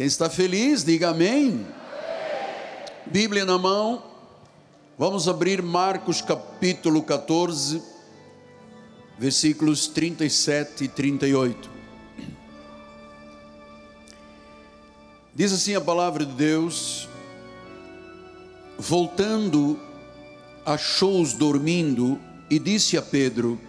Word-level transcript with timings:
Quem 0.00 0.06
está 0.06 0.30
feliz, 0.30 0.82
diga 0.82 1.10
amém. 1.10 1.66
Bíblia 3.04 3.44
na 3.44 3.58
mão, 3.58 4.02
vamos 4.96 5.28
abrir 5.28 5.60
Marcos 5.60 6.22
capítulo 6.22 7.02
14, 7.02 7.82
versículos 9.18 9.88
37 9.88 10.84
e 10.84 10.88
38. 10.88 11.68
Diz 15.34 15.52
assim 15.52 15.74
a 15.74 15.82
palavra 15.82 16.24
de 16.24 16.32
Deus: 16.32 17.06
Voltando, 18.78 19.78
achou-os 20.64 21.34
dormindo 21.34 22.18
e 22.48 22.58
disse 22.58 22.96
a 22.96 23.02
Pedro: 23.02 23.60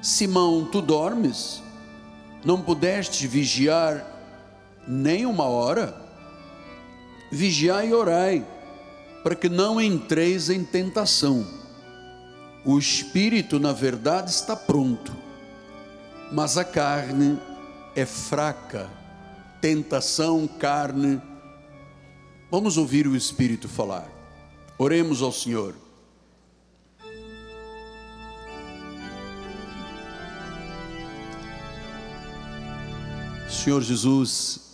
Simão, 0.00 0.64
tu 0.72 0.80
dormes? 0.80 1.62
Não 2.42 2.62
pudeste 2.62 3.26
vigiar 3.26 4.11
nem 4.86 5.26
uma 5.26 5.44
hora? 5.44 5.94
Vigiai 7.30 7.88
e 7.88 7.94
orai, 7.94 8.46
para 9.22 9.34
que 9.34 9.48
não 9.48 9.80
entreis 9.80 10.50
em 10.50 10.64
tentação. 10.64 11.46
O 12.64 12.78
espírito, 12.78 13.58
na 13.58 13.72
verdade, 13.72 14.30
está 14.30 14.54
pronto, 14.54 15.16
mas 16.30 16.56
a 16.56 16.64
carne 16.64 17.38
é 17.94 18.06
fraca. 18.06 18.88
Tentação, 19.60 20.46
carne. 20.46 21.20
Vamos 22.50 22.76
ouvir 22.76 23.06
o 23.06 23.16
espírito 23.16 23.68
falar. 23.68 24.08
Oremos 24.78 25.22
ao 25.22 25.32
Senhor. 25.32 25.74
Senhor 33.48 33.80
Jesus, 33.80 34.71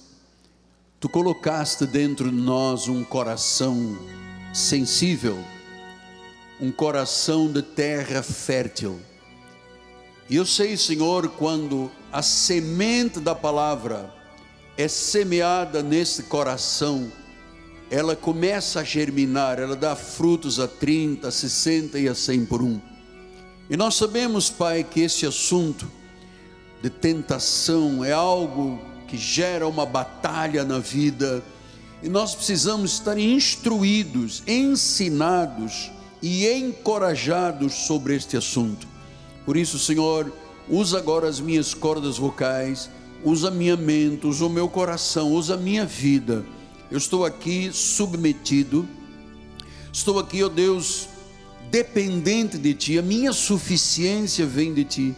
tu 1.00 1.08
colocaste 1.08 1.86
dentro 1.86 2.28
de 2.28 2.36
nós 2.36 2.88
um 2.88 3.04
coração 3.04 3.96
sensível, 4.52 5.38
um 6.60 6.72
coração 6.72 7.50
de 7.50 7.62
terra 7.62 8.20
fértil. 8.22 8.98
E 10.28 10.34
eu 10.34 10.44
sei, 10.44 10.76
Senhor, 10.76 11.28
quando 11.30 11.90
a 12.12 12.20
semente 12.20 13.20
da 13.20 13.34
palavra 13.34 14.12
é 14.76 14.88
semeada 14.88 15.82
nesse 15.84 16.24
coração, 16.24 17.10
ela 17.90 18.16
começa 18.16 18.80
a 18.80 18.84
germinar, 18.84 19.60
ela 19.60 19.76
dá 19.76 19.94
frutos 19.94 20.58
a 20.58 20.66
30, 20.66 21.28
a 21.28 21.30
60 21.30 21.98
e 21.98 22.08
a 22.08 22.14
100 22.14 22.46
por 22.46 22.60
um. 22.60 22.80
E 23.70 23.76
nós 23.76 23.94
sabemos, 23.94 24.50
Pai, 24.50 24.82
que 24.82 25.00
esse 25.00 25.24
assunto 25.24 25.88
de 26.82 26.90
tentação 26.90 28.04
é 28.04 28.12
algo 28.12 28.80
que 29.08 29.16
gera 29.16 29.66
uma 29.66 29.86
batalha 29.86 30.62
na 30.64 30.78
vida, 30.78 31.42
e 32.02 32.08
nós 32.08 32.34
precisamos 32.34 32.92
estar 32.92 33.18
instruídos, 33.18 34.42
ensinados 34.46 35.90
e 36.22 36.46
encorajados 36.46 37.72
sobre 37.86 38.14
este 38.14 38.36
assunto. 38.36 38.86
Por 39.44 39.56
isso, 39.56 39.78
Senhor, 39.78 40.30
usa 40.68 40.98
agora 40.98 41.26
as 41.26 41.40
minhas 41.40 41.74
cordas 41.74 42.18
vocais, 42.18 42.90
usa 43.24 43.50
minha 43.50 43.76
mente, 43.76 44.26
usa 44.26 44.44
o 44.44 44.50
meu 44.50 44.68
coração, 44.68 45.32
usa 45.32 45.54
a 45.54 45.56
minha 45.56 45.84
vida. 45.84 46.44
Eu 46.90 46.98
estou 46.98 47.24
aqui 47.24 47.70
submetido, 47.72 48.86
estou 49.92 50.18
aqui, 50.18 50.44
ó 50.44 50.48
Deus, 50.48 51.08
dependente 51.70 52.58
de 52.58 52.74
Ti, 52.74 52.98
a 52.98 53.02
minha 53.02 53.32
suficiência 53.32 54.46
vem 54.46 54.72
de 54.72 54.84
Ti 54.84 55.16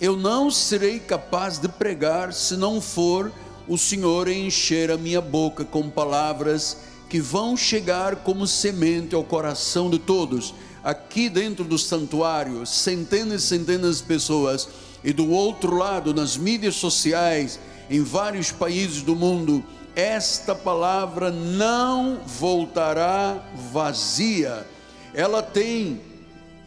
eu 0.00 0.16
não 0.16 0.50
serei 0.50 0.98
capaz 0.98 1.58
de 1.58 1.68
pregar 1.68 2.32
se 2.32 2.56
não 2.56 2.80
for 2.80 3.30
o 3.68 3.76
Senhor 3.76 4.28
encher 4.28 4.90
a 4.90 4.96
minha 4.96 5.20
boca 5.20 5.64
com 5.64 5.90
palavras 5.90 6.78
que 7.08 7.20
vão 7.20 7.56
chegar 7.56 8.16
como 8.16 8.46
semente 8.46 9.14
ao 9.14 9.22
coração 9.22 9.90
de 9.90 9.98
todos. 9.98 10.54
Aqui 10.82 11.28
dentro 11.28 11.64
do 11.64 11.76
santuário, 11.76 12.64
centenas 12.64 13.42
e 13.42 13.46
centenas 13.46 13.98
de 13.98 14.04
pessoas, 14.04 14.68
e 15.04 15.12
do 15.12 15.30
outro 15.30 15.76
lado, 15.76 16.14
nas 16.14 16.36
mídias 16.36 16.76
sociais, 16.76 17.60
em 17.90 18.02
vários 18.02 18.50
países 18.50 19.02
do 19.02 19.14
mundo, 19.14 19.62
esta 19.94 20.54
palavra 20.54 21.30
não 21.30 22.20
voltará 22.24 23.44
vazia. 23.72 24.66
Ela 25.12 25.42
tem 25.42 26.00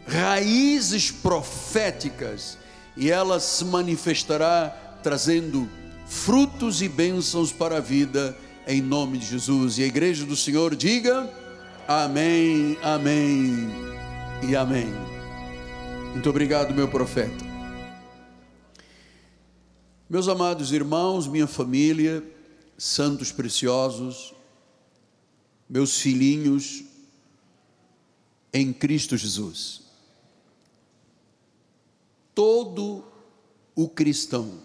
raízes 0.05 1.09
proféticas 1.09 2.57
e 2.95 3.09
ela 3.09 3.39
se 3.39 3.65
manifestará 3.65 4.69
trazendo 5.01 5.69
frutos 6.05 6.81
e 6.81 6.87
bênçãos 6.87 7.51
para 7.51 7.77
a 7.77 7.81
vida, 7.81 8.37
em 8.67 8.81
nome 8.81 9.17
de 9.17 9.25
Jesus. 9.25 9.77
E 9.77 9.83
a 9.83 9.87
igreja 9.87 10.25
do 10.25 10.35
Senhor 10.35 10.75
diga: 10.75 11.29
Amém, 11.87 12.77
Amém 12.81 13.67
e 14.47 14.55
Amém. 14.55 14.87
Muito 16.11 16.29
obrigado, 16.29 16.73
meu 16.73 16.87
profeta. 16.87 17.53
Meus 20.09 20.27
amados 20.27 20.71
irmãos, 20.71 21.27
minha 21.27 21.47
família, 21.47 22.23
santos 22.77 23.31
preciosos, 23.31 24.33
meus 25.67 25.99
filhinhos 25.99 26.83
em 28.53 28.71
Cristo 28.71 29.17
Jesus 29.17 29.82
todo 32.33 33.03
o 33.75 33.87
cristão, 33.89 34.59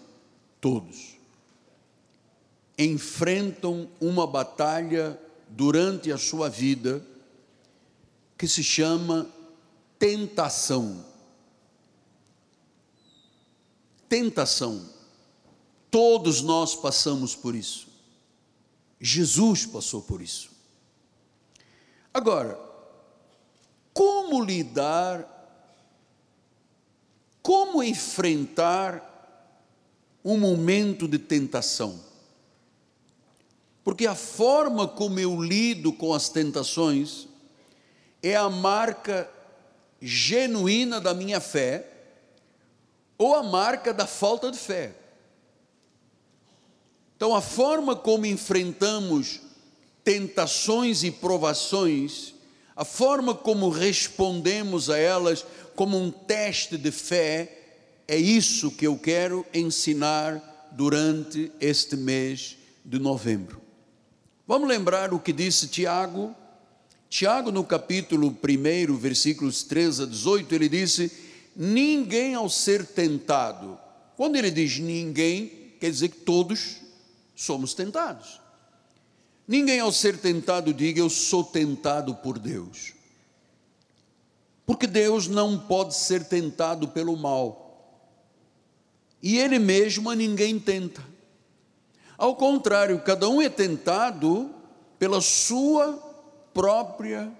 todos, 0.61 1.17
enfrentam 2.77 3.89
uma 3.99 4.25
batalha 4.25 5.19
durante 5.49 6.11
a 6.11 6.17
sua 6.17 6.49
vida 6.49 7.05
que 8.37 8.47
se 8.47 8.63
chama 8.63 9.29
tentação. 9.97 11.05
Tentação. 14.07 14.89
Todos 15.91 16.41
nós 16.41 16.75
passamos 16.75 17.35
por 17.35 17.55
isso. 17.55 17.87
Jesus 18.99 19.65
passou 19.65 20.01
por 20.01 20.21
isso. 20.21 20.49
Agora, 22.13 22.59
como 23.93 24.43
lidar 24.43 25.38
como 27.49 27.81
enfrentar 27.81 29.03
um 30.23 30.37
momento 30.37 31.07
de 31.07 31.17
tentação? 31.17 31.99
Porque 33.83 34.05
a 34.05 34.13
forma 34.13 34.87
como 34.87 35.19
eu 35.19 35.41
lido 35.41 35.91
com 35.91 36.13
as 36.13 36.29
tentações 36.29 37.27
é 38.21 38.35
a 38.35 38.51
marca 38.51 39.27
genuína 39.99 41.01
da 41.01 41.11
minha 41.15 41.41
fé 41.41 41.91
ou 43.17 43.33
a 43.33 43.41
marca 43.41 43.91
da 43.95 44.05
falta 44.05 44.51
de 44.51 44.57
fé. 44.59 44.93
Então, 47.15 47.35
a 47.35 47.41
forma 47.41 47.95
como 47.95 48.27
enfrentamos 48.27 49.41
tentações 50.03 51.03
e 51.03 51.09
provações, 51.09 52.35
a 52.75 52.85
forma 52.85 53.33
como 53.33 53.69
respondemos 53.69 54.87
a 54.87 54.99
elas 54.99 55.43
como 55.79 55.97
um 55.97 56.11
teste 56.11 56.77
de 56.77 56.91
fé, 56.91 57.57
é 58.05 58.17
isso 58.17 58.69
que 58.69 58.85
eu 58.85 58.97
quero 58.97 59.45
ensinar 59.53 60.67
durante 60.73 61.53
este 61.57 61.95
mês 61.95 62.57
de 62.83 62.99
novembro. 62.99 63.61
Vamos 64.45 64.67
lembrar 64.67 65.13
o 65.13 65.19
que 65.21 65.31
disse 65.31 65.69
Tiago? 65.69 66.35
Tiago, 67.09 67.49
no 67.49 67.63
capítulo 67.63 68.27
1, 68.27 68.97
versículos 68.97 69.63
13 69.63 70.03
a 70.03 70.05
18, 70.05 70.53
ele 70.53 70.67
disse: 70.67 71.09
Ninguém 71.55 72.35
ao 72.35 72.49
ser 72.49 72.85
tentado, 72.85 73.79
quando 74.17 74.35
ele 74.35 74.51
diz 74.51 74.79
ninguém, 74.79 75.71
quer 75.79 75.91
dizer 75.91 76.09
que 76.09 76.17
todos 76.17 76.75
somos 77.33 77.73
tentados. 77.73 78.41
Ninguém 79.47 79.79
ao 79.79 79.93
ser 79.93 80.17
tentado 80.17 80.73
diga 80.73 80.99
eu 80.99 81.09
sou 81.09 81.41
tentado 81.41 82.15
por 82.15 82.37
Deus. 82.37 82.98
Porque 84.69 84.85
Deus 84.85 85.27
não 85.27 85.57
pode 85.57 85.95
ser 85.95 86.25
tentado 86.25 86.89
pelo 86.89 87.17
mal. 87.17 88.05
E 89.19 89.39
Ele 89.39 89.57
mesmo 89.57 90.11
a 90.11 90.15
ninguém 90.15 90.59
tenta. 90.59 91.03
Ao 92.15 92.35
contrário, 92.35 93.01
cada 93.01 93.27
um 93.27 93.41
é 93.41 93.49
tentado 93.49 94.51
pela 94.99 95.21
sua 95.21 95.93
própria 96.53 97.31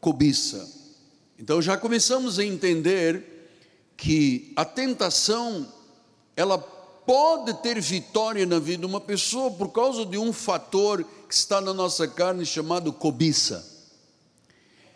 cobiça. 0.00 0.66
Então 1.38 1.60
já 1.60 1.76
começamos 1.76 2.38
a 2.38 2.44
entender 2.46 3.50
que 3.94 4.54
a 4.56 4.64
tentação 4.64 5.70
ela 6.34 6.56
pode 6.56 7.52
ter 7.60 7.78
vitória 7.82 8.46
na 8.46 8.58
vida 8.58 8.80
de 8.80 8.86
uma 8.86 9.00
pessoa 9.02 9.50
por 9.50 9.72
causa 9.72 10.06
de 10.06 10.16
um 10.16 10.32
fator 10.32 11.04
que 11.04 11.34
está 11.34 11.60
na 11.60 11.74
nossa 11.74 12.08
carne 12.08 12.46
chamado 12.46 12.94
cobiça. 12.94 13.77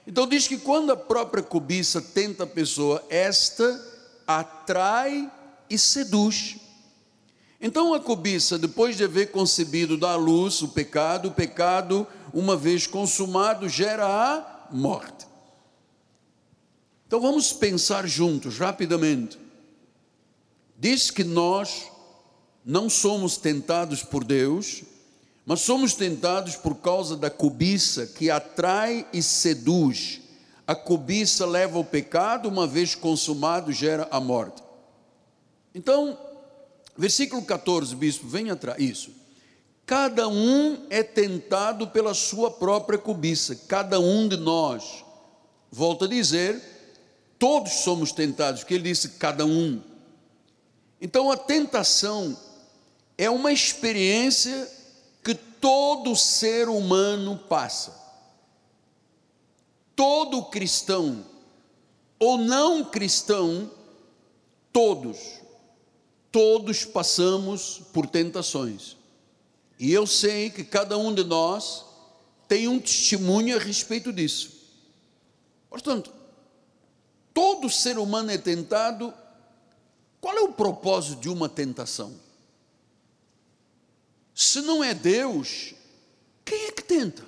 Então 0.06 0.26
diz 0.26 0.48
que 0.48 0.58
quando 0.58 0.90
a 0.90 0.96
própria 0.96 1.42
cobiça 1.42 2.00
tenta 2.00 2.44
a 2.44 2.46
pessoa, 2.46 3.04
esta 3.08 3.80
atrai 4.26 5.30
e 5.70 5.78
seduz. 5.78 6.56
Então 7.60 7.94
a 7.94 8.00
cobiça, 8.00 8.58
depois 8.58 8.96
de 8.96 9.04
haver 9.04 9.30
concebido, 9.30 10.04
à 10.04 10.16
luz 10.16 10.62
o 10.62 10.68
pecado, 10.68 11.28
o 11.28 11.32
pecado, 11.32 12.06
uma 12.34 12.56
vez 12.56 12.86
consumado, 12.86 13.68
gera 13.68 14.06
a 14.06 14.68
morte. 14.72 15.26
Então 17.06 17.20
vamos 17.20 17.52
pensar 17.52 18.06
juntos, 18.08 18.58
rapidamente. 18.58 19.38
Diz 20.76 21.10
que 21.10 21.22
nós 21.22 21.86
não 22.64 22.90
somos 22.90 23.36
tentados 23.36 24.02
por 24.02 24.24
Deus, 24.24 24.82
mas 25.44 25.60
somos 25.60 25.94
tentados 25.94 26.56
por 26.56 26.76
causa 26.76 27.16
da 27.16 27.28
cobiça 27.28 28.06
que 28.06 28.30
atrai 28.30 29.06
e 29.12 29.22
seduz. 29.22 30.20
A 30.66 30.74
cobiça 30.74 31.44
leva 31.44 31.76
ao 31.78 31.84
pecado, 31.84 32.48
uma 32.48 32.66
vez 32.66 32.94
consumado, 32.94 33.72
gera 33.72 34.06
a 34.10 34.20
morte. 34.20 34.62
Então, 35.74 36.16
versículo 36.96 37.42
14, 37.42 37.96
bispo, 37.96 38.28
vem 38.28 38.50
atrás. 38.50 38.80
Isso. 38.80 39.10
Cada 39.84 40.28
um 40.28 40.86
é 40.88 41.02
tentado 41.02 41.88
pela 41.88 42.14
sua 42.14 42.50
própria 42.50 42.98
cobiça, 42.98 43.56
cada 43.66 43.98
um 43.98 44.28
de 44.28 44.36
nós. 44.36 45.04
Volto 45.70 46.04
a 46.04 46.08
dizer, 46.08 46.62
todos 47.36 47.72
somos 47.82 48.12
tentados, 48.12 48.60
porque 48.60 48.74
ele 48.74 48.84
disse 48.84 49.08
cada 49.10 49.44
um. 49.44 49.82
Então 51.00 51.32
a 51.32 51.36
tentação 51.36 52.38
é 53.18 53.28
uma 53.28 53.52
experiência 53.52 54.70
todo 55.62 56.16
ser 56.16 56.68
humano 56.68 57.38
passa. 57.38 57.96
Todo 59.94 60.46
cristão 60.46 61.24
ou 62.18 62.36
não 62.36 62.84
cristão, 62.84 63.70
todos, 64.72 65.40
todos 66.32 66.84
passamos 66.84 67.80
por 67.92 68.08
tentações. 68.08 68.96
E 69.78 69.92
eu 69.92 70.04
sei 70.04 70.50
que 70.50 70.64
cada 70.64 70.98
um 70.98 71.14
de 71.14 71.22
nós 71.22 71.84
tem 72.48 72.66
um 72.66 72.80
testemunho 72.80 73.56
a 73.56 73.60
respeito 73.60 74.12
disso. 74.12 74.50
Portanto, 75.70 76.12
todo 77.32 77.70
ser 77.70 77.98
humano 77.98 78.32
é 78.32 78.38
tentado. 78.38 79.14
Qual 80.20 80.36
é 80.36 80.40
o 80.40 80.52
propósito 80.52 81.20
de 81.20 81.28
uma 81.28 81.48
tentação? 81.48 82.12
Se 84.34 84.60
não 84.62 84.82
é 84.82 84.94
Deus, 84.94 85.74
quem 86.44 86.66
é 86.66 86.72
que 86.72 86.82
tenta? 86.82 87.24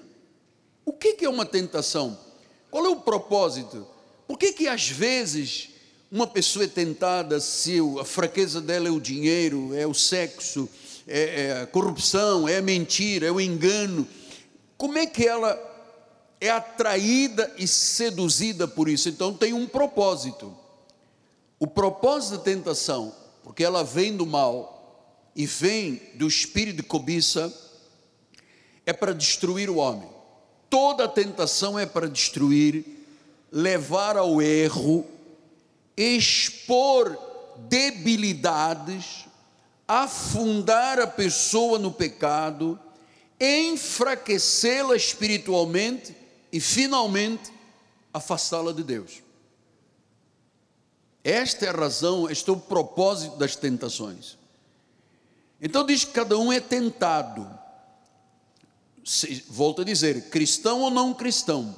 O 0.84 0.92
que 0.92 1.24
é 1.24 1.28
uma 1.28 1.46
tentação? 1.46 2.18
Qual 2.70 2.84
é 2.84 2.88
o 2.88 2.96
propósito? 2.96 3.86
Por 4.26 4.38
que, 4.38 4.52
que 4.52 4.68
às 4.68 4.88
vezes 4.88 5.70
uma 6.10 6.26
pessoa 6.26 6.64
é 6.64 6.68
tentada 6.68 7.40
se 7.40 7.78
a 8.00 8.04
fraqueza 8.04 8.60
dela 8.60 8.88
é 8.88 8.90
o 8.90 9.00
dinheiro, 9.00 9.74
é 9.74 9.86
o 9.86 9.94
sexo, 9.94 10.68
é, 11.06 11.42
é 11.42 11.62
a 11.62 11.66
corrupção, 11.66 12.48
é 12.48 12.58
a 12.58 12.62
mentira, 12.62 13.26
é 13.26 13.30
o 13.30 13.40
engano? 13.40 14.06
Como 14.76 14.98
é 14.98 15.06
que 15.06 15.26
ela 15.26 15.58
é 16.40 16.50
atraída 16.50 17.52
e 17.58 17.66
seduzida 17.66 18.66
por 18.66 18.88
isso? 18.88 19.08
Então 19.08 19.32
tem 19.32 19.52
um 19.52 19.66
propósito. 19.66 20.54
O 21.58 21.66
propósito 21.66 22.38
da 22.38 22.44
tentação, 22.44 23.14
porque 23.42 23.64
ela 23.64 23.82
vem 23.82 24.16
do 24.16 24.26
mal, 24.26 24.73
e 25.34 25.46
vem 25.46 26.00
do 26.14 26.26
espírito 26.26 26.76
de 26.76 26.82
cobiça 26.82 27.52
é 28.86 28.92
para 28.92 29.12
destruir 29.12 29.68
o 29.68 29.76
homem. 29.76 30.08
Toda 30.70 31.08
tentação 31.08 31.78
é 31.78 31.86
para 31.86 32.08
destruir, 32.08 32.84
levar 33.50 34.16
ao 34.16 34.40
erro, 34.40 35.06
expor 35.96 37.18
debilidades, 37.68 39.24
afundar 39.86 40.98
a 41.00 41.06
pessoa 41.06 41.78
no 41.78 41.92
pecado, 41.92 42.78
enfraquecê-la 43.40 44.96
espiritualmente 44.96 46.14
e 46.52 46.60
finalmente 46.60 47.52
afastá-la 48.12 48.72
de 48.72 48.82
Deus. 48.82 49.22
Esta 51.22 51.66
é 51.66 51.68
a 51.68 51.72
razão, 51.72 52.28
este 52.30 52.50
é 52.50 52.52
o 52.52 52.56
propósito 52.56 53.36
das 53.36 53.56
tentações. 53.56 54.36
Então 55.64 55.86
diz 55.86 56.04
que 56.04 56.12
cada 56.12 56.38
um 56.38 56.52
é 56.52 56.60
tentado. 56.60 57.48
Volto 59.48 59.80
a 59.80 59.84
dizer, 59.84 60.28
cristão 60.28 60.82
ou 60.82 60.90
não 60.90 61.14
cristão, 61.14 61.74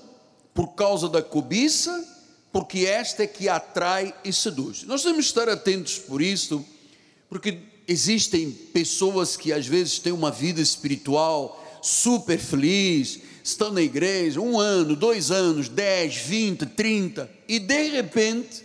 por 0.52 0.74
causa 0.74 1.08
da 1.08 1.22
cobiça, 1.22 2.04
porque 2.52 2.80
esta 2.80 3.22
é 3.22 3.28
que 3.28 3.48
atrai 3.48 4.12
e 4.24 4.32
seduz. 4.32 4.82
Nós 4.82 5.04
temos 5.04 5.26
que 5.26 5.38
estar 5.38 5.48
atentos 5.48 6.00
por 6.00 6.20
isso, 6.20 6.66
porque 7.28 7.60
existem 7.86 8.50
pessoas 8.50 9.36
que 9.36 9.52
às 9.52 9.68
vezes 9.68 10.00
têm 10.00 10.12
uma 10.12 10.32
vida 10.32 10.60
espiritual 10.60 11.62
super 11.80 12.40
feliz, 12.40 13.20
estão 13.44 13.72
na 13.72 13.82
igreja 13.82 14.40
um 14.40 14.58
ano, 14.58 14.96
dois 14.96 15.30
anos, 15.30 15.68
dez, 15.68 16.16
vinte, 16.16 16.66
trinta, 16.66 17.30
e 17.46 17.60
de 17.60 17.88
repente 17.90 18.64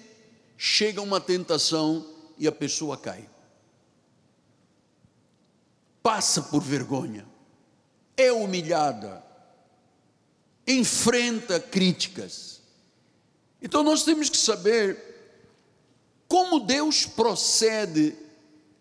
chega 0.57 0.99
uma 0.99 1.21
tentação 1.21 2.07
e 2.39 2.47
a 2.47 2.51
pessoa 2.51 2.97
cai 2.97 3.30
passa 6.01 6.41
por 6.41 6.61
vergonha, 6.61 7.25
é 8.17 8.31
humilhada, 8.31 9.23
enfrenta 10.67 11.59
críticas. 11.59 12.61
Então 13.61 13.83
nós 13.83 14.03
temos 14.03 14.29
que 14.29 14.37
saber 14.37 15.11
como 16.27 16.59
Deus 16.59 17.05
procede, 17.05 18.15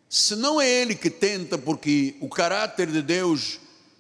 se 0.09 0.37
não 0.37 0.61
é 0.61 0.69
Ele 0.69 0.95
que 0.95 1.11
tenta, 1.11 1.59
porque 1.59 2.17
o 2.21 2.29
caráter 2.29 2.87
de 2.91 3.03
Deus 3.03 3.59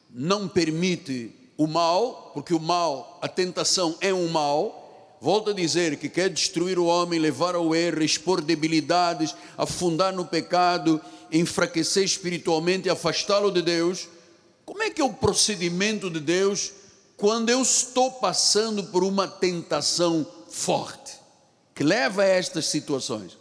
não 0.08 0.48
permite 0.48 1.34
o 1.56 1.66
mal, 1.66 2.30
porque 2.32 2.54
o 2.54 2.60
mal, 2.60 3.18
a 3.20 3.28
tentação 3.28 3.96
é 4.00 4.14
um 4.14 4.28
mal. 4.28 5.16
Volto 5.20 5.50
a 5.50 5.52
dizer 5.52 5.98
que 5.98 6.08
quer 6.08 6.30
destruir 6.30 6.78
o 6.78 6.86
homem, 6.86 7.20
levar 7.20 7.54
ao 7.54 7.74
erro, 7.74 8.02
expor 8.02 8.40
debilidades, 8.40 9.36
afundar 9.58 10.14
no 10.14 10.24
pecado 10.24 11.00
enfraquecer 11.32 12.04
espiritualmente 12.04 12.88
e 12.88 12.90
afastá-lo 12.90 13.50
de 13.50 13.62
Deus, 13.62 14.08
como 14.64 14.82
é 14.82 14.90
que 14.90 15.00
é 15.00 15.04
o 15.04 15.12
procedimento 15.12 16.10
de 16.10 16.20
Deus 16.20 16.72
quando 17.16 17.50
eu 17.50 17.60
estou 17.60 18.12
passando 18.12 18.84
por 18.84 19.04
uma 19.04 19.28
tentação 19.28 20.26
forte, 20.48 21.12
que 21.74 21.84
leva 21.84 22.22
a 22.22 22.26
estas 22.26 22.66
situações? 22.66 23.36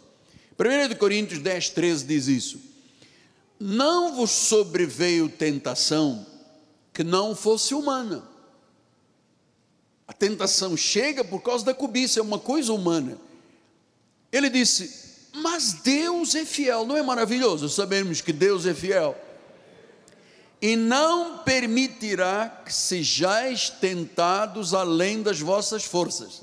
1 0.58 0.96
Coríntios 0.96 1.40
10, 1.40 1.70
13 1.70 2.04
diz 2.04 2.26
isso. 2.26 2.60
Não 3.58 4.16
vos 4.16 4.30
sobreveio 4.30 5.28
tentação 5.28 6.26
que 6.92 7.02
não 7.02 7.34
fosse 7.34 7.74
humana. 7.74 8.22
A 10.06 10.12
tentação 10.12 10.76
chega 10.76 11.24
por 11.24 11.40
causa 11.40 11.64
da 11.64 11.72
cobiça, 11.72 12.18
é 12.18 12.22
uma 12.22 12.38
coisa 12.38 12.72
humana. 12.72 13.16
Ele 14.32 14.50
disse: 14.50 15.09
mas 15.32 15.74
Deus 15.74 16.34
é 16.34 16.44
fiel, 16.44 16.84
não 16.84 16.96
é 16.96 17.02
maravilhoso 17.02 17.68
sabermos 17.68 18.20
que 18.20 18.32
Deus 18.32 18.66
é 18.66 18.74
fiel? 18.74 19.16
E 20.60 20.76
não 20.76 21.38
permitirá 21.38 22.62
que 22.64 22.72
sejais 22.72 23.70
tentados 23.70 24.74
além 24.74 25.22
das 25.22 25.40
vossas 25.40 25.84
forças. 25.84 26.42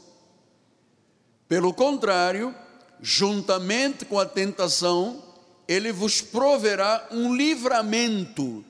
Pelo 1.48 1.74
contrário, 1.74 2.56
juntamente 3.01 4.06
com 4.06 4.20
a 4.20 4.25
tentação, 4.25 5.24
ele 5.67 5.91
vos 5.91 6.22
proverá 6.22 7.08
um 7.12 7.36
livramento, 7.36 8.65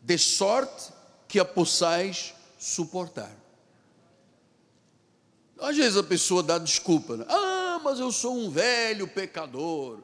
de 0.00 0.16
sorte 0.16 0.92
que 1.26 1.40
a 1.40 1.44
possais 1.44 2.32
suportar. 2.58 3.32
Às 5.58 5.76
vezes 5.76 5.96
a 5.96 6.02
pessoa 6.02 6.42
dá 6.42 6.58
desculpa, 6.58 7.16
né? 7.16 7.26
ah, 7.28 7.55
mas 7.86 8.00
eu 8.00 8.10
sou 8.10 8.36
um 8.36 8.50
velho 8.50 9.06
pecador, 9.06 10.00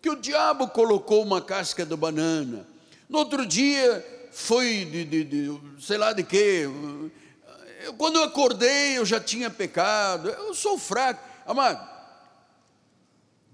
que 0.00 0.08
o 0.08 0.14
diabo 0.14 0.68
colocou 0.68 1.20
uma 1.20 1.42
casca 1.42 1.84
de 1.84 1.96
banana. 1.96 2.64
No 3.08 3.18
outro 3.18 3.44
dia 3.44 4.28
foi 4.30 4.84
de, 4.84 5.04
de, 5.04 5.24
de 5.24 5.60
sei 5.80 5.98
lá 5.98 6.12
de 6.12 6.22
quê. 6.22 6.62
Quando 7.98 8.20
eu 8.20 8.22
acordei, 8.22 8.98
eu 8.98 9.04
já 9.04 9.18
tinha 9.18 9.50
pecado. 9.50 10.28
Eu 10.28 10.54
sou 10.54 10.78
fraco. 10.78 11.28
Amado, 11.44 11.84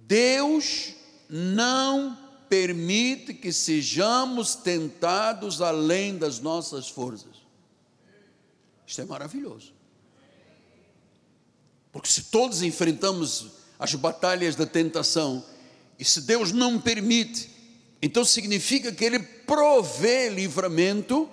Deus 0.00 0.92
não 1.30 2.18
permite 2.50 3.32
que 3.32 3.50
sejamos 3.50 4.54
tentados 4.54 5.62
além 5.62 6.18
das 6.18 6.38
nossas 6.38 6.86
forças. 6.86 7.34
Isto 8.86 9.00
é 9.00 9.04
maravilhoso. 9.06 9.72
Porque 11.90 12.08
se 12.08 12.24
todos 12.24 12.60
enfrentamos 12.60 13.59
as 13.80 13.94
batalhas 13.94 14.54
da 14.54 14.66
tentação. 14.66 15.42
E 15.98 16.04
se 16.04 16.20
Deus 16.20 16.52
não 16.52 16.78
permite, 16.78 17.50
então 18.02 18.24
significa 18.24 18.92
que 18.92 19.04
Ele 19.04 19.18
provê 19.18 20.28
livramento 20.28 21.28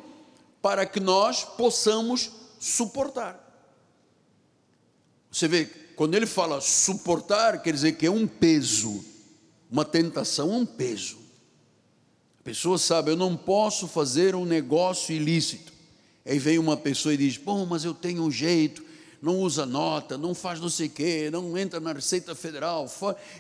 para 0.62 0.86
que 0.86 1.00
nós 1.00 1.44
possamos 1.44 2.32
suportar. 2.60 3.44
Você 5.30 5.48
vê, 5.48 5.66
quando 5.96 6.16
ele 6.16 6.26
fala 6.26 6.60
suportar, 6.62 7.62
quer 7.62 7.74
dizer 7.74 7.94
que 7.94 8.06
é 8.06 8.12
um 8.12 8.26
peso, 8.26 9.04
uma 9.70 9.86
tentação 9.86 10.52
é 10.52 10.58
um 10.58 10.66
peso. 10.66 11.18
A 12.40 12.44
pessoa 12.44 12.78
sabe, 12.78 13.12
eu 13.12 13.16
não 13.16 13.36
posso 13.38 13.88
fazer 13.88 14.36
um 14.36 14.46
negócio 14.46 15.14
ilícito. 15.14 15.74
Aí 16.26 16.40
vem 16.40 16.58
uma 16.58 16.76
pessoa 16.76 17.14
e 17.14 17.18
diz: 17.18 17.38
Bom, 17.38 17.66
mas 17.66 17.84
eu 17.84 17.94
tenho 17.94 18.24
um 18.24 18.32
jeito, 18.32 18.84
não 19.22 19.40
usa 19.40 19.66
nota, 19.66 20.18
não 20.18 20.36
faz 20.36 20.60
não 20.60 20.70
sei 20.70 20.88
o 20.88 20.92
quê, 20.92 21.30
não 21.32 21.58
entra 21.58 21.80
na 21.80 21.94
Receita 21.94 22.36
Federal. 22.36 22.92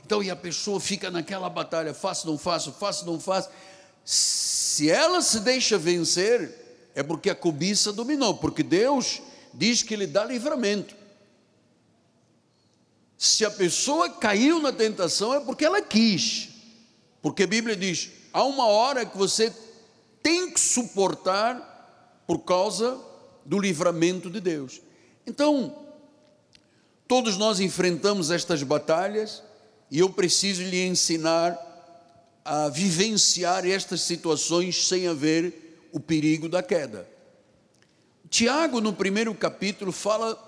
Então, 0.05 0.23
e 0.23 0.29
a 0.29 0.35
pessoa 0.35 0.79
fica 0.79 1.11
naquela 1.11 1.49
batalha: 1.49 1.93
faço, 1.93 2.27
não 2.27 2.37
faço, 2.37 2.71
faço, 2.73 3.05
não 3.05 3.19
faço. 3.19 3.49
Se 4.03 4.89
ela 4.89 5.21
se 5.21 5.39
deixa 5.41 5.77
vencer, 5.77 6.91
é 6.95 7.03
porque 7.03 7.29
a 7.29 7.35
cobiça 7.35 7.93
dominou, 7.93 8.35
porque 8.37 8.63
Deus 8.63 9.21
diz 9.53 9.83
que 9.83 9.93
Ele 9.93 10.07
dá 10.07 10.25
livramento. 10.25 10.95
Se 13.17 13.43
a 13.45 13.51
pessoa 13.51 14.09
caiu 14.09 14.59
na 14.59 14.71
tentação, 14.71 15.33
é 15.33 15.39
porque 15.39 15.65
ela 15.65 15.81
quis, 15.81 16.49
porque 17.21 17.43
a 17.43 17.47
Bíblia 17.47 17.75
diz: 17.75 18.09
há 18.33 18.43
uma 18.43 18.65
hora 18.65 19.05
que 19.05 19.17
você 19.17 19.53
tem 20.23 20.51
que 20.51 20.59
suportar 20.59 22.23
por 22.25 22.39
causa 22.39 22.99
do 23.45 23.59
livramento 23.59 24.29
de 24.29 24.39
Deus. 24.39 24.81
Então, 25.27 25.75
todos 27.05 27.35
nós 27.35 27.59
enfrentamos 27.59 28.31
estas 28.31 28.63
batalhas 28.63 29.43
e 29.91 29.99
eu 29.99 30.09
preciso 30.09 30.63
lhe 30.63 30.87
ensinar 30.87 31.59
a 32.45 32.69
vivenciar 32.69 33.67
estas 33.67 34.01
situações 34.01 34.87
sem 34.87 35.05
haver 35.05 35.89
o 35.91 35.99
perigo 35.99 36.47
da 36.47 36.63
queda. 36.63 37.05
Tiago, 38.29 38.79
no 38.79 38.93
primeiro 38.93 39.35
capítulo, 39.35 39.91
fala 39.91 40.41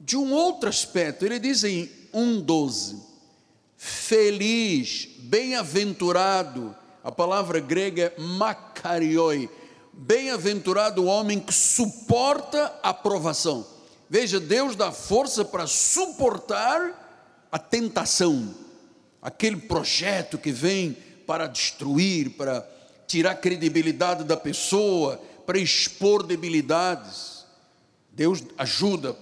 de 0.00 0.16
um 0.16 0.32
outro 0.32 0.68
aspecto. 0.68 1.26
Ele 1.26 1.40
diz 1.40 1.64
em 1.64 1.90
1,12: 2.14 3.00
Feliz, 3.76 5.08
bem-aventurado, 5.18 6.74
a 7.02 7.10
palavra 7.10 7.58
grega 7.58 8.14
é 8.16 8.20
makarioi, 8.20 9.50
bem-aventurado 9.92 11.02
o 11.02 11.06
homem 11.06 11.40
que 11.40 11.52
suporta 11.52 12.78
a 12.80 12.94
provação. 12.94 13.73
Veja, 14.08 14.38
Deus 14.38 14.76
dá 14.76 14.92
força 14.92 15.44
para 15.44 15.66
suportar 15.66 17.46
a 17.50 17.58
tentação, 17.58 18.54
aquele 19.22 19.56
projeto 19.56 20.36
que 20.36 20.52
vem 20.52 20.96
para 21.26 21.46
destruir, 21.46 22.30
para 22.30 22.68
tirar 23.06 23.32
a 23.32 23.36
credibilidade 23.36 24.24
da 24.24 24.36
pessoa, 24.36 25.20
para 25.46 25.58
expor 25.58 26.22
debilidades. 26.22 27.44
Deus 28.12 28.42
ajuda, 28.58 29.16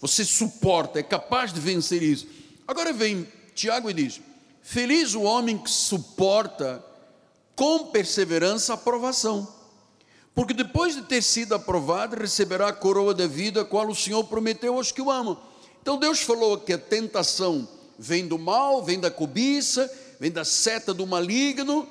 você 0.00 0.24
suporta, 0.24 0.98
é 0.98 1.02
capaz 1.02 1.52
de 1.52 1.60
vencer 1.60 2.02
isso. 2.02 2.26
Agora 2.66 2.92
vem 2.92 3.28
Tiago 3.54 3.88
e 3.90 3.94
diz: 3.94 4.20
Feliz 4.62 5.14
o 5.14 5.22
homem 5.22 5.58
que 5.58 5.70
suporta 5.70 6.84
com 7.54 7.86
perseverança 7.86 8.74
a 8.74 8.76
provação, 8.76 9.46
porque 10.34 10.52
depois 10.52 10.96
de 10.96 11.02
ter 11.02 11.22
sido 11.22 11.54
aprovado, 11.54 12.16
receberá 12.16 12.68
a 12.68 12.72
coroa 12.72 13.14
da 13.14 13.26
vida, 13.26 13.64
qual 13.64 13.88
o 13.88 13.94
Senhor 13.94 14.24
prometeu 14.24 14.74
aos 14.74 14.90
que 14.90 15.00
o 15.00 15.10
amam. 15.10 15.38
Então 15.80 15.96
Deus 15.96 16.20
falou 16.20 16.58
que 16.58 16.72
a 16.72 16.78
tentação 16.78 17.68
vem 17.98 18.26
do 18.26 18.38
mal, 18.38 18.82
vem 18.82 18.98
da 18.98 19.10
cobiça, 19.10 19.88
vem 20.18 20.30
da 20.30 20.44
seta 20.44 20.92
do 20.92 21.06
maligno, 21.06 21.86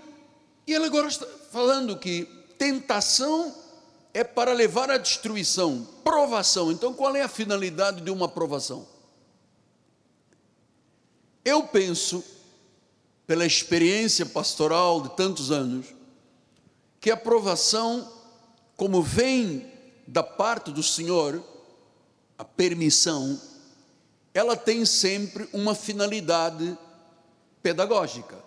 e 0.67 0.73
ele 0.73 0.85
agora 0.85 1.07
está 1.07 1.27
falando 1.51 1.97
que 1.97 2.27
tentação 2.57 3.53
é 4.13 4.23
para 4.23 4.53
levar 4.53 4.91
à 4.91 4.97
destruição, 4.97 5.87
provação. 6.03 6.71
Então, 6.71 6.93
qual 6.93 7.15
é 7.15 7.21
a 7.21 7.27
finalidade 7.27 8.01
de 8.01 8.11
uma 8.11 8.27
provação? 8.27 8.87
Eu 11.43 11.63
penso, 11.63 12.23
pela 13.25 13.45
experiência 13.45 14.25
pastoral 14.25 15.01
de 15.01 15.15
tantos 15.15 15.51
anos, 15.51 15.87
que 17.01 17.11
a 17.11 17.17
provação, 17.17 18.12
como 18.75 19.01
vem 19.01 19.71
da 20.07 20.23
parte 20.23 20.71
do 20.71 20.83
Senhor, 20.83 21.43
a 22.37 22.43
permissão, 22.43 23.39
ela 24.33 24.55
tem 24.55 24.85
sempre 24.85 25.47
uma 25.53 25.75
finalidade 25.75 26.77
pedagógica. 27.61 28.37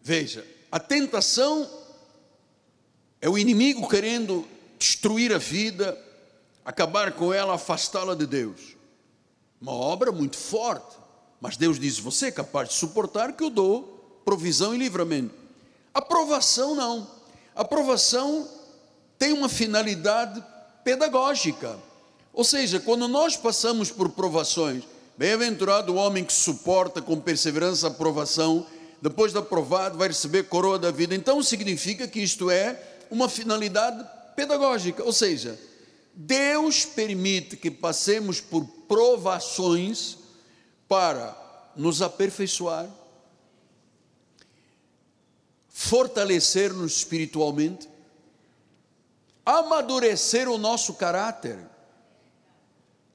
Veja, 0.00 0.46
a 0.70 0.78
tentação 0.78 1.68
é 3.20 3.28
o 3.28 3.36
inimigo 3.36 3.88
querendo 3.88 4.46
destruir 4.78 5.34
a 5.34 5.38
vida, 5.38 5.98
acabar 6.64 7.12
com 7.12 7.32
ela, 7.32 7.54
afastá-la 7.54 8.14
de 8.14 8.26
Deus. 8.26 8.76
Uma 9.60 9.72
obra 9.72 10.12
muito 10.12 10.36
forte, 10.36 10.96
mas 11.40 11.56
Deus 11.56 11.78
diz: 11.78 11.98
Você 11.98 12.26
é 12.26 12.30
capaz 12.30 12.68
de 12.68 12.74
suportar 12.76 13.32
que 13.36 13.42
eu 13.42 13.50
dou 13.50 14.22
provisão 14.24 14.74
e 14.74 14.78
livramento. 14.78 15.34
A 15.92 16.00
provação 16.00 16.74
não. 16.74 17.17
A 17.58 17.64
provação 17.64 18.48
tem 19.18 19.34
uma 19.34 19.50
finalidade 19.50 20.42
pedagógica. 20.82 21.78
Ou 22.32 22.44
seja, 22.44 22.80
quando 22.80 23.06
nós 23.06 23.36
passamos 23.36 23.90
por 23.90 24.08
provações, 24.08 24.84
Bem-aventurado 25.18 25.92
o 25.92 25.96
homem 25.96 26.24
que 26.24 26.32
suporta 26.32 27.02
com 27.02 27.18
perseverança 27.18 27.88
a 27.88 27.90
provação, 27.90 28.64
depois 29.02 29.32
de 29.32 29.38
aprovado, 29.38 29.98
vai 29.98 30.06
receber 30.06 30.44
coroa 30.44 30.78
da 30.78 30.92
vida. 30.92 31.12
Então 31.12 31.42
significa 31.42 32.06
que 32.06 32.20
isto 32.20 32.48
é 32.48 32.80
uma 33.10 33.28
finalidade 33.28 34.08
pedagógica, 34.36 35.02
ou 35.02 35.12
seja, 35.12 35.58
Deus 36.14 36.84
permite 36.84 37.56
que 37.56 37.68
passemos 37.68 38.40
por 38.40 38.64
provações 38.86 40.18
para 40.88 41.36
nos 41.74 42.00
aperfeiçoar, 42.00 42.88
fortalecer-nos 45.80 46.96
espiritualmente, 46.96 47.88
amadurecer 49.46 50.48
o 50.48 50.58
nosso 50.58 50.94
caráter 50.94 51.56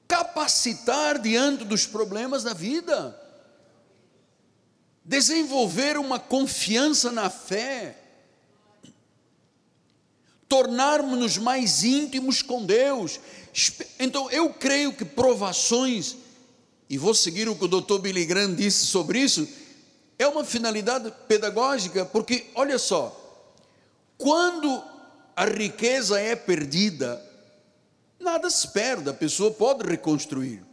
capacitar 0.08 1.18
diante 1.18 1.64
dos 1.64 1.86
problemas 1.86 2.42
da 2.42 2.54
vida, 2.54 3.20
desenvolver 5.04 5.98
uma 5.98 6.18
confiança 6.18 7.10
na 7.10 7.28
fé, 7.28 7.98
tornarmos-nos 10.48 11.36
mais 11.36 11.82
íntimos 11.82 12.42
com 12.42 12.64
Deus. 12.64 13.18
Então, 13.98 14.30
eu 14.30 14.54
creio 14.54 14.92
que 14.92 15.04
provações, 15.04 16.16
e 16.88 16.96
vou 16.96 17.14
seguir 17.14 17.48
o 17.48 17.56
que 17.56 17.64
o 17.64 17.68
doutor 17.68 17.98
Billy 18.00 18.24
Graham 18.24 18.54
disse 18.54 18.86
sobre 18.86 19.18
isso, 19.18 19.48
é 20.18 20.26
uma 20.26 20.44
finalidade 20.44 21.12
pedagógica, 21.26 22.04
porque, 22.04 22.50
olha 22.54 22.78
só, 22.78 23.20
quando 24.16 24.82
a 25.34 25.44
riqueza 25.44 26.20
é 26.20 26.36
perdida, 26.36 27.20
nada 28.18 28.48
se 28.48 28.68
perde, 28.68 29.10
a 29.10 29.14
pessoa 29.14 29.50
pode 29.50 29.88
reconstruir. 29.88 30.64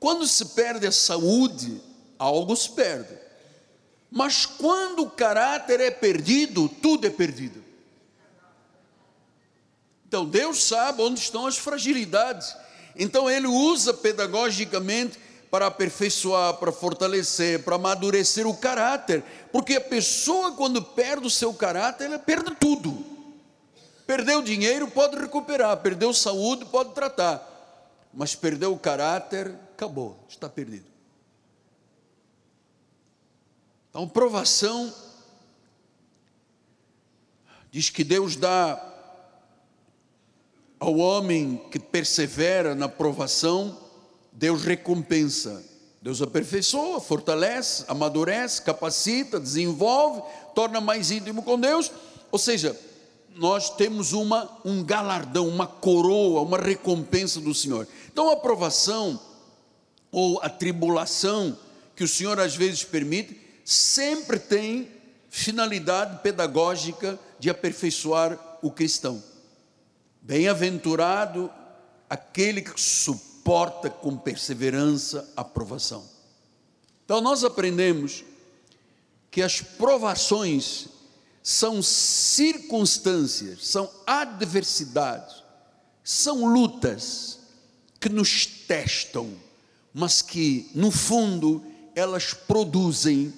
Quando 0.00 0.26
se 0.26 0.46
perde 0.46 0.86
a 0.86 0.92
saúde, 0.92 1.80
algo 2.18 2.56
se 2.56 2.70
perde. 2.70 3.18
Mas 4.10 4.46
quando 4.46 5.02
o 5.02 5.10
caráter 5.10 5.80
é 5.80 5.90
perdido, 5.90 6.68
tudo 6.68 7.06
é 7.06 7.10
perdido. 7.10 7.62
Então 10.06 10.24
Deus 10.24 10.64
sabe 10.64 11.02
onde 11.02 11.20
estão 11.20 11.46
as 11.46 11.58
fragilidades. 11.58 12.56
Então 12.96 13.28
Ele 13.28 13.46
usa 13.46 13.92
pedagogicamente 13.92 15.18
para 15.50 15.66
aperfeiçoar, 15.66 16.54
para 16.54 16.70
fortalecer, 16.70 17.62
para 17.64 17.76
amadurecer 17.76 18.46
o 18.46 18.56
caráter. 18.56 19.22
Porque 19.50 19.76
a 19.76 19.80
pessoa, 19.80 20.52
quando 20.52 20.82
perde 20.82 21.26
o 21.26 21.30
seu 21.30 21.54
caráter, 21.54 22.04
ela 22.04 22.18
perde 22.18 22.54
tudo. 22.56 23.04
Perdeu 24.06 24.42
dinheiro, 24.42 24.88
pode 24.88 25.16
recuperar. 25.16 25.76
Perdeu 25.78 26.12
saúde, 26.12 26.64
pode 26.66 26.92
tratar. 26.92 27.46
Mas 28.12 28.34
perdeu 28.34 28.72
o 28.72 28.78
caráter, 28.78 29.54
acabou, 29.74 30.18
está 30.28 30.48
perdido. 30.48 30.86
Então, 33.90 34.08
provação 34.08 34.92
diz 37.70 37.90
que 37.90 38.04
Deus 38.04 38.36
dá 38.36 38.84
ao 40.80 40.96
homem 40.96 41.56
que 41.70 41.78
persevera 41.78 42.74
na 42.74 42.88
provação, 42.88 43.87
Deus 44.38 44.62
recompensa. 44.62 45.64
Deus 46.00 46.22
aperfeiçoa, 46.22 47.00
fortalece, 47.00 47.84
amadurece, 47.88 48.62
capacita, 48.62 49.40
desenvolve, 49.40 50.22
torna 50.54 50.80
mais 50.80 51.10
íntimo 51.10 51.42
com 51.42 51.58
Deus. 51.58 51.90
Ou 52.30 52.38
seja, 52.38 52.78
nós 53.34 53.74
temos 53.74 54.12
uma, 54.12 54.48
um 54.64 54.84
galardão, 54.84 55.48
uma 55.48 55.66
coroa, 55.66 56.40
uma 56.42 56.56
recompensa 56.56 57.40
do 57.40 57.52
Senhor. 57.52 57.88
Então 58.12 58.30
a 58.30 58.34
aprovação 58.34 59.20
ou 60.12 60.40
a 60.40 60.48
tribulação 60.48 61.58
que 61.96 62.04
o 62.04 62.08
Senhor 62.08 62.38
às 62.38 62.54
vezes 62.54 62.84
permite, 62.84 63.36
sempre 63.64 64.38
tem 64.38 64.88
finalidade 65.28 66.22
pedagógica 66.22 67.18
de 67.40 67.50
aperfeiçoar 67.50 68.38
o 68.62 68.70
cristão. 68.70 69.20
Bem-aventurado 70.22 71.50
aquele 72.08 72.62
que 72.62 72.80
suporta 72.80 73.37
com 73.88 74.16
perseverança 74.16 75.32
a 75.34 75.42
provação. 75.42 76.04
Então 77.04 77.20
nós 77.20 77.42
aprendemos 77.44 78.24
que 79.30 79.40
as 79.40 79.62
provações 79.62 80.88
são 81.42 81.82
circunstâncias, 81.82 83.66
são 83.66 83.90
adversidades, 84.06 85.42
são 86.04 86.44
lutas 86.52 87.38
que 87.98 88.10
nos 88.10 88.44
testam, 88.44 89.34
mas 89.94 90.20
que, 90.20 90.70
no 90.74 90.90
fundo, 90.90 91.64
elas 91.94 92.34
produzem 92.34 93.32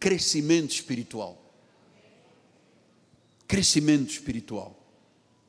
crescimento 0.00 0.70
espiritual. 0.70 1.38
Crescimento 3.46 4.10
espiritual. 4.10 4.81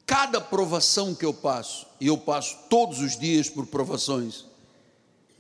Cada 0.06 0.42
provação 0.42 1.16
que 1.16 1.26
eu 1.26 1.34
passo, 1.34 1.88
e 2.00 2.08
eu 2.08 2.18
passo 2.18 2.58
todos 2.70 3.00
os 3.00 3.18
dias 3.18 3.50
por 3.50 3.66
provações, 3.68 4.46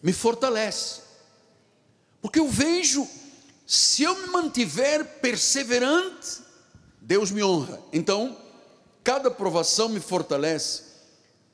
me 0.02 0.14
fortalece. 0.14 1.02
Porque 2.22 2.40
eu 2.40 2.48
vejo, 2.48 3.08
se 3.68 4.04
eu 4.04 4.16
me 4.22 4.28
mantiver 4.28 5.20
perseverante, 5.20 6.42
Deus 7.02 7.32
me 7.32 7.44
honra. 7.44 7.82
Então, 7.92 8.38
cada 9.04 9.30
provação 9.30 9.90
me 9.90 10.00
fortalece. 10.00 10.84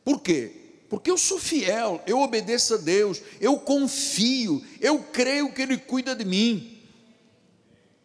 Por 0.03 0.21
quê? 0.21 0.51
Porque 0.89 1.09
eu 1.09 1.17
sou 1.17 1.39
fiel, 1.39 2.01
eu 2.05 2.19
obedeço 2.19 2.75
a 2.75 2.77
Deus, 2.77 3.21
eu 3.39 3.57
confio, 3.59 4.63
eu 4.79 5.03
creio 5.03 5.53
que 5.53 5.61
Ele 5.61 5.77
cuida 5.77 6.15
de 6.15 6.25
mim. 6.25 6.79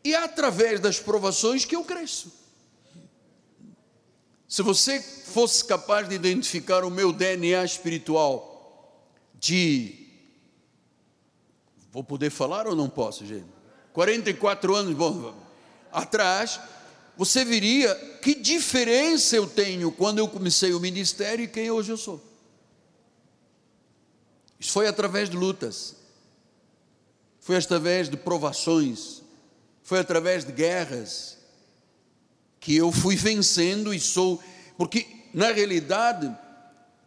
E 0.03 0.15
é 0.15 0.19
através 0.19 0.81
das 0.81 1.01
provações 1.01 1.65
que 1.65 1.75
eu 1.75 1.83
cresço. 1.83 2.44
Se 4.55 4.63
você 4.63 5.01
fosse 5.01 5.65
capaz 5.65 6.09
de 6.09 6.15
identificar 6.15 6.85
o 6.85 6.91
meu 6.91 7.13
DNA 7.13 7.65
espiritual 7.65 9.03
de 9.35 10.07
Vou 11.91 12.05
poder 12.05 12.31
falar 12.31 12.69
ou 12.69 12.77
não 12.77 12.89
posso, 12.89 13.27
gente? 13.27 13.49
44 13.93 14.77
anos 14.77 14.95
bom, 14.95 15.35
atrás, 15.91 16.61
você 17.17 17.45
viria 17.45 17.93
que 18.23 18.33
diferença 18.33 19.35
eu 19.35 19.49
tenho 19.49 19.91
quando 19.91 20.21
eu 20.21 20.29
comecei 20.29 20.73
o 20.73 20.79
ministério 20.79 21.45
e 21.45 21.49
quem 21.49 21.73
hoje 21.73 21.91
eu 21.91 21.97
sou. 21.97 22.23
Isso 24.61 24.71
foi 24.71 24.87
através 24.87 25.29
de 25.29 25.37
lutas, 25.37 25.97
foi 27.41 27.57
através 27.57 28.09
de 28.09 28.17
provações, 28.17 29.21
foi 29.83 29.99
através 29.99 30.45
de 30.45 30.53
guerras 30.53 31.34
que 32.65 32.75
eu 32.75 32.91
fui 32.91 33.15
vencendo 33.15 33.95
e 33.95 34.01
sou, 34.01 34.43
porque 34.77 35.07
na 35.33 35.53
realidade, 35.53 36.37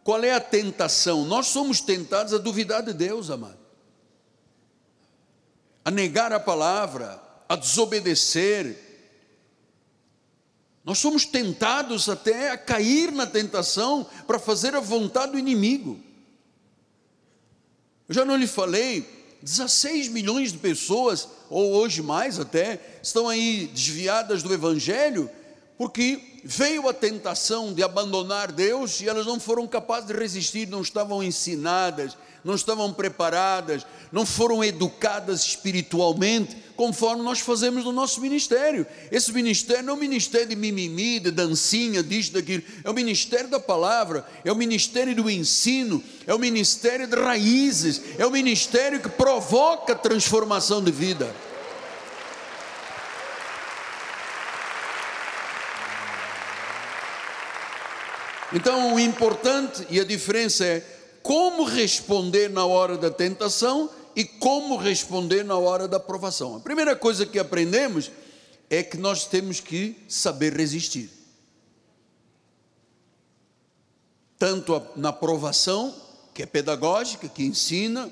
qual 0.02 0.24
é 0.24 0.32
a 0.32 0.40
tentação? 0.40 1.26
Nós 1.26 1.48
somos 1.48 1.82
tentados 1.82 2.32
a 2.32 2.38
duvidar 2.38 2.82
de 2.82 2.94
Deus, 2.94 3.28
amado 3.28 3.68
a 5.88 5.90
negar 5.90 6.34
a 6.34 6.38
palavra, 6.38 7.18
a 7.48 7.56
desobedecer. 7.56 8.76
Nós 10.84 10.98
somos 10.98 11.24
tentados 11.24 12.10
até 12.10 12.50
a 12.50 12.58
cair 12.58 13.10
na 13.10 13.26
tentação 13.26 14.06
para 14.26 14.38
fazer 14.38 14.74
a 14.74 14.80
vontade 14.80 15.32
do 15.32 15.38
inimigo. 15.38 15.98
Eu 18.06 18.14
já 18.14 18.22
não 18.22 18.36
lhe 18.36 18.46
falei, 18.46 19.08
16 19.40 20.08
milhões 20.08 20.52
de 20.52 20.58
pessoas, 20.58 21.26
ou 21.48 21.72
hoje 21.72 22.02
mais 22.02 22.38
até, 22.38 22.98
estão 23.02 23.26
aí 23.26 23.70
desviadas 23.72 24.42
do 24.42 24.52
Evangelho, 24.52 25.30
porque 25.78 26.20
veio 26.42 26.88
a 26.88 26.92
tentação 26.92 27.72
de 27.72 27.84
abandonar 27.84 28.50
Deus 28.50 29.00
e 29.00 29.08
elas 29.08 29.24
não 29.24 29.38
foram 29.38 29.64
capazes 29.64 30.08
de 30.08 30.12
resistir, 30.12 30.66
não 30.66 30.82
estavam 30.82 31.22
ensinadas, 31.22 32.18
não 32.44 32.56
estavam 32.56 32.92
preparadas, 32.92 33.86
não 34.10 34.26
foram 34.26 34.64
educadas 34.64 35.44
espiritualmente, 35.44 36.56
conforme 36.74 37.22
nós 37.22 37.38
fazemos 37.38 37.84
no 37.84 37.92
nosso 37.92 38.20
ministério. 38.20 38.86
Esse 39.12 39.32
ministério 39.32 39.84
não 39.84 39.92
é 39.92 39.96
um 39.96 40.00
ministério 40.00 40.48
de 40.48 40.56
mimimi, 40.56 41.20
de 41.20 41.30
dancinha, 41.30 42.02
disso, 42.02 42.32
daquilo, 42.32 42.62
é 42.82 42.90
o 42.90 42.94
ministério 42.94 43.48
da 43.48 43.60
palavra, 43.60 44.26
é 44.44 44.50
o 44.50 44.56
ministério 44.56 45.14
do 45.14 45.30
ensino, 45.30 46.02
é 46.26 46.34
o 46.34 46.38
ministério 46.40 47.06
de 47.06 47.16
raízes, 47.16 48.02
é 48.18 48.26
o 48.26 48.30
ministério 48.32 49.00
que 49.00 49.08
provoca 49.08 49.94
transformação 49.94 50.82
de 50.82 50.90
vida. 50.90 51.32
Então, 58.52 58.94
o 58.94 59.00
importante 59.00 59.86
e 59.90 60.00
a 60.00 60.04
diferença 60.04 60.64
é 60.64 60.80
como 61.22 61.64
responder 61.64 62.48
na 62.48 62.64
hora 62.64 62.96
da 62.96 63.10
tentação 63.10 63.90
e 64.16 64.24
como 64.24 64.76
responder 64.76 65.44
na 65.44 65.58
hora 65.58 65.86
da 65.86 66.00
provação. 66.00 66.56
A 66.56 66.60
primeira 66.60 66.96
coisa 66.96 67.26
que 67.26 67.38
aprendemos 67.38 68.10
é 68.70 68.82
que 68.82 68.96
nós 68.96 69.26
temos 69.26 69.60
que 69.60 69.96
saber 70.08 70.54
resistir. 70.54 71.10
Tanto 74.38 74.80
na 74.96 75.12
provação, 75.12 75.94
que 76.32 76.42
é 76.42 76.46
pedagógica, 76.46 77.28
que 77.28 77.44
ensina, 77.44 78.10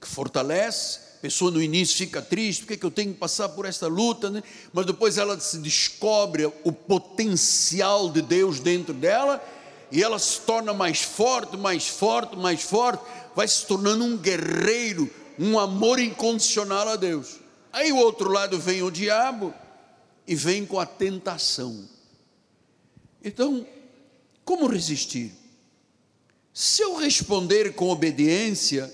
que 0.00 0.08
fortalece, 0.08 1.00
a 1.18 1.20
pessoa 1.20 1.50
no 1.50 1.62
início 1.62 1.96
fica 1.96 2.22
triste, 2.22 2.60
porque 2.60 2.74
é 2.74 2.76
que 2.76 2.86
eu 2.86 2.90
tenho 2.90 3.12
que 3.12 3.18
passar 3.18 3.48
por 3.50 3.64
esta 3.64 3.86
luta, 3.86 4.30
né? 4.30 4.42
mas 4.72 4.86
depois 4.86 5.18
ela 5.18 5.38
se 5.38 5.58
descobre 5.58 6.46
o 6.46 6.72
potencial 6.72 8.10
de 8.10 8.22
Deus 8.22 8.60
dentro 8.60 8.94
dela 8.94 9.42
e 9.90 10.02
ela 10.02 10.18
se 10.18 10.40
torna 10.40 10.72
mais 10.72 11.00
forte, 11.00 11.56
mais 11.56 11.88
forte, 11.88 12.36
mais 12.36 12.62
forte, 12.62 13.02
vai 13.34 13.46
se 13.48 13.66
tornando 13.66 14.04
um 14.04 14.16
guerreiro, 14.16 15.10
um 15.38 15.58
amor 15.58 15.98
incondicional 15.98 16.88
a 16.88 16.96
Deus. 16.96 17.36
Aí 17.72 17.92
o 17.92 17.96
outro 17.96 18.30
lado 18.30 18.58
vem 18.58 18.82
o 18.82 18.90
diabo 18.90 19.54
e 20.26 20.34
vem 20.34 20.66
com 20.66 20.78
a 20.78 20.86
tentação. 20.86 21.88
Então, 23.22 23.66
como 24.44 24.66
resistir? 24.66 25.32
Se 26.52 26.82
eu 26.82 26.96
responder 26.96 27.74
com 27.74 27.88
obediência, 27.88 28.92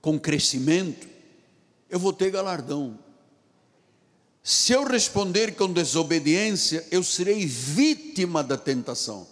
com 0.00 0.18
crescimento, 0.18 1.08
eu 1.90 1.98
vou 1.98 2.12
ter 2.12 2.30
galardão. 2.30 2.98
Se 4.42 4.72
eu 4.72 4.84
responder 4.84 5.56
com 5.56 5.72
desobediência, 5.72 6.86
eu 6.90 7.02
serei 7.02 7.44
vítima 7.44 8.42
da 8.42 8.56
tentação. 8.56 9.26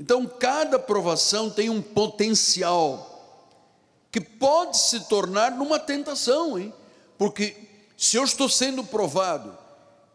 Então, 0.00 0.26
cada 0.26 0.78
provação 0.78 1.50
tem 1.50 1.70
um 1.70 1.82
potencial 1.82 3.08
que 4.10 4.20
pode 4.20 4.78
se 4.78 5.00
tornar 5.08 5.52
numa 5.52 5.78
tentação, 5.78 6.58
hein? 6.58 6.72
Porque 7.16 7.56
se 7.96 8.16
eu 8.16 8.24
estou 8.24 8.48
sendo 8.48 8.84
provado, 8.84 9.56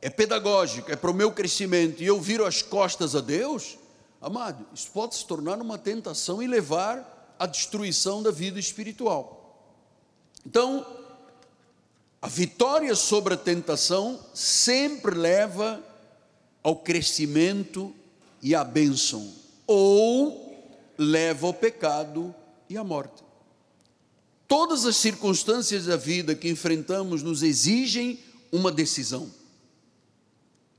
é 0.01 0.09
pedagógico, 0.09 0.91
é 0.91 0.95
para 0.95 1.11
o 1.11 1.13
meu 1.13 1.31
crescimento, 1.31 2.01
e 2.01 2.05
eu 2.05 2.19
viro 2.19 2.45
as 2.45 2.61
costas 2.61 3.15
a 3.15 3.21
Deus, 3.21 3.77
amado, 4.21 4.65
isso 4.73 4.89
pode 4.91 5.15
se 5.15 5.25
tornar 5.25 5.61
uma 5.61 5.77
tentação 5.77 6.41
e 6.41 6.47
levar 6.47 7.35
à 7.37 7.45
destruição 7.45 8.23
da 8.23 8.31
vida 8.31 8.59
espiritual. 8.59 9.39
Então, 10.45 10.85
a 12.23 12.27
vitória 12.29 12.95
sobre 12.95 13.33
a 13.33 13.37
tentação 13.37 14.17
sempre 14.33 15.13
leva 15.13 15.83
ao 16.63 16.77
crescimento 16.77 17.93
e 18.41 18.55
à 18.55 18.63
bênção, 18.63 19.29
ou 19.67 20.73
leva 20.97 21.47
ao 21.47 21.53
pecado 21.53 22.33
e 22.69 22.77
à 22.77 22.83
morte. 22.83 23.21
Todas 24.47 24.85
as 24.85 24.95
circunstâncias 24.95 25.87
da 25.87 25.97
vida 25.97 26.33
que 26.33 26.47
enfrentamos 26.47 27.21
nos 27.21 27.43
exigem 27.43 28.17
uma 28.53 28.71
decisão. 28.71 29.29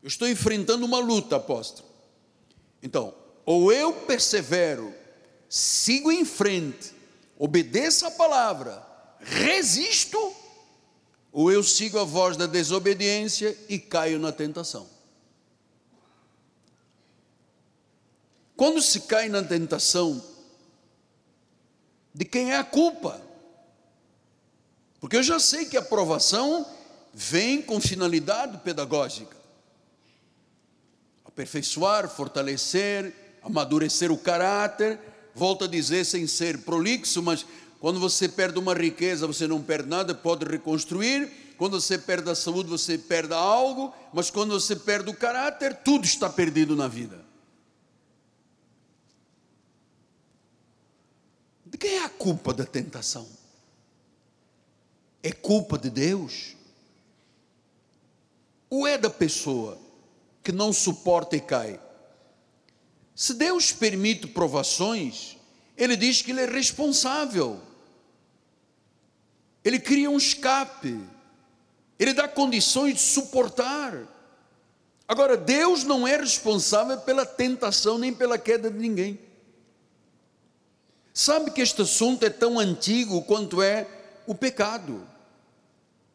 Eu 0.03 0.09
estou 0.09 0.27
enfrentando 0.27 0.87
uma 0.87 0.99
luta, 0.99 1.37
apóstolo. 1.37 1.87
Então, 2.83 3.13
ou 3.45 3.71
eu 3.71 3.93
persevero, 3.93 4.95
sigo 5.47 6.11
em 6.11 6.25
frente, 6.25 6.95
obedeço 7.39 8.07
a 8.07 8.11
palavra, 8.11 8.83
resisto, 9.21 10.43
ou 11.35 11.53
eu 11.53 11.63
sigo 11.63 11.99
a 11.99 12.05
voz 12.05 12.37
da 12.37 12.47
desobediência 12.47 13.59
e 13.69 13.79
caio 13.79 14.19
na 14.19 14.31
tentação. 14.31 14.89
Quando 18.57 18.81
se 18.81 19.01
cai 19.01 19.29
na 19.29 19.43
tentação, 19.43 20.25
de 22.15 22.25
quem 22.25 22.53
é 22.53 22.57
a 22.57 22.65
culpa? 22.65 23.21
Porque 25.01 25.17
eu 25.17 25.23
já 25.23 25.41
sei 25.41 25.67
que 25.67 25.77
a 25.77 25.81
aprovação 25.81 26.65
vem 27.13 27.61
com 27.61 27.81
finalidade 27.81 28.59
pedagógica 28.59 29.37
aperfeiçoar, 31.35 32.09
fortalecer, 32.09 33.13
amadurecer 33.43 34.13
o 34.13 34.17
caráter. 34.17 35.01
Volto 35.35 35.65
a 35.65 35.67
dizer, 35.67 36.05
sem 36.05 36.29
ser 36.29 36.59
prolixo, 36.59 37.21
mas 37.21 37.45
quando 37.85 38.01
você 38.01 38.27
perde 38.27 38.59
uma 38.59 38.73
riqueza, 38.73 39.27
você 39.27 39.47
não 39.47 39.63
perde 39.63 39.91
nada, 39.91 40.15
pode 40.15 40.47
reconstruir. 40.47 41.31
Quando 41.59 41.79
você 41.79 41.99
perde 41.99 42.31
a 42.31 42.35
saúde, 42.35 42.71
você 42.71 42.97
perde 42.97 43.35
algo, 43.35 43.95
mas 44.11 44.31
quando 44.31 44.59
você 44.59 44.75
perde 44.75 45.11
o 45.11 45.15
caráter, 45.15 45.77
tudo 45.85 46.07
está 46.07 46.31
perdido 46.31 46.75
na 46.75 46.89
vida. 46.89 47.23
De 51.67 51.77
quem 51.77 51.97
é 51.99 52.05
a 52.05 52.09
culpa 52.09 52.55
da 52.55 52.65
tentação? 52.65 53.29
É 55.23 55.31
culpa 55.31 55.77
de 55.77 55.91
Deus? 55.91 56.57
ou 58.71 58.87
é 58.87 58.97
da 58.97 59.11
pessoa 59.11 59.79
que 60.43 60.51
não 60.51 60.73
suporta 60.73 61.37
e 61.37 61.41
cai? 61.43 61.79
Se 63.15 63.35
Deus 63.35 63.73
permite 63.73 64.27
provações, 64.27 65.37
Ele 65.77 65.99
diz 65.99 66.23
que 66.23 66.31
Ele 66.31 66.41
é 66.41 66.47
responsável. 66.47 67.74
Ele 69.65 69.79
cria 69.79 70.11
um 70.11 70.19
escape. 70.19 71.01
Ele 71.99 72.13
dá 72.13 72.29
condições 72.29 72.95
de 72.95 73.01
suportar. 73.01 74.07
Agora, 75.09 75.37
Deus 75.37 75.85
não 75.85 76.07
é 76.07 76.17
responsável 76.17 76.99
pela 76.99 77.25
tentação 77.25 77.99
nem 77.99 78.13
pela 78.13 78.39
queda 78.39 78.71
de 78.71 78.79
ninguém. 78.79 79.19
Sabe 81.13 81.51
que 81.53 81.61
este 81.61 81.83
assunto 81.83 82.25
é 82.25 82.31
tão 82.31 82.59
antigo 82.59 83.23
quanto 83.23 83.63
é 83.63 83.87
o 84.27 84.35
pecado. 84.35 85.07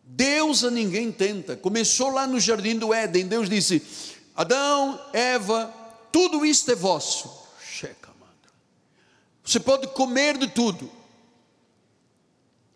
Deus 0.04 0.64
a 0.64 0.70
ninguém 0.72 1.12
tenta. 1.12 1.56
Começou 1.56 2.12
lá 2.12 2.28
no 2.28 2.40
jardim 2.40 2.78
do 2.78 2.94
Éden. 2.94 3.28
Deus 3.28 3.50
disse: 3.50 3.82
Adão, 4.36 5.00
Eva, 5.14 5.74
tudo 6.12 6.46
isto 6.46 6.72
é 6.72 6.76
vosso. 6.76 7.32
Checa, 7.64 8.10
mano. 8.20 8.34
Você 9.44 9.60
pode 9.60 9.88
comer 9.90 10.38
de 10.38 10.48
tudo. 10.48 10.99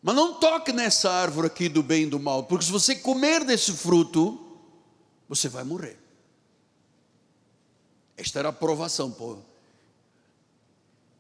Mas 0.04 0.16
não 0.16 0.34
toque 0.34 0.74
nessa 0.74 1.10
árvore 1.10 1.48
aqui 1.48 1.70
do 1.70 1.82
bem 1.82 2.04
e 2.04 2.08
do 2.08 2.20
mal, 2.20 2.44
porque 2.44 2.66
se 2.66 2.72
você 2.72 2.94
comer 2.94 3.46
desse 3.46 3.72
fruto, 3.72 4.38
você 5.30 5.48
vai 5.48 5.64
morrer. 5.64 5.98
Esta 8.18 8.40
era 8.40 8.50
a 8.50 8.52
aprovação, 8.52 9.10
pô. 9.10 9.38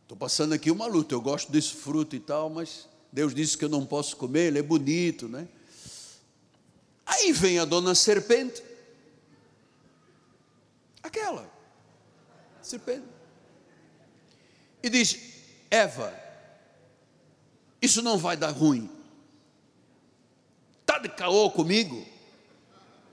Estou 0.01 0.17
passando 0.17 0.51
aqui 0.51 0.69
uma 0.69 0.85
luta, 0.85 1.15
eu 1.15 1.21
gosto 1.21 1.49
desse 1.49 1.73
fruto 1.73 2.13
e 2.13 2.19
tal, 2.19 2.49
mas 2.49 2.89
Deus 3.09 3.33
disse 3.33 3.57
que 3.57 3.63
eu 3.63 3.69
não 3.69 3.85
posso 3.85 4.17
comer, 4.17 4.47
ele 4.47 4.59
é 4.59 4.61
bonito, 4.61 5.29
né? 5.29 5.47
Aí 7.05 7.31
vem 7.31 7.59
a 7.59 7.65
dona 7.65 7.95
serpente, 7.95 8.61
aquela 11.01 11.49
serpente, 12.61 13.05
e 14.81 14.89
diz: 14.89 15.17
Eva, 15.71 16.22
isso 17.83 18.01
não 18.01 18.17
vai 18.17 18.37
dar 18.37 18.51
ruim. 18.51 18.89
Está 20.79 20.99
de 20.99 21.09
caô 21.09 21.51
comigo? 21.51 22.05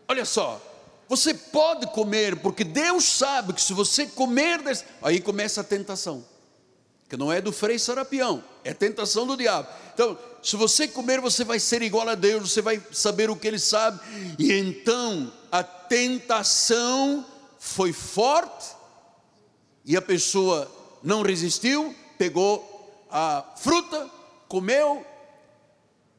Olha 0.06 0.24
só, 0.24 0.62
você 1.08 1.34
pode 1.34 1.88
comer, 1.88 2.36
porque 2.36 2.62
Deus 2.62 3.04
sabe 3.04 3.52
que 3.52 3.60
se 3.60 3.72
você 3.72 4.06
comer, 4.06 4.62
desse... 4.62 4.84
aí 5.02 5.20
começa 5.20 5.60
a 5.60 5.64
tentação, 5.64 6.24
que 7.08 7.16
não 7.16 7.32
é 7.32 7.40
do 7.40 7.50
Frei 7.50 7.80
Sarapião, 7.80 8.44
é 8.62 8.72
tentação 8.72 9.26
do 9.26 9.36
diabo. 9.36 9.68
Então, 9.92 10.16
se 10.40 10.54
você 10.54 10.86
comer, 10.86 11.20
você 11.20 11.42
vai 11.42 11.58
ser 11.58 11.82
igual 11.82 12.08
a 12.08 12.14
Deus, 12.14 12.52
você 12.52 12.62
vai 12.62 12.80
saber 12.92 13.28
o 13.28 13.34
que 13.34 13.48
Ele 13.48 13.58
sabe, 13.58 14.00
e 14.38 14.52
então 14.52 15.32
a 15.50 15.64
tentação 15.64 17.26
foi 17.58 17.92
forte, 17.92 18.76
e 19.84 19.96
a 19.96 20.02
pessoa 20.02 20.70
não 21.02 21.22
resistiu, 21.22 21.92
pegou 22.16 23.04
a 23.10 23.44
fruta, 23.56 24.19
comeu, 24.50 25.06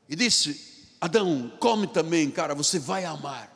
e 0.08 0.16
disse: 0.16 0.96
Adão, 1.02 1.52
come 1.60 1.86
também, 1.86 2.32
cara, 2.32 2.56
você 2.56 2.80
vai 2.80 3.04
amar. 3.04 3.52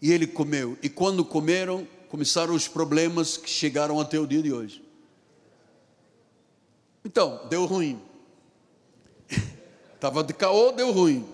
E 0.00 0.10
ele 0.10 0.26
comeu, 0.26 0.78
e 0.82 0.88
quando 0.88 1.24
comeram, 1.24 1.86
começaram 2.08 2.54
os 2.54 2.66
problemas 2.66 3.36
que 3.36 3.50
chegaram 3.50 4.00
até 4.00 4.18
o 4.18 4.26
dia 4.26 4.42
de 4.42 4.52
hoje. 4.52 4.82
Então, 7.04 7.46
deu 7.48 7.66
ruim. 7.66 8.00
Estava 9.94 10.24
de 10.24 10.32
caô, 10.32 10.72
deu 10.72 10.90
ruim. 10.90 11.28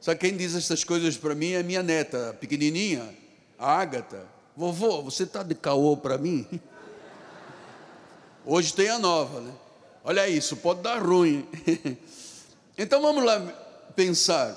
Sabe 0.00 0.18
quem 0.18 0.36
diz 0.36 0.56
essas 0.56 0.82
coisas 0.82 1.16
para 1.16 1.34
mim 1.34 1.52
é 1.52 1.62
minha 1.62 1.82
neta, 1.82 2.36
pequenininha, 2.40 3.16
a 3.58 3.76
Ágata. 3.78 4.26
Vovô, 4.56 5.02
você 5.02 5.22
está 5.22 5.42
de 5.42 5.54
caô 5.54 5.96
para 5.96 6.18
mim? 6.18 6.46
Hoje 8.44 8.74
tem 8.74 8.88
a 8.88 8.98
nova, 8.98 9.40
né? 9.40 9.52
Olha 10.02 10.28
isso, 10.28 10.56
pode 10.56 10.82
dar 10.82 11.02
ruim. 11.02 11.46
Então 12.78 13.02
vamos 13.02 13.22
lá 13.22 13.38
pensar. 13.94 14.56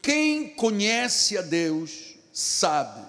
Quem 0.00 0.50
conhece 0.50 1.36
a 1.36 1.42
Deus 1.42 2.14
sabe. 2.32 3.04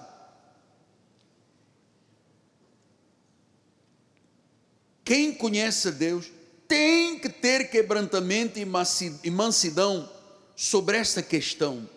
Quem 5.04 5.32
conhece 5.32 5.86
a 5.86 5.90
Deus 5.92 6.26
tem 6.66 7.20
que 7.20 7.28
ter 7.28 7.70
quebrantamento 7.70 8.58
e 8.58 9.30
mansidão 9.30 10.10
sobre 10.56 10.96
esta 10.96 11.22
questão. 11.22 11.88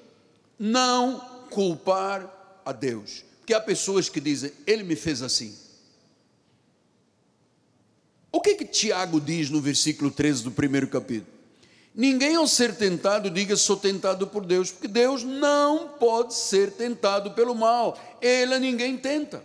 Não 0.59 1.47
culpar 1.49 2.61
a 2.63 2.71
Deus. 2.71 3.25
Porque 3.39 3.55
há 3.55 3.59
pessoas 3.59 4.07
que 4.07 4.21
dizem, 4.21 4.53
Ele 4.67 4.83
me 4.83 4.95
fez 4.95 5.23
assim. 5.23 5.57
O 8.31 8.39
que 8.39 8.55
que 8.55 8.65
Tiago 8.65 9.19
diz 9.19 9.49
no 9.49 9.59
versículo 9.59 10.09
13 10.09 10.43
do 10.43 10.51
primeiro 10.51 10.87
capítulo? 10.87 11.31
Ninguém 11.93 12.35
ao 12.35 12.47
ser 12.47 12.75
tentado 12.75 13.29
diga 13.29 13.55
sou 13.57 13.75
tentado 13.75 14.27
por 14.27 14.45
Deus, 14.45 14.71
porque 14.71 14.87
Deus 14.87 15.23
não 15.23 15.89
pode 15.89 16.33
ser 16.33 16.71
tentado 16.71 17.31
pelo 17.31 17.53
mal. 17.53 17.99
Ele 18.21 18.53
a 18.53 18.59
ninguém 18.59 18.97
tenta. 18.97 19.43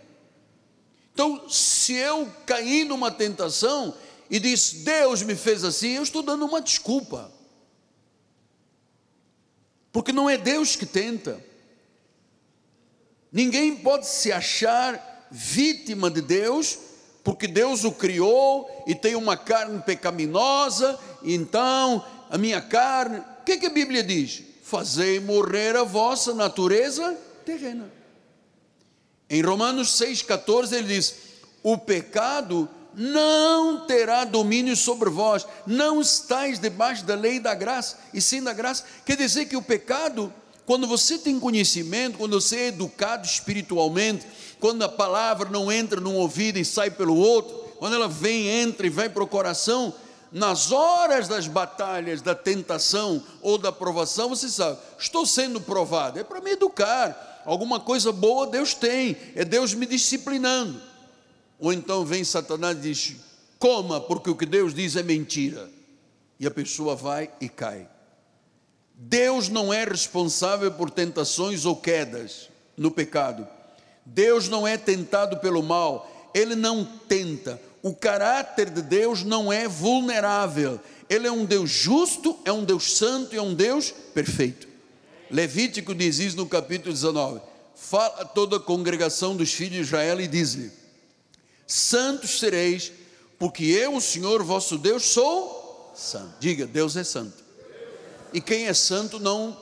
Então, 1.13 1.49
se 1.49 1.93
eu 1.93 2.31
cair 2.45 2.85
numa 2.85 3.11
tentação, 3.11 3.93
e 4.29 4.39
diz: 4.39 4.71
Deus 4.83 5.21
me 5.21 5.35
fez 5.35 5.63
assim, 5.63 5.93
eu 5.93 6.03
estou 6.03 6.21
dando 6.21 6.45
uma 6.45 6.61
desculpa. 6.61 7.31
Porque 9.91 10.11
não 10.11 10.29
é 10.29 10.37
Deus 10.37 10.75
que 10.75 10.85
tenta. 10.85 11.43
Ninguém 13.31 13.75
pode 13.77 14.07
se 14.07 14.31
achar 14.31 15.27
vítima 15.31 16.09
de 16.09 16.21
Deus, 16.21 16.77
porque 17.27 17.45
Deus 17.45 17.83
o 17.83 17.91
criou 17.91 18.85
e 18.87 18.95
tem 18.95 19.13
uma 19.13 19.35
carne 19.35 19.81
pecaminosa, 19.81 20.97
então 21.21 22.01
a 22.29 22.37
minha 22.37 22.61
carne. 22.61 23.19
O 23.19 23.43
que, 23.43 23.57
que 23.57 23.65
a 23.65 23.69
Bíblia 23.69 24.01
diz? 24.01 24.43
Fazei 24.63 25.19
morrer 25.19 25.75
a 25.75 25.83
vossa 25.83 26.33
natureza 26.33 27.17
terrena. 27.45 27.91
Em 29.29 29.41
Romanos 29.41 29.89
6,14 29.99 30.71
ele 30.71 30.87
diz: 30.87 31.15
o 31.61 31.77
pecado 31.77 32.69
não 32.93 33.85
terá 33.85 34.23
domínio 34.23 34.77
sobre 34.77 35.09
vós, 35.09 35.45
não 35.65 35.99
estáis 35.99 36.59
debaixo 36.59 37.03
da 37.03 37.15
lei 37.15 37.41
da 37.41 37.53
graça, 37.53 37.97
e 38.13 38.21
sim 38.21 38.41
da 38.41 38.53
graça. 38.53 38.85
Quer 39.05 39.17
dizer 39.17 39.47
que 39.47 39.57
o 39.57 39.61
pecado, 39.61 40.33
quando 40.65 40.87
você 40.87 41.17
tem 41.17 41.41
conhecimento, 41.41 42.19
quando 42.19 42.39
você 42.39 42.55
é 42.55 42.67
educado 42.67 43.27
espiritualmente, 43.27 44.25
quando 44.59 44.83
a 44.83 44.89
palavra 44.89 45.49
não 45.49 45.71
entra 45.71 46.01
num 46.01 46.15
ouvido 46.15 46.57
e 46.57 46.65
sai 46.65 46.89
pelo 46.89 47.15
outro, 47.15 47.55
quando 47.77 47.95
ela 47.95 48.07
vem, 48.07 48.47
entra 48.47 48.87
e 48.87 48.89
vai 48.89 49.09
para 49.09 49.23
o 49.23 49.27
coração, 49.27 49.93
nas 50.31 50.71
horas 50.71 51.27
das 51.27 51.47
batalhas, 51.47 52.21
da 52.21 52.35
tentação 52.35 53.23
ou 53.41 53.57
da 53.57 53.71
provação, 53.71 54.29
você 54.29 54.49
sabe, 54.49 54.79
estou 54.99 55.25
sendo 55.25 55.61
provado, 55.61 56.19
é 56.19 56.23
para 56.23 56.41
me 56.41 56.51
educar, 56.51 57.41
alguma 57.45 57.79
coisa 57.79 58.11
boa 58.11 58.47
Deus 58.47 58.73
tem, 58.73 59.15
é 59.35 59.45
Deus 59.45 59.73
me 59.73 59.85
disciplinando. 59.85 60.81
Ou 61.59 61.73
então 61.73 62.05
vem 62.05 62.23
Satanás 62.23 62.77
e 62.77 62.81
diz: 62.81 63.15
coma, 63.57 63.99
porque 63.99 64.29
o 64.29 64.35
que 64.35 64.45
Deus 64.45 64.73
diz 64.73 64.95
é 64.95 65.03
mentira. 65.03 65.69
E 66.39 66.45
a 66.45 66.51
pessoa 66.51 66.95
vai 66.95 67.31
e 67.41 67.49
cai. 67.49 67.89
Deus 68.93 69.49
não 69.49 69.73
é 69.73 69.83
responsável 69.83 70.71
por 70.71 70.91
tentações 70.91 71.65
ou 71.65 71.75
quedas 71.75 72.49
no 72.75 72.91
pecado. 72.91 73.47
Deus 74.13 74.47
não 74.47 74.67
é 74.67 74.77
tentado 74.77 75.37
pelo 75.37 75.61
mal, 75.61 76.29
ele 76.33 76.55
não 76.55 76.85
tenta. 76.85 77.61
O 77.83 77.93
caráter 77.93 78.69
de 78.69 78.81
Deus 78.81 79.23
não 79.23 79.51
é 79.51 79.67
vulnerável. 79.67 80.79
Ele 81.09 81.27
é 81.27 81.31
um 81.31 81.45
Deus 81.45 81.69
justo, 81.69 82.37
é 82.43 82.51
um 82.51 82.63
Deus 82.63 82.97
santo 82.97 83.33
e 83.33 83.37
é 83.37 83.41
um 83.41 83.53
Deus 83.53 83.93
perfeito. 84.13 84.67
Levítico 85.29 85.93
diz 85.93 86.19
isso 86.19 86.37
no 86.37 86.47
capítulo 86.47 86.93
19. 86.93 87.41
Fala 87.75 88.21
a 88.21 88.25
toda 88.25 88.57
a 88.57 88.59
congregação 88.59 89.35
dos 89.35 89.53
filhos 89.53 89.75
de 89.75 89.81
Israel 89.81 90.19
e 90.19 90.27
diz-lhe: 90.27 90.71
santos 91.65 92.39
sereis, 92.39 92.91
porque 93.37 93.63
eu, 93.63 93.95
o 93.95 94.01
Senhor 94.01 94.43
vosso 94.43 94.77
Deus, 94.77 95.03
sou 95.03 95.93
santo. 95.95 96.35
Diga, 96.39 96.65
Deus 96.65 96.95
é 96.95 97.03
santo. 97.03 97.43
E 98.33 98.41
quem 98.41 98.67
é 98.67 98.73
santo 98.73 99.19
não 99.19 99.57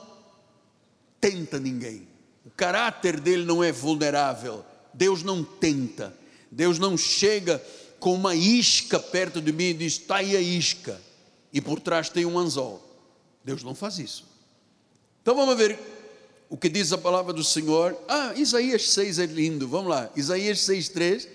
tenta 1.20 1.58
ninguém. 1.58 2.08
O 2.46 2.50
caráter 2.50 3.20
dele 3.20 3.44
não 3.44 3.62
é 3.62 3.70
vulnerável. 3.72 4.64
Deus 4.94 5.22
não 5.22 5.44
tenta. 5.44 6.16
Deus 6.50 6.78
não 6.78 6.96
chega 6.96 7.62
com 8.00 8.14
uma 8.14 8.34
isca 8.34 8.98
perto 8.98 9.40
de 9.40 9.52
mim 9.52 9.64
e 9.64 9.74
diz: 9.74 9.94
está 9.94 10.16
aí 10.16 10.36
a 10.36 10.40
isca. 10.40 10.98
E 11.52 11.60
por 11.60 11.80
trás 11.80 12.08
tem 12.08 12.24
um 12.24 12.38
anzol. 12.38 12.82
Deus 13.44 13.62
não 13.62 13.74
faz 13.74 13.98
isso. 13.98 14.24
Então 15.20 15.34
vamos 15.34 15.56
ver 15.56 15.78
o 16.48 16.56
que 16.56 16.68
diz 16.68 16.92
a 16.92 16.98
palavra 16.98 17.32
do 17.32 17.42
Senhor. 17.42 17.96
Ah, 18.08 18.32
Isaías 18.36 18.90
6 18.90 19.18
é 19.18 19.26
lindo. 19.26 19.66
Vamos 19.68 19.90
lá. 19.90 20.08
Isaías 20.14 20.60
6, 20.60 20.88
3 20.90 21.28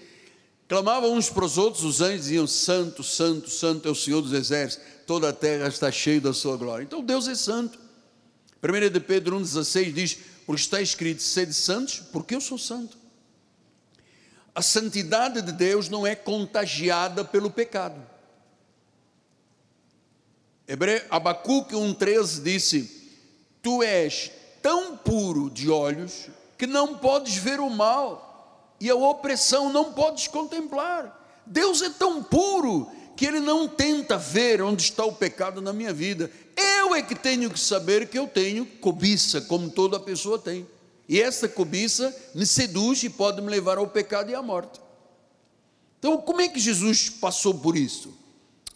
Clamavam 0.71 1.15
uns 1.15 1.29
para 1.29 1.43
os 1.43 1.57
outros, 1.57 1.83
os 1.83 1.99
anjos 1.99 2.21
diziam: 2.21 2.47
Santo, 2.47 3.03
Santo, 3.03 3.49
Santo 3.49 3.89
é 3.89 3.91
o 3.91 3.95
Senhor 3.95 4.21
dos 4.21 4.31
exércitos, 4.31 4.87
toda 5.05 5.27
a 5.27 5.33
terra 5.33 5.67
está 5.67 5.91
cheia 5.91 6.21
da 6.21 6.33
sua 6.33 6.55
glória. 6.55 6.85
Então 6.85 7.03
Deus 7.03 7.27
é 7.27 7.35
santo. 7.35 7.77
1 8.63 8.89
de 8.89 8.99
Pedro 9.01 9.37
1,16 9.37 9.91
diz: 9.91 10.17
porque 10.45 10.61
está 10.61 10.81
escrito: 10.81 11.21
sede 11.21 11.53
santos, 11.53 11.99
porque 12.11 12.35
eu 12.35 12.41
sou 12.41 12.57
santo. 12.57 12.97
A 14.53 14.61
santidade 14.61 15.41
de 15.41 15.51
Deus 15.51 15.87
não 15.87 16.05
é 16.05 16.15
contagiada 16.15 17.23
pelo 17.23 17.49
pecado. 17.49 18.01
Abacuque 21.09 21.75
1,13 21.75 22.43
disse: 22.43 23.11
Tu 23.61 23.83
és 23.83 24.31
tão 24.61 24.97
puro 24.97 25.49
de 25.49 25.69
olhos 25.69 26.27
que 26.57 26.67
não 26.67 26.97
podes 26.97 27.35
ver 27.35 27.59
o 27.59 27.69
mal, 27.69 28.75
e 28.79 28.89
a 28.89 28.95
opressão 28.95 29.71
não 29.71 29.93
podes 29.93 30.27
contemplar. 30.27 31.17
Deus 31.45 31.81
é 31.81 31.89
tão 31.89 32.23
puro 32.23 32.89
que 33.15 33.25
Ele 33.25 33.39
não 33.39 33.67
tenta 33.67 34.17
ver 34.17 34.61
onde 34.61 34.83
está 34.83 35.03
o 35.05 35.13
pecado 35.13 35.61
na 35.61 35.73
minha 35.73 35.93
vida. 35.93 36.31
Eu 36.55 36.93
é 36.95 37.01
que 37.01 37.15
tenho 37.15 37.49
que 37.49 37.59
saber 37.59 38.09
que 38.09 38.17
eu 38.17 38.27
tenho 38.27 38.65
cobiça, 38.65 39.41
como 39.41 39.69
toda 39.69 39.99
pessoa 39.99 40.37
tem. 40.37 40.67
E 41.07 41.21
essa 41.21 41.47
cobiça 41.47 42.15
me 42.33 42.45
seduz 42.45 43.03
e 43.03 43.09
pode 43.09 43.41
me 43.41 43.49
levar 43.49 43.77
ao 43.77 43.87
pecado 43.87 44.31
e 44.31 44.35
à 44.35 44.41
morte. 44.41 44.79
Então, 45.99 46.17
como 46.17 46.41
é 46.41 46.47
que 46.47 46.59
Jesus 46.59 47.09
passou 47.09 47.53
por 47.53 47.77
isso? 47.77 48.13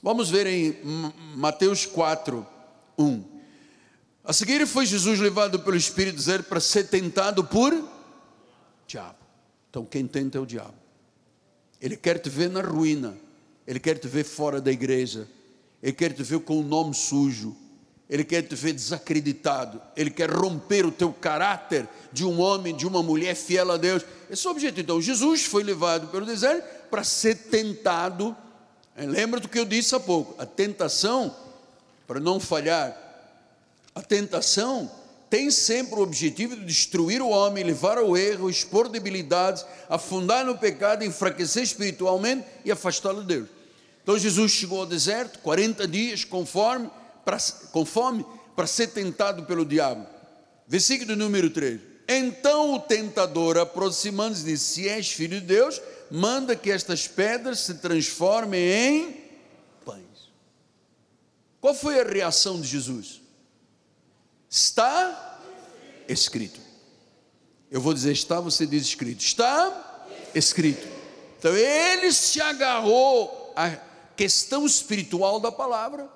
Vamos 0.02 0.30
ver 0.30 0.46
em 0.46 0.78
Mateus 1.36 1.86
4, 1.86 2.46
1. 2.98 3.24
A 4.24 4.34
seguir 4.34 4.66
foi 4.66 4.86
Jesus 4.86 5.20
levado 5.20 5.60
pelo 5.60 5.76
Espírito 5.76 6.16
dizer 6.16 6.44
para 6.44 6.60
ser 6.60 6.88
tentado 6.88 7.44
por 7.44 7.74
diabo. 8.88 9.18
Então 9.70 9.86
quem 9.86 10.08
tenta 10.08 10.38
é 10.38 10.42
o 10.42 10.46
diabo. 10.46 10.74
Ele 11.82 11.98
quer 11.98 12.18
te 12.20 12.30
ver 12.30 12.50
na 12.50 12.62
ruína, 12.62 13.18
ele 13.68 13.80
quer 13.80 14.00
te 14.00 14.08
ver 14.08 14.24
fora 14.24 14.62
da 14.62 14.72
igreja, 14.72 15.28
ele 15.82 15.94
quer 15.94 16.14
te 16.14 16.24
ver 16.24 16.40
com 16.40 16.60
o 16.60 16.64
nome 16.64 16.94
sujo, 16.96 17.56
ele 18.10 18.24
quer 18.24 18.44
te 18.44 18.56
ver 18.56 18.74
desacreditado, 18.74 19.82
ele 19.96 20.12
quer 20.12 20.30
romper 20.30 20.86
o 20.86 20.92
teu 20.92 21.12
caráter 21.12 21.88
de 22.14 22.24
um 22.24 22.40
homem, 22.40 22.76
de 22.76 22.86
uma 22.86 23.02
mulher 23.02 23.36
fiel 23.36 23.72
a 23.72 23.78
Deus. 23.78 24.06
Esse 24.30 24.46
é 24.46 24.50
o 24.50 24.52
objetivo. 24.52 24.82
Então, 24.82 25.02
Jesus 25.02 25.46
foi 25.46 25.64
levado 25.64 26.08
pelo 26.08 26.26
deserto 26.26 26.64
para 26.90 27.04
ser 27.04 27.36
tentado. 27.36 28.36
Lembra 28.96 29.40
do 29.40 29.50
que 29.50 29.58
eu 29.58 29.66
disse 29.66 29.96
há 29.96 30.00
pouco: 30.00 30.36
a 30.42 30.46
tentação, 30.46 31.36
para 32.06 32.20
não 32.20 32.40
falhar, 32.40 32.96
a 33.96 34.02
tentação 34.02 34.92
tem 35.28 35.50
sempre 35.50 35.96
o 35.96 36.04
objetivo 36.04 36.56
de 36.56 36.64
destruir 36.64 37.22
o 37.22 37.30
homem, 37.30 37.64
levar 37.64 37.98
ao 37.98 38.16
erro, 38.16 38.50
expor 38.50 38.88
debilidades, 38.88 39.66
afundar 39.90 40.46
no 40.46 40.58
pecado, 40.58 41.04
enfraquecer 41.04 41.64
espiritualmente 41.64 42.46
e 42.64 42.72
afastá-lo 42.72 43.22
de 43.22 43.28
Deus. 43.28 43.50
Então 44.04 44.18
Jesus 44.18 44.52
chegou 44.52 44.82
ao 44.82 44.86
deserto, 44.86 45.40
40 45.40 45.88
dias, 45.88 46.24
conforme 46.24 46.90
pra, 47.26 47.38
com 47.72 47.84
fome 47.84 48.26
para 48.56 48.68
ser 48.68 48.88
tentado 48.88 49.44
pelo 49.44 49.66
diabo. 49.66 50.08
Versículo 50.68 51.16
número 51.16 51.50
3. 51.50 51.82
Então 52.08 52.74
o 52.74 52.80
tentador, 52.80 53.58
aproximando-se, 53.58 54.46
disse: 54.46 54.74
Se 54.74 54.90
és 54.90 55.12
filho 55.12 55.42
de 55.42 55.48
Deus, 55.48 55.82
manda 56.10 56.56
que 56.56 56.72
estas 56.72 57.08
pedras 57.08 57.60
se 57.60 57.76
transformem 57.76 58.62
em 58.62 59.24
pães. 59.84 60.30
Qual 61.60 61.74
foi 61.74 62.00
a 62.00 62.04
reação 62.04 62.62
de 62.62 62.68
Jesus? 62.68 63.22
Está 64.50 65.42
escrito. 66.08 66.60
Eu 67.72 67.82
vou 67.82 67.94
dizer 67.94 68.12
está, 68.12 68.40
você 68.40 68.66
diz 68.66 68.84
escrito. 68.84 69.22
Está 69.22 70.06
escrito. 70.34 70.88
Então 71.40 71.56
ele 71.56 72.14
se 72.14 72.40
agarrou 72.40 73.52
à 73.56 73.72
questão 74.16 74.66
espiritual 74.66 75.40
da 75.40 75.52
palavra 75.52 76.10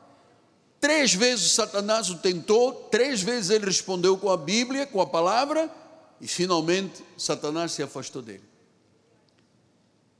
Três 0.79 1.13
vezes 1.13 1.51
Satanás 1.51 2.09
o 2.09 2.17
tentou, 2.17 2.73
três 2.89 3.21
vezes 3.21 3.49
ele 3.49 3.65
respondeu 3.65 4.17
com 4.17 4.29
a 4.29 4.37
Bíblia, 4.37 4.87
com 4.87 5.01
a 5.01 5.05
palavra, 5.05 5.69
e 6.21 6.27
finalmente 6.27 7.03
Satanás 7.17 7.73
se 7.73 7.83
afastou 7.83 8.21
dele. 8.21 8.43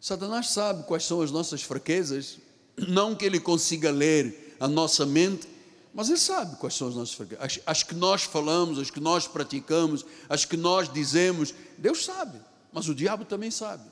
Satanás 0.02 0.50
sabe 0.50 0.84
quais 0.84 1.06
são 1.06 1.22
as 1.22 1.32
nossas 1.32 1.62
fraquezas, 1.62 2.38
não 2.78 3.15
que 3.15 3.26
ele 3.26 3.39
consiga 3.39 3.91
ler 3.91 4.56
a 4.60 4.67
nossa 4.67 5.06
mente, 5.06 5.48
mas 5.93 6.10
ele 6.10 6.17
sabe 6.17 6.56
quais 6.58 6.76
são 6.76 6.89
as 6.89 6.95
nossas 6.95 7.15
fraquezas. 7.15 7.43
As, 7.43 7.60
as 7.65 7.84
que 7.84 7.95
nós 7.95 8.24
falamos, 8.24 8.80
as 8.80 8.89
que 8.89 9.00
nós 9.00 9.28
praticamos, 9.28 10.06
as 10.28 10.45
que 10.45 10.58
nós 10.58 10.91
dizemos, 10.91 11.54
Deus 11.78 12.04
sabe, 12.04 12.39
mas 12.72 12.88
o 12.88 12.95
diabo 12.95 13.24
também 13.24 13.52
sabe. 13.52 13.89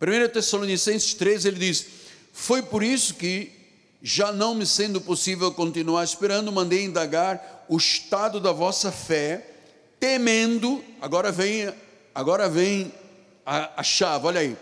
1 0.00 0.32
Tessalonicenses 0.32 1.14
3 1.14 1.46
ele 1.46 1.58
diz: 1.58 1.86
Foi 2.32 2.62
por 2.62 2.82
isso 2.82 3.14
que 3.14 3.63
já 4.06 4.30
não 4.30 4.54
me 4.54 4.66
sendo 4.66 5.00
possível 5.00 5.50
continuar 5.50 6.04
esperando, 6.04 6.52
mandei 6.52 6.84
indagar 6.84 7.64
o 7.70 7.78
estado 7.78 8.38
da 8.38 8.52
vossa 8.52 8.92
fé, 8.92 9.50
temendo, 9.98 10.84
agora 11.00 11.32
vem, 11.32 11.72
agora 12.14 12.46
vem 12.46 12.92
a, 13.46 13.80
a 13.80 13.82
chave, 13.82 14.26
olha 14.26 14.42
aí, 14.42 14.58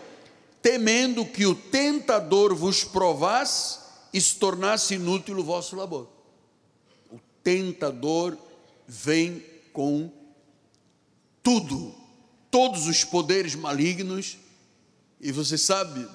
temendo 0.61 1.25
que 1.25 1.45
o 1.45 1.53
tentador 1.53 2.55
vos 2.55 2.85
provasse 2.85 3.79
e 4.13 4.21
se 4.21 4.37
tornasse 4.37 4.93
inútil 4.95 5.37
o 5.37 5.43
vosso 5.43 5.75
labor. 5.75 6.07
O 7.11 7.19
tentador 7.43 8.37
vem 8.87 9.43
com 9.73 10.09
tudo, 11.43 11.93
todos 12.49 12.87
os 12.87 13.03
poderes 13.03 13.55
malignos, 13.55 14.37
e 15.19 15.33
você 15.33 15.57
sabe, 15.57 16.07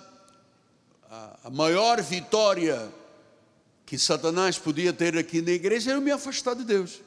a, 1.11 1.41
a 1.45 1.51
maior 1.51 2.01
vitória 2.01 2.91
que 3.88 3.98
Satanás 3.98 4.59
podia 4.59 4.92
ter 4.92 5.16
aqui 5.16 5.40
na 5.40 5.51
igreja 5.51 5.92
era 5.92 6.01
me 6.01 6.11
afastar 6.11 6.55
de 6.55 6.62
Deus. 6.62 7.01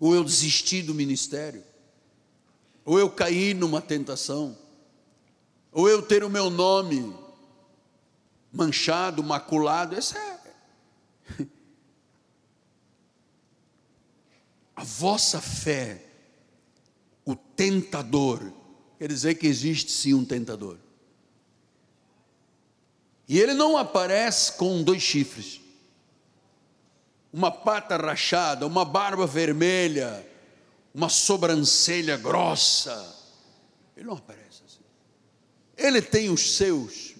Ou 0.00 0.12
eu 0.12 0.24
desisti 0.24 0.82
do 0.82 0.92
ministério, 0.92 1.62
ou 2.84 2.98
eu 2.98 3.08
caí 3.08 3.54
numa 3.54 3.80
tentação, 3.80 4.58
ou 5.70 5.88
eu 5.88 6.02
ter 6.02 6.24
o 6.24 6.28
meu 6.28 6.50
nome 6.50 7.16
manchado, 8.52 9.22
maculado. 9.22 9.94
Essa 9.94 10.18
é. 10.18 11.46
A 14.74 14.82
vossa 14.82 15.40
fé, 15.40 16.04
o 17.24 17.36
tentador, 17.36 18.52
quer 18.98 19.06
dizer 19.06 19.36
que 19.36 19.46
existe 19.46 19.92
sim 19.92 20.12
um 20.12 20.24
tentador. 20.24 20.87
E 23.28 23.38
ele 23.38 23.52
não 23.52 23.76
aparece 23.76 24.52
com 24.52 24.82
dois 24.82 25.02
chifres, 25.02 25.60
uma 27.30 27.50
pata 27.50 27.96
rachada, 27.96 28.66
uma 28.66 28.86
barba 28.86 29.26
vermelha, 29.26 30.26
uma 30.94 31.10
sobrancelha 31.10 32.16
grossa. 32.16 33.16
Ele 33.94 34.06
não 34.06 34.14
aparece 34.14 34.62
assim. 34.66 34.80
Ele 35.76 36.00
tem 36.00 36.30
os 36.30 36.56
seus. 36.56 37.14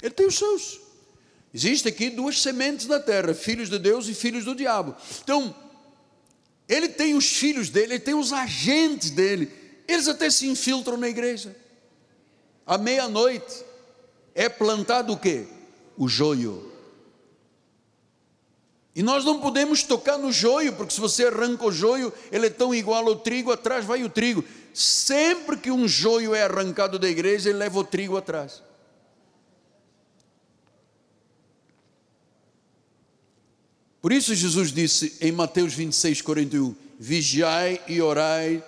Ele 0.00 0.14
tem 0.14 0.26
os 0.26 0.38
seus. 0.38 0.80
Existem 1.52 1.92
aqui 1.92 2.08
duas 2.08 2.40
sementes 2.40 2.86
na 2.86 3.00
terra: 3.00 3.34
filhos 3.34 3.68
de 3.68 3.78
Deus 3.78 4.06
e 4.06 4.14
filhos 4.14 4.44
do 4.44 4.54
diabo. 4.54 4.94
Então, 5.22 5.52
ele 6.68 6.88
tem 6.88 7.14
os 7.14 7.26
filhos 7.26 7.70
dele, 7.70 7.94
ele 7.94 8.00
tem 8.00 8.14
os 8.14 8.32
agentes 8.32 9.10
dele. 9.10 9.50
Eles 9.88 10.06
até 10.06 10.30
se 10.30 10.46
infiltram 10.46 10.96
na 10.96 11.08
igreja. 11.08 11.56
À 12.64 12.78
meia-noite, 12.78 13.64
é 14.38 14.48
plantado 14.48 15.12
o 15.12 15.16
que? 15.16 15.48
O 15.96 16.08
joio. 16.08 16.70
E 18.94 19.02
nós 19.02 19.24
não 19.24 19.40
podemos 19.40 19.82
tocar 19.82 20.16
no 20.16 20.30
joio, 20.30 20.74
porque 20.74 20.94
se 20.94 21.00
você 21.00 21.26
arranca 21.26 21.64
o 21.64 21.72
joio, 21.72 22.12
ele 22.30 22.46
é 22.46 22.50
tão 22.50 22.72
igual 22.72 23.04
ao 23.08 23.16
trigo, 23.16 23.50
atrás 23.50 23.84
vai 23.84 24.04
o 24.04 24.08
trigo. 24.08 24.44
Sempre 24.72 25.56
que 25.56 25.72
um 25.72 25.88
joio 25.88 26.36
é 26.36 26.44
arrancado 26.44 27.00
da 27.00 27.08
igreja, 27.08 27.50
ele 27.50 27.58
leva 27.58 27.80
o 27.80 27.84
trigo 27.84 28.16
atrás. 28.16 28.62
Por 34.00 34.12
isso 34.12 34.36
Jesus 34.36 34.70
disse 34.70 35.16
em 35.20 35.32
Mateus 35.32 35.74
26, 35.74 36.22
41: 36.22 36.76
Vigiai 36.96 37.82
e 37.88 38.00
orai 38.00 38.62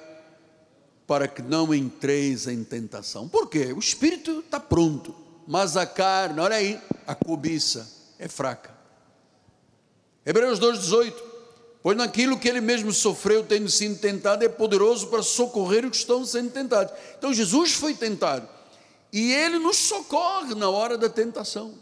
para 1.06 1.28
que 1.28 1.42
não 1.42 1.72
entreis 1.72 2.48
em 2.48 2.64
tentação. 2.64 3.28
Por 3.28 3.48
quê? 3.48 3.72
O 3.72 3.78
espírito 3.78 4.40
está 4.40 4.58
pronto 4.58 5.29
mas 5.50 5.76
a 5.76 5.84
carne, 5.84 6.38
olha 6.38 6.54
aí, 6.54 6.80
a 7.04 7.12
cobiça 7.12 7.90
é 8.20 8.28
fraca. 8.28 8.72
Hebreus 10.24 10.60
2,18: 10.60 11.12
Pois 11.82 11.96
naquilo 11.96 12.38
que 12.38 12.48
ele 12.48 12.60
mesmo 12.60 12.92
sofreu, 12.92 13.44
tendo 13.44 13.68
sido 13.68 13.98
tentado, 13.98 14.44
é 14.44 14.48
poderoso 14.48 15.08
para 15.08 15.24
socorrer 15.24 15.84
os 15.84 15.90
que 15.90 15.96
estão 15.96 16.24
sendo 16.24 16.50
tentados. 16.50 16.94
Então 17.18 17.34
Jesus 17.34 17.72
foi 17.72 17.94
tentado, 17.94 18.48
e 19.12 19.32
ele 19.32 19.58
nos 19.58 19.76
socorre 19.76 20.54
na 20.54 20.70
hora 20.70 20.96
da 20.96 21.08
tentação. 21.08 21.74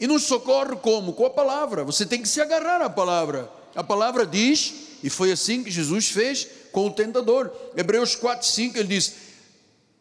E 0.00 0.08
nos 0.08 0.24
socorre 0.24 0.74
como? 0.74 1.12
Com 1.12 1.24
a 1.24 1.30
palavra. 1.30 1.84
Você 1.84 2.04
tem 2.04 2.20
que 2.20 2.28
se 2.28 2.40
agarrar 2.40 2.82
à 2.82 2.90
palavra. 2.90 3.48
A 3.76 3.84
palavra 3.84 4.26
diz, 4.26 4.74
e 5.04 5.08
foi 5.08 5.30
assim 5.30 5.62
que 5.62 5.70
Jesus 5.70 6.08
fez 6.08 6.48
com 6.72 6.88
o 6.88 6.90
tentador. 6.92 7.48
Hebreus 7.76 8.16
4, 8.16 8.44
5, 8.44 8.76
ele 8.76 8.88
diz, 8.88 9.14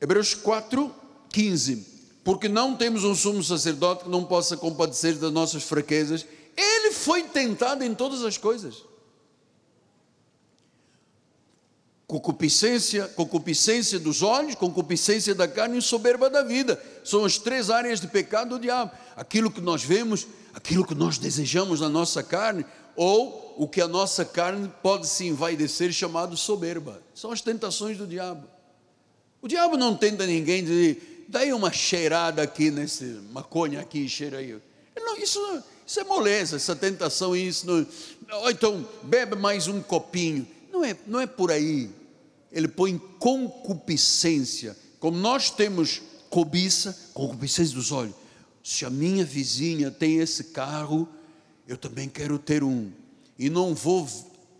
Hebreus 0.01 0.33
4, 0.33 0.91
15 1.29 1.96
porque 2.27 2.49
não 2.49 2.75
temos 2.75 3.05
um 3.05 3.15
sumo 3.15 3.41
sacerdote 3.41 4.03
que 4.03 4.09
não 4.09 4.21
possa 4.21 4.57
compadecer 4.57 5.15
das 5.15 5.31
nossas 5.31 5.63
fraquezas. 5.63 6.25
Ele 6.57 6.91
foi 6.91 7.23
tentado 7.23 7.85
em 7.85 7.95
todas 7.95 8.21
as 8.21 8.37
coisas. 8.37 8.83
Concupiscência, 12.05 13.07
concupiscência 13.07 13.97
dos 13.97 14.21
olhos, 14.23 14.55
concupiscência 14.55 15.33
da 15.33 15.47
carne 15.47 15.77
e 15.77 15.81
soberba 15.81 16.29
da 16.29 16.43
vida. 16.43 16.77
São 17.01 17.23
as 17.23 17.37
três 17.37 17.69
áreas 17.69 18.01
de 18.01 18.07
pecado 18.09 18.57
do 18.57 18.59
diabo. 18.59 18.91
Aquilo 19.15 19.49
que 19.49 19.61
nós 19.61 19.81
vemos, 19.81 20.27
aquilo 20.53 20.85
que 20.85 20.95
nós 20.95 21.17
desejamos 21.17 21.79
na 21.79 21.87
nossa 21.87 22.21
carne, 22.21 22.65
ou 22.97 23.55
o 23.57 23.69
que 23.69 23.79
a 23.79 23.87
nossa 23.87 24.25
carne 24.25 24.69
pode 24.83 25.07
se 25.07 25.25
envaidecer, 25.25 25.93
chamado 25.93 26.35
soberba. 26.35 27.01
São 27.15 27.31
as 27.31 27.39
tentações 27.39 27.97
do 27.97 28.05
diabo. 28.05 28.45
O 29.41 29.47
diabo 29.47 29.77
não 29.77 29.95
tenta 29.95 30.27
ninguém 30.27 30.61
dizer, 30.61 31.16
daí 31.27 31.53
uma 31.53 31.71
cheirada 31.71 32.41
aqui 32.41 32.71
nesse 32.71 33.03
maconha 33.31 33.81
aqui, 33.81 34.07
cheira 34.07 34.37
aí. 34.37 34.57
Não, 34.95 35.17
isso, 35.17 35.39
isso 35.85 35.99
é 35.99 36.03
moleza, 36.03 36.55
essa 36.55 36.75
tentação, 36.75 37.35
isso. 37.35 37.67
Não, 37.67 38.41
ou 38.41 38.51
então, 38.51 38.87
bebe 39.03 39.35
mais 39.35 39.67
um 39.67 39.81
copinho. 39.81 40.47
Não 40.71 40.83
é, 40.83 40.95
não 41.05 41.19
é 41.19 41.27
por 41.27 41.51
aí. 41.51 41.89
Ele 42.51 42.67
põe 42.67 42.97
concupiscência. 43.19 44.75
Como 44.99 45.17
nós 45.17 45.49
temos 45.49 46.01
cobiça, 46.29 46.97
concupiscência 47.13 47.75
dos 47.75 47.91
olhos. 47.91 48.15
Se 48.63 48.85
a 48.85 48.89
minha 48.89 49.23
vizinha 49.23 49.89
tem 49.89 50.17
esse 50.17 50.45
carro, 50.45 51.07
eu 51.67 51.77
também 51.77 52.09
quero 52.09 52.37
ter 52.37 52.63
um. 52.63 52.91
E 53.37 53.49
não 53.49 53.73
vou 53.73 54.07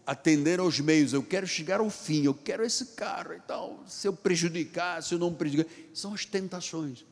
atender 0.07 0.61
aos 0.61 0.79
meios, 0.79 1.11
eu 1.11 1.21
quero 1.21 1.45
chegar 1.45 1.81
ao 1.81 1.89
fim, 1.89 2.23
eu 2.23 2.33
quero 2.33 2.63
esse 2.65 2.85
carro 2.95 3.33
e 3.33 3.41
tal. 3.41 3.83
Se 3.85 4.07
eu 4.07 4.13
prejudicar, 4.13 5.03
se 5.03 5.13
eu 5.13 5.19
não 5.19 5.33
prejudicar, 5.33 5.69
são 5.93 6.13
as 6.13 6.23
tentações. 6.23 7.03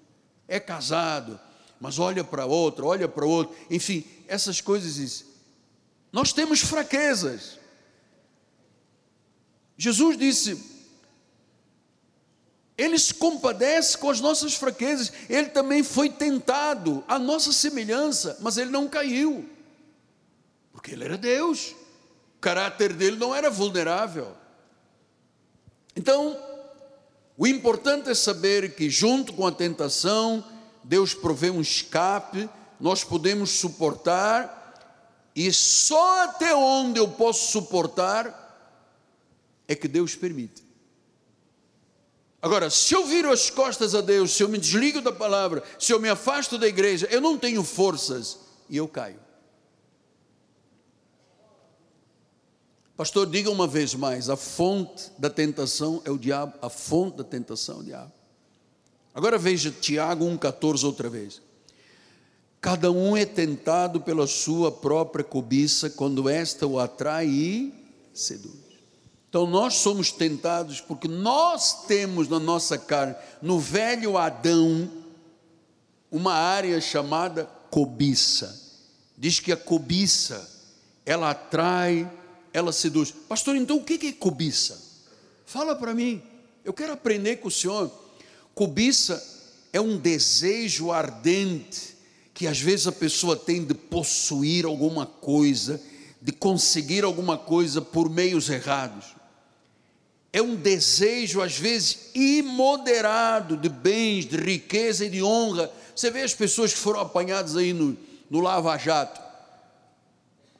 É 0.47 0.61
casado, 0.61 1.37
mas 1.77 1.99
olha 1.99 2.23
para 2.23 2.45
outro, 2.45 2.85
olha 2.85 3.05
para 3.05 3.25
outro. 3.25 3.53
Enfim, 3.69 4.05
essas 4.29 4.61
coisas. 4.61 5.25
Nós 6.09 6.31
temos 6.31 6.61
fraquezas. 6.61 7.59
Jesus 9.77 10.17
disse: 10.17 10.57
Ele 12.77 12.97
se 12.97 13.13
compadece 13.13 13.97
com 13.97 14.09
as 14.09 14.21
nossas 14.21 14.53
fraquezas. 14.53 15.11
Ele 15.29 15.49
também 15.49 15.83
foi 15.83 16.09
tentado, 16.09 17.03
a 17.09 17.19
nossa 17.19 17.51
semelhança, 17.51 18.37
mas 18.39 18.55
ele 18.55 18.71
não 18.71 18.87
caiu, 18.87 19.49
porque 20.71 20.91
ele 20.91 21.03
era 21.03 21.17
Deus. 21.17 21.75
Caráter 22.45 22.93
dele 22.93 23.17
não 23.17 23.33
era 23.33 23.49
vulnerável. 23.49 24.35
Então, 25.95 26.39
o 27.35 27.47
importante 27.47 28.07
é 28.07 28.13
saber 28.13 28.75
que, 28.75 28.87
junto 28.87 29.33
com 29.33 29.47
a 29.47 29.51
tentação, 29.51 30.45
Deus 30.83 31.15
provê 31.15 31.49
um 31.49 31.59
escape, 31.59 32.47
nós 32.79 33.03
podemos 33.03 33.49
suportar, 33.49 35.31
e 35.35 35.51
só 35.51 36.25
até 36.25 36.53
onde 36.53 36.99
eu 36.99 37.07
posso 37.07 37.51
suportar 37.51 38.77
é 39.67 39.73
que 39.73 39.87
Deus 39.87 40.13
permite. 40.13 40.63
Agora, 42.43 42.69
se 42.69 42.93
eu 42.93 43.07
viro 43.07 43.31
as 43.31 43.49
costas 43.49 43.95
a 43.95 44.01
Deus, 44.01 44.33
se 44.33 44.43
eu 44.43 44.49
me 44.49 44.59
desligo 44.59 45.01
da 45.01 45.11
palavra, 45.11 45.63
se 45.79 45.91
eu 45.91 45.99
me 45.99 46.09
afasto 46.09 46.59
da 46.59 46.67
igreja, 46.67 47.07
eu 47.09 47.19
não 47.19 47.39
tenho 47.39 47.63
forças 47.63 48.37
e 48.69 48.77
eu 48.77 48.87
caio. 48.87 49.24
Pastor, 52.97 53.27
diga 53.29 53.49
uma 53.51 53.67
vez 53.67 53.93
mais: 53.93 54.29
a 54.29 54.37
fonte 54.37 55.11
da 55.17 55.29
tentação 55.29 56.01
é 56.05 56.11
o 56.11 56.17
diabo, 56.17 56.53
a 56.61 56.69
fonte 56.69 57.17
da 57.17 57.23
tentação 57.23 57.77
é 57.77 57.79
o 57.79 57.83
diabo. 57.83 58.11
Agora 59.13 59.37
veja 59.37 59.71
Tiago 59.71 60.25
1,14 60.25 60.83
outra 60.83 61.09
vez. 61.09 61.41
Cada 62.59 62.91
um 62.91 63.15
é 63.15 63.25
tentado 63.25 64.01
pela 64.01 64.25
sua 64.25 64.71
própria 64.71 65.23
cobiça, 65.23 65.89
quando 65.89 66.27
esta 66.27 66.65
o 66.65 66.79
atrai 66.79 67.27
e 67.27 67.73
seduz. 68.13 68.65
Então 69.29 69.45
nós 69.45 69.75
somos 69.75 70.11
tentados 70.11 70.79
porque 70.81 71.07
nós 71.07 71.85
temos 71.85 72.27
na 72.27 72.39
nossa 72.39 72.77
carne, 72.77 73.15
no 73.41 73.59
velho 73.59 74.17
Adão, 74.17 74.89
uma 76.09 76.33
área 76.33 76.79
chamada 76.79 77.45
cobiça. 77.69 78.81
Diz 79.17 79.39
que 79.39 79.51
a 79.51 79.57
cobiça, 79.57 80.49
ela 81.05 81.31
atrai, 81.31 82.09
ela 82.55 82.71
seduz. 82.71 83.11
Pastor, 83.11 83.55
então 83.55 83.77
o 83.77 83.83
que 83.83 84.07
é 84.07 84.11
cobiça? 84.11 84.81
Fala 85.45 85.75
para 85.75 85.93
mim, 85.93 86.21
eu 86.63 86.73
quero 86.73 86.93
aprender 86.93 87.37
com 87.37 87.47
o 87.47 87.51
senhor. 87.51 87.91
Cobiça 88.53 89.23
é 89.73 89.81
um 89.81 89.97
desejo 89.97 90.91
ardente 90.91 91.95
que 92.33 92.47
às 92.47 92.59
vezes 92.59 92.87
a 92.87 92.91
pessoa 92.91 93.35
tem 93.35 93.63
de 93.63 93.73
possuir 93.73 94.65
alguma 94.65 95.05
coisa, 95.05 95.81
de 96.21 96.31
conseguir 96.31 97.03
alguma 97.03 97.37
coisa 97.37 97.81
por 97.81 98.09
meios 98.09 98.49
errados 98.49 99.15
é 100.35 100.41
um 100.41 100.53
desejo, 100.53 101.41
às 101.41 101.57
vezes, 101.57 102.09
imoderado 102.13 103.55
de 103.55 103.69
bens, 103.69 104.25
de 104.25 104.35
riqueza 104.35 105.05
e 105.05 105.09
de 105.09 105.23
honra. 105.23 105.71
Você 105.95 106.11
vê 106.11 106.23
as 106.23 106.33
pessoas 106.33 106.73
que 106.73 106.79
foram 106.79 106.99
apanhadas 106.99 107.55
aí 107.55 107.71
no, 107.71 107.97
no 108.29 108.41
Lava 108.41 108.77
Jato. 108.77 109.21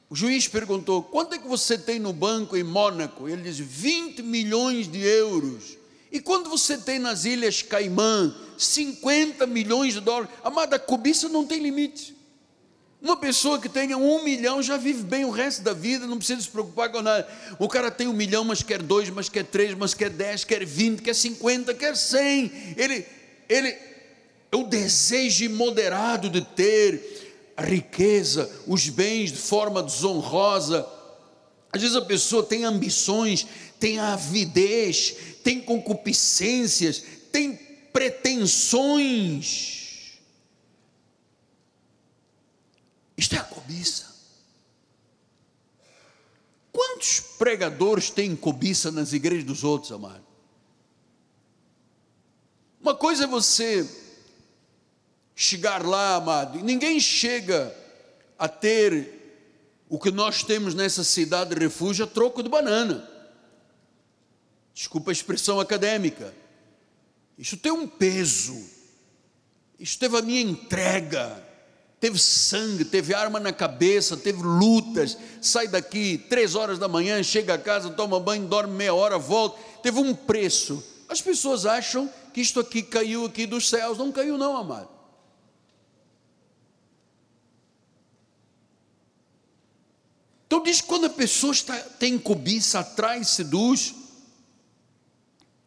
O 0.08 0.14
juiz 0.14 0.46
perguntou: 0.46 1.02
quanto 1.02 1.34
é 1.34 1.38
que 1.38 1.48
você 1.48 1.76
tem 1.76 1.98
no 1.98 2.12
banco 2.12 2.56
em 2.56 2.62
Mônaco? 2.62 3.28
Ele 3.28 3.42
diz: 3.42 3.58
20 3.58 4.22
milhões 4.22 4.88
de 4.88 5.00
euros. 5.00 5.76
E 6.10 6.20
quando 6.20 6.48
você 6.48 6.78
tem 6.78 6.98
nas 6.98 7.24
Ilhas 7.24 7.62
Caimã 7.62 8.34
50 8.56 9.46
milhões 9.46 9.94
de 9.94 10.00
dólares? 10.00 10.30
Amada, 10.42 10.76
a 10.76 10.78
cobiça 10.78 11.28
não 11.28 11.44
tem 11.44 11.60
limite. 11.60 12.16
Uma 13.02 13.16
pessoa 13.16 13.60
que 13.60 13.68
tenha 13.68 13.98
um 13.98 14.24
milhão 14.24 14.62
já 14.62 14.76
vive 14.76 15.02
bem 15.02 15.24
o 15.24 15.30
resto 15.30 15.62
da 15.62 15.72
vida, 15.72 16.06
não 16.06 16.16
precisa 16.16 16.40
se 16.40 16.48
preocupar 16.48 16.90
com 16.90 17.02
nada. 17.02 17.28
O 17.58 17.68
cara 17.68 17.90
tem 17.90 18.08
um 18.08 18.12
milhão, 18.12 18.44
mas 18.44 18.62
quer 18.62 18.82
dois, 18.82 19.10
mas 19.10 19.28
quer 19.28 19.44
três, 19.44 19.74
mas 19.74 19.92
quer 19.92 20.10
dez, 20.10 20.44
quer 20.44 20.64
vinte, 20.64 21.02
quer 21.02 21.14
cinquenta, 21.14 21.74
quer 21.74 21.96
cem. 21.96 22.50
Ele, 22.76 23.04
ele, 23.48 23.68
é 23.68 24.56
o 24.56 24.64
desejo 24.64 25.44
imoderado 25.44 26.30
de 26.30 26.40
ter 26.40 27.25
a 27.56 27.62
riqueza, 27.62 28.50
os 28.66 28.88
bens 28.88 29.32
de 29.32 29.38
forma 29.38 29.82
desonrosa. 29.82 30.86
Às 31.72 31.80
vezes 31.80 31.96
a 31.96 32.02
pessoa 32.02 32.42
tem 32.42 32.64
ambições, 32.64 33.46
tem 33.78 33.98
avidez, 33.98 35.14
tem 35.42 35.60
concupiscências, 35.60 37.02
tem 37.32 37.54
pretensões 37.92 39.76
Isto 43.16 43.34
é 43.34 43.38
a 43.38 43.44
cobiça. 43.44 44.14
Quantos 46.70 47.20
pregadores 47.20 48.10
têm 48.10 48.36
cobiça 48.36 48.92
nas 48.92 49.12
igrejas 49.12 49.44
dos 49.44 49.64
outros, 49.64 49.90
amado? 49.90 50.24
Uma 52.80 52.94
coisa 52.94 53.24
é 53.24 53.26
você 53.26 53.88
chegar 55.36 55.86
lá, 55.86 56.16
amado, 56.16 56.58
ninguém 56.64 56.98
chega 56.98 57.72
a 58.36 58.48
ter 58.48 59.12
o 59.88 60.00
que 60.00 60.10
nós 60.10 60.42
temos 60.42 60.74
nessa 60.74 61.04
cidade 61.04 61.54
de 61.54 61.60
refúgio 61.60 62.04
a 62.04 62.08
troco 62.08 62.42
de 62.42 62.48
banana. 62.48 63.08
Desculpa 64.74 65.10
a 65.10 65.12
expressão 65.12 65.60
acadêmica. 65.60 66.34
Isso 67.38 67.56
tem 67.56 67.70
um 67.70 67.86
peso. 67.86 68.58
Isso 69.78 69.96
teve 69.98 70.16
a 70.16 70.22
minha 70.22 70.40
entrega 70.40 71.46
teve 72.00 72.18
sangue, 72.18 72.84
teve 72.84 73.14
arma 73.14 73.40
na 73.40 73.52
cabeça, 73.52 74.16
teve 74.16 74.42
lutas, 74.42 75.16
sai 75.40 75.66
daqui 75.66 76.18
três 76.28 76.54
horas 76.54 76.78
da 76.78 76.86
manhã, 76.88 77.22
chega 77.22 77.54
a 77.54 77.58
casa, 77.58 77.90
toma 77.90 78.20
banho, 78.20 78.46
dorme 78.46 78.74
meia 78.74 78.94
hora, 78.94 79.18
volta, 79.18 79.58
teve 79.82 79.98
um 79.98 80.14
preço. 80.14 80.82
As 81.08 81.22
pessoas 81.22 81.64
acham 81.64 82.10
que 82.34 82.40
isto 82.40 82.60
aqui 82.60 82.82
caiu 82.82 83.24
aqui 83.24 83.46
dos 83.46 83.68
céus, 83.68 83.96
não 83.96 84.12
caiu 84.12 84.36
não, 84.36 84.56
amado. 84.56 84.95
Então 90.56 90.64
diz 90.64 90.80
que 90.80 90.86
quando 90.86 91.06
a 91.06 91.10
pessoa 91.10 91.52
está, 91.52 91.76
tem 91.76 92.18
cobiça, 92.18 92.80
atrai, 92.80 93.22
seduz, 93.24 93.94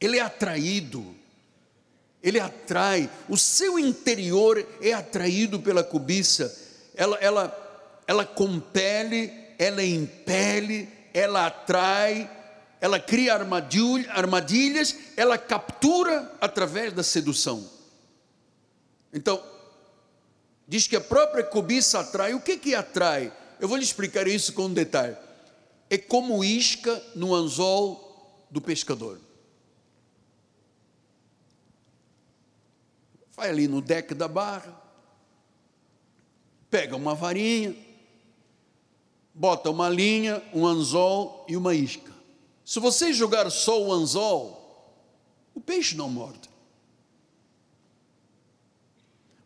ele 0.02 0.18
é 0.18 0.22
atraído 0.22 1.20
ele 2.22 2.40
atrai, 2.40 3.10
o 3.30 3.38
seu 3.38 3.80
interior 3.80 4.66
é 4.82 4.92
atraído 4.92 5.60
pela 5.60 5.84
cobiça, 5.84 6.54
ela, 6.94 7.18
ela, 7.18 8.02
ela 8.06 8.26
compele, 8.26 9.32
ela 9.58 9.84
impele, 9.84 10.90
ela 11.14 11.46
atrai, 11.46 12.30
ela 12.82 13.00
cria 13.00 13.34
armadilhas, 13.34 14.96
ela 15.16 15.38
captura 15.38 16.30
através 16.42 16.92
da 16.92 17.04
sedução. 17.04 17.70
Então, 19.14 19.42
diz 20.68 20.88
que 20.88 20.98
a 20.98 21.02
própria 21.02 21.44
cobiça 21.44 22.00
atrai, 22.02 22.34
o 22.34 22.42
que 22.42 22.58
que 22.58 22.76
atrai? 22.76 23.32
Eu 23.60 23.68
vou 23.68 23.78
lhe 23.78 23.84
explicar 23.84 24.28
isso 24.28 24.54
com 24.54 24.66
um 24.66 24.74
detalhe. 24.74 25.18
É 25.90 25.98
como 25.98 26.44
isca 26.44 27.04
no 27.16 27.34
anzol 27.34 28.48
do 28.50 28.62
pescador. 28.62 29.20
vai 33.40 33.52
ali 33.52 33.70
no 33.70 33.82
deck 33.82 34.14
da 34.14 34.28
barra, 34.28 34.78
pega 36.70 36.94
uma 36.98 37.16
varinha, 37.16 37.74
bota 39.34 39.70
uma 39.70 39.88
linha, 39.88 40.44
um 40.54 40.68
anzol 40.68 41.46
e 41.48 41.56
uma 41.56 41.74
isca. 41.74 42.12
Se 42.66 42.82
você 42.82 43.14
jogar 43.14 43.50
só 43.50 43.82
o 43.82 43.94
anzol, 43.94 44.94
o 45.56 45.62
peixe 45.62 45.96
não 45.96 46.10
morde. 46.10 46.50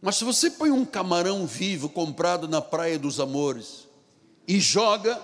Mas 0.01 0.15
se 0.15 0.23
você 0.23 0.49
põe 0.49 0.71
um 0.71 0.83
camarão 0.83 1.45
vivo 1.45 1.87
comprado 1.87 2.47
na 2.47 2.63
Praia 2.63 2.97
dos 2.97 3.19
Amores 3.19 3.82
e 4.47 4.59
joga. 4.59 5.21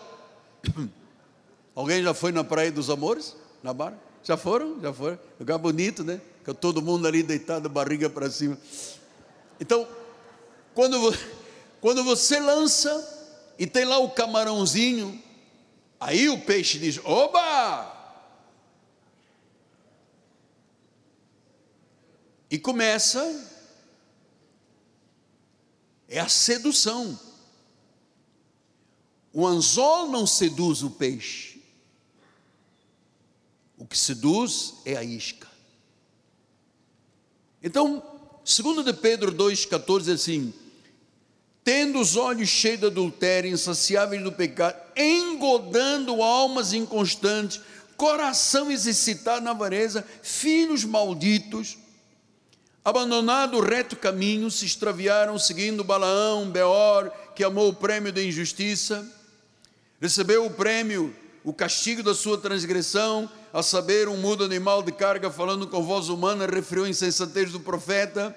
Alguém 1.75 2.03
já 2.03 2.13
foi 2.13 2.31
na 2.31 2.43
Praia 2.43 2.71
dos 2.71 2.89
Amores? 2.89 3.35
Na 3.63 3.73
barra? 3.73 3.97
Já 4.23 4.37
foram? 4.37 4.79
Já 4.81 4.93
foram? 4.93 5.19
Lugar 5.39 5.57
bonito, 5.57 6.03
né? 6.03 6.19
Com 6.45 6.53
todo 6.53 6.81
mundo 6.81 7.07
ali 7.07 7.23
deitado, 7.23 7.69
barriga 7.69 8.09
para 8.09 8.29
cima. 8.29 8.57
Então, 9.59 9.87
quando, 10.73 10.97
quando 11.81 12.03
você 12.03 12.39
lança 12.39 13.17
e 13.57 13.67
tem 13.67 13.85
lá 13.85 13.97
o 13.97 14.09
camarãozinho, 14.11 15.21
aí 15.99 16.29
o 16.29 16.41
peixe 16.41 16.79
diz: 16.79 16.99
Oba! 17.03 17.97
E 22.51 22.57
começa 22.57 23.21
é 26.09 26.19
a 26.19 26.27
sedução. 26.27 27.17
O 29.33 29.45
anzol 29.45 30.07
não 30.07 30.25
seduz 30.25 30.81
o 30.83 30.89
peixe. 30.89 31.61
O 33.77 33.85
que 33.85 33.97
seduz 33.97 34.75
é 34.85 34.97
a 34.97 35.03
isca. 35.03 35.47
Então, 37.61 38.03
segundo 38.43 38.83
de 38.83 38.93
Pedro 38.93 39.31
2,14, 39.31 40.13
assim, 40.13 40.53
tendo 41.63 41.99
os 41.99 42.15
olhos 42.15 42.49
cheios 42.49 42.79
de 42.79 42.87
adultério, 42.87 43.51
insaciáveis 43.51 44.23
do 44.23 44.31
pecado, 44.31 44.75
engodando 44.95 46.21
almas 46.23 46.73
inconstantes, 46.73 47.61
coração 47.95 48.71
exercitado 48.71 49.43
na 49.43 49.51
avareza, 49.51 50.05
filhos 50.21 50.83
malditos, 50.83 51.77
Abandonado 52.83 53.57
o 53.57 53.61
reto 53.61 53.95
caminho, 53.95 54.49
se 54.49 54.65
extraviaram 54.65 55.37
seguindo 55.37 55.83
Balaão, 55.83 56.49
Beor, 56.49 57.11
que 57.35 57.43
amou 57.43 57.69
o 57.69 57.73
prêmio 57.73 58.11
da 58.11 58.23
injustiça, 58.23 59.05
recebeu 60.01 60.45
o 60.45 60.51
prêmio, 60.51 61.15
o 61.43 61.53
castigo 61.53 62.03
da 62.03 62.13
sua 62.13 62.37
transgressão, 62.37 63.29
a 63.53 63.63
saber, 63.63 64.07
um 64.07 64.17
mudo 64.17 64.43
animal 64.43 64.83
de 64.83 64.91
carga 64.91 65.29
falando 65.29 65.67
com 65.67 65.83
voz 65.83 66.09
humana, 66.09 66.45
referiu 66.45 66.85
a 66.85 66.89
insensatez 66.89 67.51
do 67.51 67.59
profeta. 67.59 68.35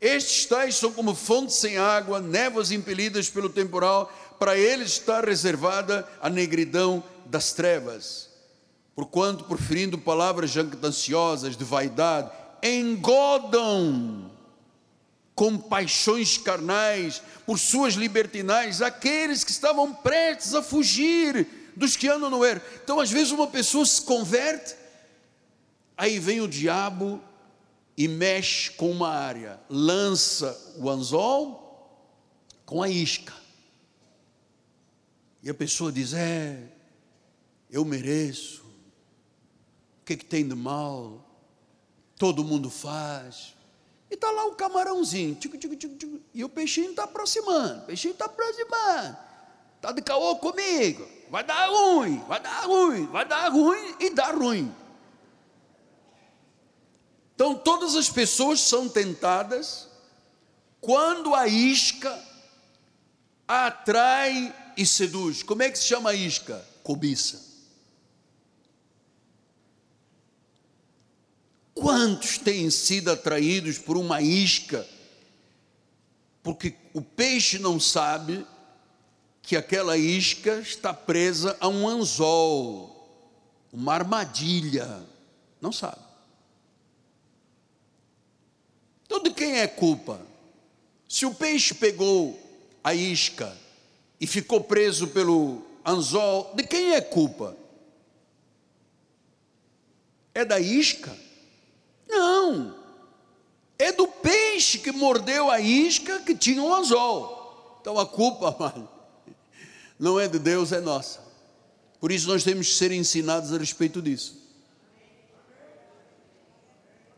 Estes 0.00 0.46
tais 0.46 0.76
são 0.76 0.92
como 0.92 1.14
fontes 1.14 1.56
sem 1.56 1.78
água, 1.78 2.20
névoas 2.20 2.70
impelidas 2.70 3.30
pelo 3.30 3.48
temporal, 3.48 4.12
para 4.38 4.56
eles 4.56 4.92
está 4.92 5.20
reservada 5.20 6.06
a 6.20 6.28
negridão 6.28 7.02
das 7.24 7.52
trevas. 7.52 8.28
Porquanto, 8.94 9.44
proferindo 9.44 9.98
palavras 9.98 10.50
jactanciosas 10.50 11.56
de 11.56 11.64
vaidade, 11.64 12.30
engodam 12.62 14.30
com 15.36 15.56
paixões 15.56 16.36
carnais, 16.36 17.22
por 17.46 17.58
suas 17.58 17.94
libertinais, 17.94 18.82
aqueles 18.82 19.44
que 19.44 19.52
estavam 19.52 19.94
prestes 19.94 20.52
a 20.52 20.62
fugir 20.62 21.46
dos 21.76 21.94
que 21.94 22.08
andam 22.08 22.28
no 22.28 22.44
erro. 22.44 22.60
Então, 22.82 22.98
às 22.98 23.10
vezes, 23.10 23.30
uma 23.30 23.46
pessoa 23.46 23.86
se 23.86 24.02
converte, 24.02 24.74
aí 25.96 26.18
vem 26.18 26.40
o 26.40 26.48
diabo 26.48 27.22
e 27.96 28.08
mexe 28.08 28.72
com 28.72 28.90
uma 28.90 29.10
área, 29.10 29.60
lança 29.70 30.74
o 30.78 30.90
anzol 30.90 31.62
com 32.64 32.82
a 32.82 32.88
isca. 32.88 33.32
E 35.40 35.48
a 35.48 35.54
pessoa 35.54 35.92
diz: 35.92 36.12
É, 36.12 36.58
eu 37.70 37.84
mereço, 37.84 38.64
o 40.00 40.04
que, 40.04 40.14
é 40.14 40.16
que 40.16 40.24
tem 40.24 40.48
de 40.48 40.56
mal? 40.56 41.26
todo 42.18 42.44
mundo 42.44 42.70
faz. 42.70 43.54
E 44.10 44.14
está 44.14 44.30
lá 44.30 44.44
o 44.46 44.54
camarãozinho, 44.54 45.34
tico, 45.34 45.58
tico, 45.58 45.74
tico, 45.76 45.96
tico, 45.96 46.20
e 46.32 46.44
o 46.44 46.48
peixinho 46.48 46.90
está 46.90 47.04
aproximando, 47.04 47.82
o 47.82 47.86
peixinho 47.86 48.12
está 48.12 48.26
aproximando, 48.26 49.16
está 49.76 49.92
de 49.92 50.00
caô 50.00 50.36
comigo, 50.36 51.06
vai 51.28 51.42
dar 51.42 51.66
ruim, 51.68 52.18
vai 52.28 52.40
dar 52.40 52.66
ruim, 52.66 53.06
vai 53.06 53.24
dar 53.24 53.48
ruim 53.48 53.96
e 53.98 54.10
dá 54.10 54.30
ruim. 54.30 54.74
Então 57.34 57.54
todas 57.54 57.96
as 57.96 58.08
pessoas 58.08 58.60
são 58.60 58.88
tentadas 58.88 59.88
quando 60.80 61.34
a 61.34 61.46
isca 61.46 62.16
atrai 63.46 64.54
e 64.76 64.86
seduz. 64.86 65.42
Como 65.42 65.62
é 65.62 65.70
que 65.70 65.78
se 65.78 65.84
chama 65.84 66.10
a 66.10 66.14
isca? 66.14 66.64
Cobiça. 66.82 67.45
Quantos 71.76 72.38
têm 72.38 72.70
sido 72.70 73.12
atraídos 73.12 73.76
por 73.76 73.98
uma 73.98 74.22
isca? 74.22 74.88
Porque 76.42 76.74
o 76.94 77.02
peixe 77.02 77.58
não 77.58 77.78
sabe 77.78 78.46
que 79.42 79.54
aquela 79.54 79.94
isca 79.94 80.58
está 80.58 80.94
presa 80.94 81.54
a 81.60 81.68
um 81.68 81.86
anzol, 81.86 83.28
uma 83.70 83.92
armadilha. 83.92 85.06
Não 85.60 85.70
sabe. 85.70 86.00
Então, 89.04 89.22
de 89.22 89.30
quem 89.30 89.58
é 89.58 89.66
culpa? 89.66 90.26
Se 91.06 91.26
o 91.26 91.34
peixe 91.34 91.74
pegou 91.74 92.40
a 92.82 92.94
isca 92.94 93.54
e 94.18 94.26
ficou 94.26 94.62
preso 94.64 95.08
pelo 95.08 95.62
anzol, 95.84 96.54
de 96.56 96.62
quem 96.62 96.94
é 96.94 97.02
culpa? 97.02 97.54
É 100.32 100.42
da 100.42 100.58
isca? 100.58 101.25
Não. 102.16 102.74
É 103.78 103.92
do 103.92 104.08
peixe 104.08 104.78
que 104.78 104.90
mordeu 104.90 105.50
a 105.50 105.60
isca 105.60 106.20
que 106.20 106.34
tinha 106.34 106.62
um 106.62 106.74
anzol. 106.74 107.78
Então 107.80 107.98
a 107.98 108.06
culpa, 108.06 108.48
amado, 108.56 108.88
não 109.98 110.18
é 110.18 110.26
de 110.26 110.38
Deus, 110.38 110.72
é 110.72 110.80
nossa. 110.80 111.20
Por 112.00 112.10
isso 112.10 112.26
nós 112.28 112.42
temos 112.42 112.68
que 112.68 112.74
ser 112.74 112.90
ensinados 112.90 113.52
a 113.52 113.58
respeito 113.58 114.00
disso. 114.00 114.44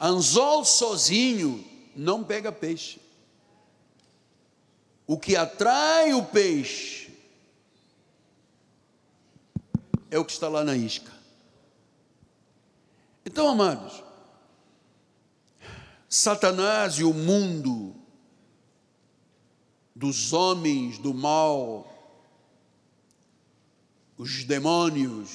Anzol 0.00 0.64
sozinho 0.64 1.64
não 1.94 2.22
pega 2.22 2.52
peixe. 2.52 3.00
O 5.06 5.18
que 5.18 5.36
atrai 5.36 6.12
o 6.12 6.24
peixe 6.24 7.10
é 10.10 10.18
o 10.18 10.24
que 10.24 10.32
está 10.32 10.48
lá 10.48 10.64
na 10.64 10.76
isca. 10.76 11.12
Então, 13.24 13.48
amados, 13.48 14.02
Satanás 16.08 16.94
e 16.94 17.04
o 17.04 17.12
mundo 17.12 17.94
dos 19.94 20.32
homens 20.32 20.96
do 20.96 21.12
mal, 21.12 21.86
os 24.16 24.44
demônios, 24.44 25.30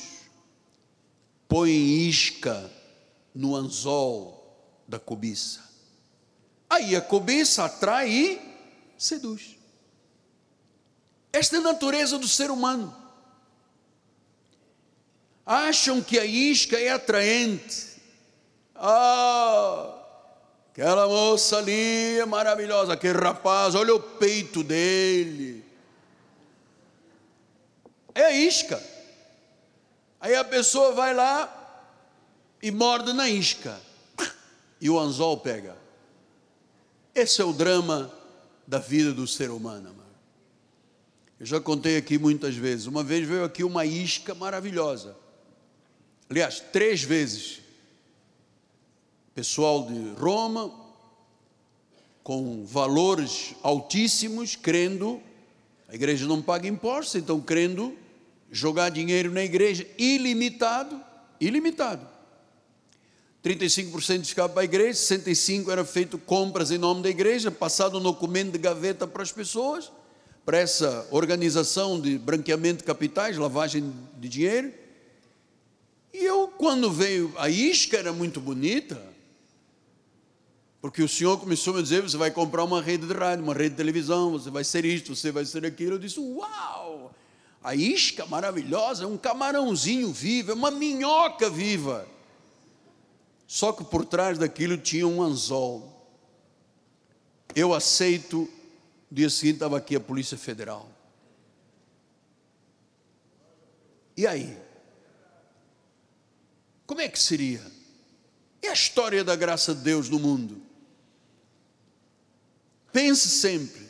põem 1.48 2.08
isca 2.08 2.72
no 3.36 3.56
anzol 3.56 4.58
da 4.88 5.00
cobiça. 5.00 5.62
Aí 6.70 6.96
a 6.96 7.02
cobiça 7.02 7.66
atrai 7.66 8.10
e 8.10 8.42
seduz. 8.98 9.58
Esta 11.32 11.58
é 11.58 11.60
a 11.60 11.64
natureza 11.64 12.18
do 12.18 12.28
ser 12.28 12.50
humano. 12.50 12.96
Acham 15.46 16.02
que 16.02 16.18
a 16.18 16.26
isca 16.26 16.80
é 16.80 16.90
atraente. 16.90 18.02
Ah, 18.74 20.03
Aquela 20.74 21.08
moça 21.08 21.60
ali 21.60 22.18
é 22.18 22.26
maravilhosa, 22.26 22.94
aquele 22.94 23.20
rapaz, 23.20 23.76
olha 23.76 23.94
o 23.94 24.00
peito 24.00 24.64
dele. 24.64 25.64
É 28.16 28.36
isca. 28.36 28.82
Aí 30.20 30.34
a 30.34 30.44
pessoa 30.44 30.92
vai 30.94 31.14
lá 31.14 31.86
e 32.60 32.72
morde 32.72 33.14
na 33.14 33.30
isca. 33.30 33.80
E 34.82 34.90
o 34.90 35.00
anzol 35.00 35.38
pega. 35.38 35.78
Esse 37.14 37.40
é 37.40 37.46
o 37.46 37.54
drama 37.54 38.12
da 38.66 38.80
vida 38.80 39.14
do 39.14 39.28
ser 39.28 39.52
humano. 39.52 39.90
Mano. 39.90 40.04
Eu 41.40 41.46
já 41.46 41.62
contei 41.62 41.98
aqui 41.98 42.18
muitas 42.18 42.56
vezes. 42.56 42.88
Uma 42.88 43.04
vez 43.04 43.28
veio 43.28 43.44
aqui 43.44 43.64
uma 43.64 43.86
isca 43.86 44.34
maravilhosa. 44.34 45.16
Aliás, 46.28 46.60
três 46.60 47.04
vezes 47.04 47.63
pessoal 49.36 49.88
de 49.88 50.14
Roma, 50.20 50.72
com 52.24 52.64
valores 52.66 53.56
altíssimos, 53.64 54.56
crendo, 54.56 55.20
a 55.90 55.96
igreja 55.96 56.26
não 56.26 56.42
paga 56.42 56.68
impostos, 56.68 57.16
então 57.16 57.42
crendo 57.42 57.96
jogar 58.52 58.90
dinheiro 58.90 59.32
na 59.32 59.44
igreja 59.44 59.88
ilimitado, 59.98 61.02
ilimitado. 61.40 62.08
35% 63.44 64.22
escapa 64.22 64.54
para 64.54 64.62
a 64.62 64.66
igreja, 64.66 64.98
65% 64.98 65.70
era 65.70 65.84
feito 65.84 66.18
compras 66.18 66.72
em 66.72 66.78
nome 66.78 67.02
da 67.02 67.10
igreja, 67.10 67.52
passado 67.52 67.98
um 67.98 68.02
documento 68.02 68.52
de 68.52 68.58
gaveta 68.58 69.06
para 69.06 69.24
as 69.24 69.32
pessoas, 69.32 69.92
para 70.46 70.60
essa 70.60 71.08
organização 71.12 72.00
de 72.00 72.18
branqueamento 72.18 72.78
de 72.78 72.84
capitais, 72.84 73.36
lavagem 73.36 73.94
de 74.18 74.30
dinheiro. 74.30 74.72
E 76.14 76.24
eu, 76.24 76.48
quando 76.48 76.90
veio 76.92 77.34
a 77.38 77.50
isca, 77.50 77.98
era 77.98 78.14
muito 78.14 78.40
bonita, 78.40 79.13
porque 80.84 81.02
o 81.02 81.08
senhor 81.08 81.40
começou 81.40 81.74
a 81.74 81.78
me 81.78 81.84
dizer: 81.84 82.02
você 82.02 82.18
vai 82.18 82.30
comprar 82.30 82.62
uma 82.66 82.82
rede 82.82 83.08
de 83.08 83.14
rádio, 83.14 83.42
uma 83.42 83.54
rede 83.54 83.70
de 83.70 83.78
televisão, 83.78 84.34
você 84.34 84.50
vai 84.50 84.66
ser 84.66 84.84
isto, 84.84 85.16
você 85.16 85.32
vai 85.32 85.46
ser 85.46 85.66
aquilo. 85.66 85.94
Eu 85.94 85.98
disse: 85.98 86.20
Uau! 86.20 87.16
A 87.64 87.74
isca 87.74 88.26
maravilhosa, 88.26 89.06
é 89.06 89.08
um 89.08 89.18
camarãozinho 89.18 90.12
vivo, 90.12 90.52
é 90.52 90.54
uma 90.54 90.70
minhoca 90.70 91.50
viva. 91.50 92.06
Só 93.48 93.72
que 93.72 93.86
por 93.86 94.04
trás 94.04 94.38
daquilo 94.38 94.78
tinha 94.78 95.08
um 95.08 95.22
anzol. 95.22 96.06
Eu 97.56 97.74
aceito 97.74 98.50
dia 99.10 99.30
seguinte 99.30 99.56
estava 99.56 99.78
aqui 99.78 99.96
a 99.96 100.02
Polícia 100.02 100.38
Federal. 100.38 100.90
E 104.18 104.28
aí? 104.28 104.58
Como 106.86 107.00
é 107.00 107.08
que 107.08 107.18
seria? 107.18 107.62
É 108.62 108.68
a 108.68 108.74
história 108.74 109.24
da 109.24 109.38
graça 109.38 109.74
de 109.74 109.82
Deus 109.82 110.10
no 110.10 110.20
mundo. 110.20 110.73
Pense 112.94 113.28
sempre, 113.28 113.90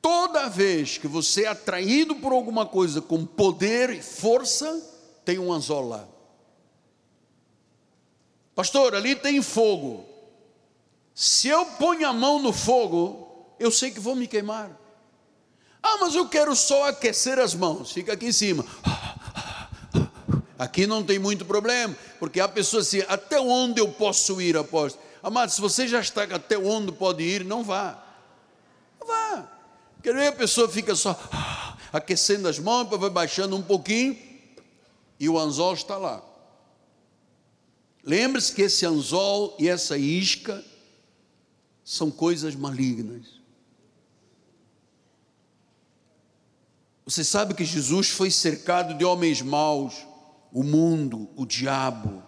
toda 0.00 0.48
vez 0.48 0.96
que 0.96 1.06
você 1.06 1.44
é 1.44 1.48
atraído 1.48 2.16
por 2.16 2.32
alguma 2.32 2.64
coisa 2.64 3.02
com 3.02 3.26
poder 3.26 3.90
e 3.90 4.02
força, 4.02 4.82
tem 5.26 5.38
um 5.38 5.52
anzol 5.52 5.86
lá. 5.86 6.08
Pastor, 8.54 8.94
ali 8.94 9.14
tem 9.14 9.42
fogo. 9.42 10.06
Se 11.14 11.48
eu 11.48 11.66
ponho 11.66 12.08
a 12.08 12.12
mão 12.14 12.38
no 12.38 12.52
fogo, 12.52 13.54
eu 13.60 13.70
sei 13.70 13.90
que 13.90 14.00
vou 14.00 14.16
me 14.16 14.26
queimar. 14.26 14.70
Ah, 15.82 15.98
mas 16.00 16.14
eu 16.14 16.26
quero 16.26 16.56
só 16.56 16.88
aquecer 16.88 17.38
as 17.38 17.54
mãos, 17.54 17.92
fica 17.92 18.14
aqui 18.14 18.26
em 18.26 18.32
cima. 18.32 18.64
Aqui 20.58 20.86
não 20.86 21.02
tem 21.02 21.18
muito 21.18 21.44
problema, 21.44 21.94
porque 22.18 22.40
a 22.40 22.48
pessoa 22.48 22.80
assim, 22.82 23.02
até 23.08 23.38
onde 23.40 23.80
eu 23.80 23.88
posso 23.88 24.40
ir, 24.40 24.56
após? 24.56 24.96
Amado, 25.22 25.50
se 25.50 25.60
você 25.60 25.86
já 25.86 26.00
está 26.00 26.24
até 26.24 26.58
onde 26.58 26.90
pode 26.90 27.22
ir, 27.22 27.44
não 27.44 27.62
vá. 27.62 28.02
Não 29.00 29.06
vá. 29.06 29.48
Porque 29.94 30.10
aí 30.10 30.26
a 30.26 30.32
pessoa 30.32 30.68
fica 30.68 30.96
só 30.96 31.16
aquecendo 31.92 32.48
as 32.48 32.58
mãos, 32.58 32.88
vai 32.88 33.10
baixando 33.10 33.56
um 33.56 33.62
pouquinho, 33.62 34.18
e 35.20 35.28
o 35.28 35.38
anzol 35.38 35.74
está 35.74 35.96
lá. 35.96 36.20
Lembre-se 38.02 38.52
que 38.52 38.62
esse 38.62 38.84
anzol 38.84 39.56
e 39.60 39.68
essa 39.68 39.96
isca 39.96 40.64
são 41.84 42.10
coisas 42.10 42.56
malignas. 42.56 43.40
Você 47.04 47.22
sabe 47.22 47.54
que 47.54 47.64
Jesus 47.64 48.08
foi 48.08 48.30
cercado 48.30 48.94
de 48.94 49.04
homens 49.04 49.40
maus, 49.40 49.94
o 50.52 50.64
mundo, 50.64 51.28
o 51.36 51.46
diabo, 51.46 52.22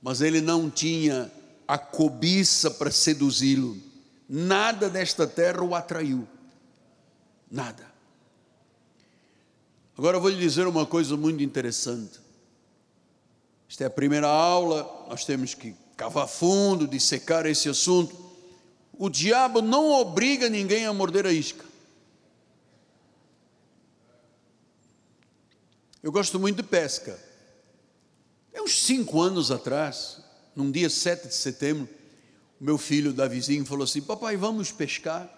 mas 0.00 0.20
ele 0.22 0.40
não 0.40 0.70
tinha 0.70 1.30
a 1.68 1.76
cobiça 1.76 2.70
para 2.70 2.90
seduzi-lo. 2.90 3.76
Nada 4.26 4.88
desta 4.88 5.26
terra 5.26 5.62
o 5.62 5.74
atraiu. 5.74 6.26
Nada. 7.50 7.86
Agora 9.96 10.16
eu 10.16 10.20
vou 10.20 10.30
lhe 10.30 10.38
dizer 10.38 10.66
uma 10.66 10.86
coisa 10.86 11.14
muito 11.14 11.42
interessante. 11.42 12.18
Esta 13.68 13.84
é 13.84 13.86
a 13.86 13.90
primeira 13.90 14.26
aula, 14.26 15.06
nós 15.10 15.26
temos 15.26 15.52
que 15.52 15.74
cavar 15.94 16.26
fundo, 16.26 16.86
dissecar 16.86 17.44
esse 17.44 17.68
assunto. 17.68 18.16
O 18.94 19.10
diabo 19.10 19.60
não 19.60 19.90
obriga 19.90 20.48
ninguém 20.48 20.86
a 20.86 20.92
morder 20.92 21.26
a 21.26 21.32
isca. 21.32 21.64
Eu 26.02 26.10
gosto 26.10 26.38
muito 26.38 26.56
de 26.56 26.62
pesca. 26.62 27.18
É 28.52 28.62
uns 28.62 28.82
cinco 28.82 29.20
anos 29.20 29.50
atrás, 29.50 30.22
num 30.58 30.72
dia 30.72 30.90
7 30.90 31.28
de 31.28 31.34
setembro, 31.36 31.88
o 32.60 32.64
meu 32.64 32.76
filho 32.76 33.12
da 33.12 33.28
vizinha 33.28 33.64
falou 33.64 33.84
assim: 33.84 34.02
Papai, 34.02 34.36
vamos 34.36 34.72
pescar. 34.72 35.32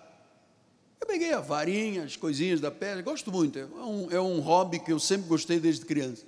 Eu 0.98 1.06
peguei 1.06 1.34
a 1.34 1.40
varinha, 1.40 2.04
as 2.04 2.16
coisinhas 2.16 2.58
da 2.58 2.70
pesca, 2.70 3.02
gosto 3.02 3.30
muito, 3.30 3.58
é 3.58 3.66
um, 3.66 4.10
é 4.10 4.20
um 4.20 4.40
hobby 4.40 4.78
que 4.78 4.90
eu 4.90 4.98
sempre 4.98 5.28
gostei 5.28 5.60
desde 5.60 5.84
criança. 5.84 6.24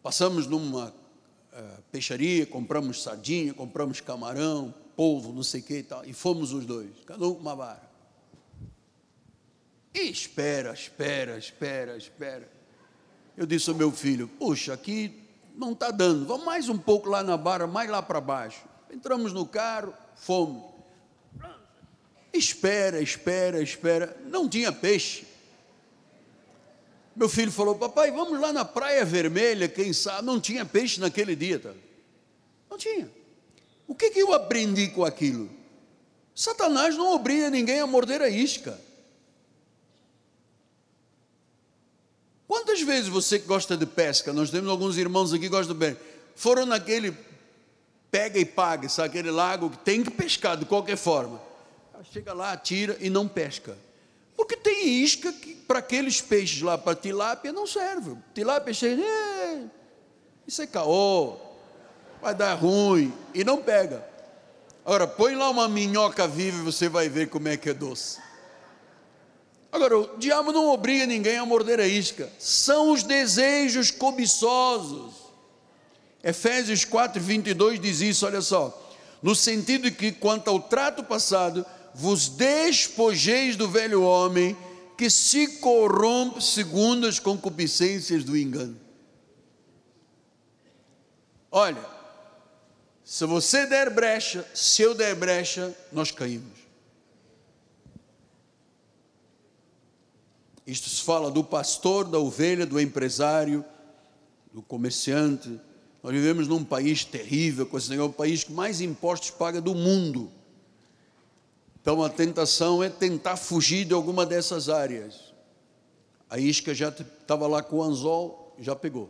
Passamos 0.00 0.46
numa 0.46 0.88
uh, 0.88 1.82
peixaria, 1.90 2.46
compramos 2.46 3.02
sardinha, 3.02 3.52
compramos 3.52 4.00
camarão, 4.00 4.72
polvo, 4.94 5.32
não 5.32 5.42
sei 5.42 5.60
o 5.60 5.64
que 5.64 5.78
e 5.78 5.82
tal, 5.82 6.04
e 6.04 6.12
fomos 6.12 6.52
os 6.52 6.64
dois, 6.64 6.90
cada 7.04 7.26
um 7.26 7.34
com 7.34 7.40
uma 7.40 7.56
vara. 7.56 7.90
E 9.92 10.02
espera, 10.02 10.72
espera, 10.72 11.36
espera, 11.36 11.96
espera. 11.96 12.48
Eu 13.36 13.46
disse 13.46 13.68
ao 13.68 13.74
meu 13.74 13.90
filho: 13.90 14.28
Puxa, 14.28 14.72
aqui 14.72 15.27
não 15.58 15.72
está 15.72 15.90
dando, 15.90 16.24
vamos 16.24 16.46
mais 16.46 16.68
um 16.68 16.78
pouco 16.78 17.08
lá 17.08 17.22
na 17.22 17.36
barra, 17.36 17.66
mais 17.66 17.90
lá 17.90 18.00
para 18.00 18.20
baixo. 18.20 18.60
Entramos 18.90 19.32
no 19.32 19.44
carro, 19.44 19.92
fomos. 20.14 20.62
Espera, 22.32 23.02
espera, 23.02 23.60
espera. 23.60 24.16
Não 24.26 24.48
tinha 24.48 24.70
peixe. 24.70 25.26
Meu 27.16 27.28
filho 27.28 27.50
falou: 27.50 27.74
Papai, 27.74 28.12
vamos 28.12 28.40
lá 28.40 28.52
na 28.52 28.64
Praia 28.64 29.04
Vermelha, 29.04 29.68
quem 29.68 29.92
sabe? 29.92 30.24
Não 30.24 30.40
tinha 30.40 30.64
peixe 30.64 31.00
naquele 31.00 31.34
dia. 31.34 31.58
Tá? 31.58 31.72
Não 32.70 32.78
tinha. 32.78 33.10
O 33.86 33.94
que, 33.94 34.10
que 34.10 34.20
eu 34.20 34.32
aprendi 34.32 34.88
com 34.88 35.04
aquilo? 35.04 35.50
Satanás 36.34 36.96
não 36.96 37.12
obriga 37.14 37.50
ninguém 37.50 37.80
a 37.80 37.86
morder 37.86 38.22
a 38.22 38.28
isca. 38.28 38.78
Quantas 42.48 42.80
vezes 42.80 43.08
você 43.08 43.38
que 43.38 43.46
gosta 43.46 43.76
de 43.76 43.84
pesca, 43.84 44.32
nós 44.32 44.50
temos 44.50 44.70
alguns 44.70 44.96
irmãos 44.96 45.34
aqui 45.34 45.42
que 45.42 45.48
gostam 45.50 45.74
de 45.74 45.80
pesca, 45.80 46.00
foram 46.34 46.64
naquele 46.64 47.14
pega 48.10 48.38
e 48.38 48.44
paga, 48.46 48.88
sabe 48.88 49.08
aquele 49.10 49.30
lago 49.30 49.68
que 49.68 49.78
tem 49.78 50.02
que 50.02 50.10
pescar 50.10 50.56
de 50.56 50.64
qualquer 50.64 50.96
forma. 50.96 51.38
Chega 52.10 52.32
lá, 52.32 52.56
tira 52.56 52.96
e 53.00 53.10
não 53.10 53.28
pesca. 53.28 53.76
Porque 54.34 54.56
tem 54.56 55.02
isca 55.02 55.30
que 55.30 55.54
para 55.54 55.80
aqueles 55.80 56.22
peixes 56.22 56.62
lá, 56.62 56.78
para 56.78 56.94
tilápia, 56.94 57.52
não 57.52 57.66
serve. 57.66 58.16
Tilápia 58.32 58.72
chega, 58.72 59.02
é, 59.02 59.64
isso 60.46 60.62
é 60.62 60.66
caô, 60.66 61.36
vai 62.22 62.34
dar 62.34 62.54
ruim, 62.54 63.12
e 63.34 63.44
não 63.44 63.60
pega. 63.60 64.02
Agora, 64.86 65.06
põe 65.06 65.34
lá 65.34 65.50
uma 65.50 65.68
minhoca 65.68 66.26
viva 66.26 66.60
e 66.60 66.62
você 66.62 66.88
vai 66.88 67.10
ver 67.10 67.28
como 67.28 67.48
é 67.48 67.58
que 67.58 67.68
é 67.68 67.74
doce. 67.74 68.18
Agora, 69.70 69.98
o 69.98 70.16
diabo 70.18 70.50
não 70.50 70.68
obriga 70.68 71.06
ninguém 71.06 71.36
a 71.36 71.44
morder 71.44 71.78
a 71.78 71.86
isca, 71.86 72.30
são 72.38 72.90
os 72.90 73.02
desejos 73.02 73.90
cobiçosos. 73.90 75.14
Efésios 76.22 76.84
4, 76.84 77.20
22 77.20 77.78
diz 77.80 78.00
isso, 78.00 78.26
olha 78.26 78.40
só, 78.40 78.96
no 79.22 79.34
sentido 79.34 79.84
de 79.84 79.96
que, 79.96 80.12
quanto 80.12 80.48
ao 80.48 80.60
trato 80.60 81.04
passado, 81.04 81.64
vos 81.94 82.28
despojeis 82.28 83.56
do 83.56 83.68
velho 83.68 84.02
homem 84.02 84.56
que 84.96 85.08
se 85.08 85.58
corrompe 85.58 86.42
segundo 86.42 87.06
as 87.06 87.18
concupiscências 87.18 88.24
do 88.24 88.36
engano. 88.36 88.78
Olha, 91.50 91.84
se 93.04 93.24
você 93.24 93.64
der 93.64 93.90
brecha, 93.90 94.46
se 94.52 94.82
eu 94.82 94.94
der 94.94 95.14
brecha, 95.14 95.74
nós 95.92 96.10
caímos. 96.10 96.67
Isto 100.68 100.90
se 100.90 101.02
fala 101.02 101.30
do 101.30 101.42
pastor, 101.42 102.04
da 102.04 102.18
ovelha, 102.18 102.66
do 102.66 102.78
empresário, 102.78 103.64
do 104.52 104.60
comerciante. 104.60 105.58
Nós 106.02 106.12
vivemos 106.12 106.46
num 106.46 106.62
país 106.62 107.06
terrível, 107.06 107.66
esse 107.72 107.88
negócio, 107.88 108.10
o 108.10 108.14
país 108.14 108.44
que 108.44 108.52
mais 108.52 108.82
impostos 108.82 109.30
paga 109.30 109.62
do 109.62 109.74
mundo. 109.74 110.30
Então 111.80 112.02
a 112.02 112.10
tentação 112.10 112.82
é 112.82 112.90
tentar 112.90 113.38
fugir 113.38 113.86
de 113.86 113.94
alguma 113.94 114.26
dessas 114.26 114.68
áreas. 114.68 115.32
A 116.28 116.38
isca 116.38 116.74
já 116.74 116.90
estava 116.90 117.46
lá 117.46 117.62
com 117.62 117.76
o 117.76 117.82
anzol, 117.82 118.54
já 118.58 118.76
pegou. 118.76 119.08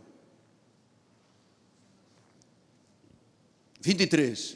23. 3.81 4.55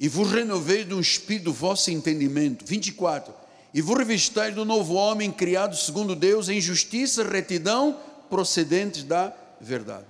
E 0.00 0.08
vos 0.08 0.28
renovei 0.28 0.84
um 0.92 0.98
espírito 0.98 1.44
do 1.44 1.52
vosso 1.52 1.88
entendimento. 1.92 2.64
24 2.66 3.39
e 3.72 3.80
vos 3.80 3.96
revistais 3.96 4.54
do 4.54 4.64
novo 4.64 4.94
homem 4.94 5.30
criado 5.30 5.76
segundo 5.76 6.16
Deus 6.16 6.48
em 6.48 6.60
justiça, 6.60 7.22
retidão, 7.22 7.98
procedentes 8.28 9.04
da 9.04 9.32
verdade. 9.60 10.06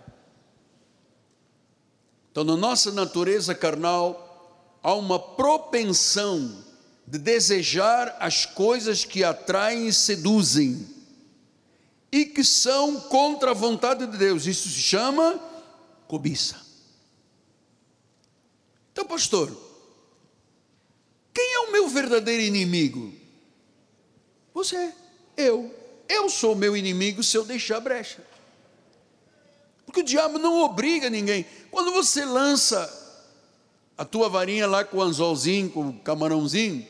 Então, 2.31 2.45
na 2.45 2.57
nossa 2.57 2.93
natureza 2.93 3.55
carnal, 3.55 4.79
há 4.83 4.95
uma 4.95 5.19
propensão 5.19 6.65
de 7.07 7.19
desejar 7.19 8.17
as 8.21 8.47
coisas 8.47 9.05
que 9.05 9.25
atraem 9.25 9.89
e 9.89 9.93
seduzem, 9.93 10.87
e 12.13 12.25
que 12.25 12.43
são 12.45 13.01
contra 13.01 13.51
a 13.51 13.55
vontade 13.55 14.07
de 14.07 14.17
Deus. 14.17 14.47
Isso 14.47 14.69
se 14.69 14.81
chama 14.81 15.41
cobiça. 16.07 16.57
Então, 18.93 19.05
pastor, 19.05 19.51
quem 21.33 21.55
é 21.55 21.59
o 21.61 21.73
meu 21.73 21.89
verdadeiro 21.89 22.43
inimigo? 22.43 23.20
Você, 24.55 24.93
eu. 25.37 25.75
Eu 26.09 26.29
sou 26.29 26.57
meu 26.57 26.77
inimigo 26.77 27.23
se 27.23 27.37
eu 27.37 27.45
deixar 27.45 27.81
brecha. 27.81 28.25
Porque 29.87 30.01
o 30.01 30.05
diabo 30.05 30.39
não 30.39 30.63
obriga 30.63 31.09
ninguém. 31.09 31.47
Quando 31.71 31.93
você 31.93 32.25
lança 32.25 32.89
a 33.97 34.05
tua 34.05 34.29
varinha 34.29 34.67
lá 34.67 34.85
com 34.85 34.99
o 34.99 35.03
anzolzinho, 35.03 35.71
com 35.71 35.89
o 35.89 35.99
camarãozinho, 36.01 36.87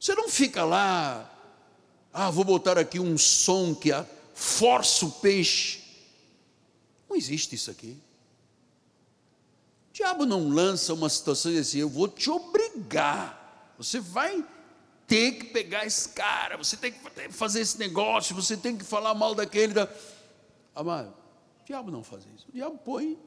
você 0.00 0.14
não 0.14 0.28
fica 0.28 0.64
lá, 0.64 1.30
ah, 2.12 2.30
vou 2.30 2.44
botar 2.44 2.78
aqui 2.78 2.98
um 2.98 3.18
som 3.18 3.74
que 3.74 3.90
força 4.34 5.06
o 5.06 5.10
peixe. 5.10 5.80
Não 7.08 7.16
existe 7.16 7.54
isso 7.54 7.70
aqui. 7.70 7.96
O 9.90 9.92
diabo 9.92 10.24
não 10.24 10.48
lança 10.48 10.94
uma 10.94 11.08
situação 11.08 11.56
assim, 11.56 11.78
eu 11.78 11.88
vou 11.88 12.08
te 12.08 12.30
obrigar. 12.30 13.74
Você 13.76 14.00
vai 14.00 14.44
ter 15.08 15.32
que 15.32 15.46
pegar 15.46 15.86
esse 15.86 16.10
cara, 16.10 16.58
você 16.58 16.76
tem 16.76 16.92
que 16.92 17.32
fazer 17.32 17.62
esse 17.62 17.78
negócio, 17.78 18.36
você 18.36 18.56
tem 18.56 18.76
que 18.76 18.84
falar 18.84 19.14
mal 19.14 19.34
daquele. 19.34 19.72
Da... 19.72 19.88
Amado, 20.74 21.14
o 21.62 21.64
diabo 21.64 21.90
não 21.90 22.04
faz 22.04 22.24
isso. 22.36 22.46
O 22.50 22.52
diabo 22.52 22.78
põe 22.84 23.18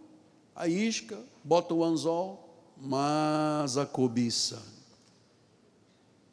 a 0.56 0.68
isca, 0.68 1.20
bota 1.44 1.74
o 1.74 1.84
anzol, 1.84 2.48
mas 2.78 3.78
a 3.78 3.86
cobiça 3.86 4.62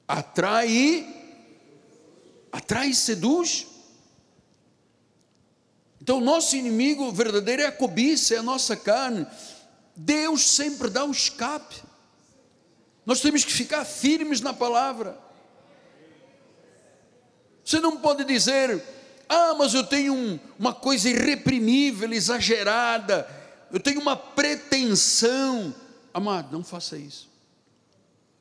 atrai, 0.06 1.06
atrai 2.52 2.88
e 2.90 2.94
seduz. 2.94 3.66
Então, 6.00 6.20
nosso 6.20 6.56
inimigo 6.56 7.10
verdadeiro 7.12 7.62
é 7.62 7.66
a 7.66 7.72
cobiça, 7.72 8.34
é 8.34 8.38
a 8.38 8.42
nossa 8.42 8.74
carne. 8.76 9.26
Deus 9.94 10.42
sempre 10.50 10.88
dá 10.88 11.04
o 11.04 11.10
escape. 11.10 11.82
Nós 13.04 13.20
temos 13.20 13.44
que 13.44 13.52
ficar 13.52 13.84
firmes 13.84 14.40
na 14.40 14.54
palavra. 14.54 15.27
Você 17.68 17.80
não 17.80 17.98
pode 17.98 18.24
dizer, 18.24 18.82
ah, 19.28 19.52
mas 19.52 19.74
eu 19.74 19.84
tenho 19.84 20.14
um, 20.14 20.40
uma 20.58 20.72
coisa 20.72 21.10
irreprimível, 21.10 22.10
exagerada, 22.10 23.28
eu 23.70 23.78
tenho 23.78 24.00
uma 24.00 24.16
pretensão. 24.16 25.74
Amado, 26.14 26.50
não 26.50 26.64
faça 26.64 26.96
isso. 26.96 27.28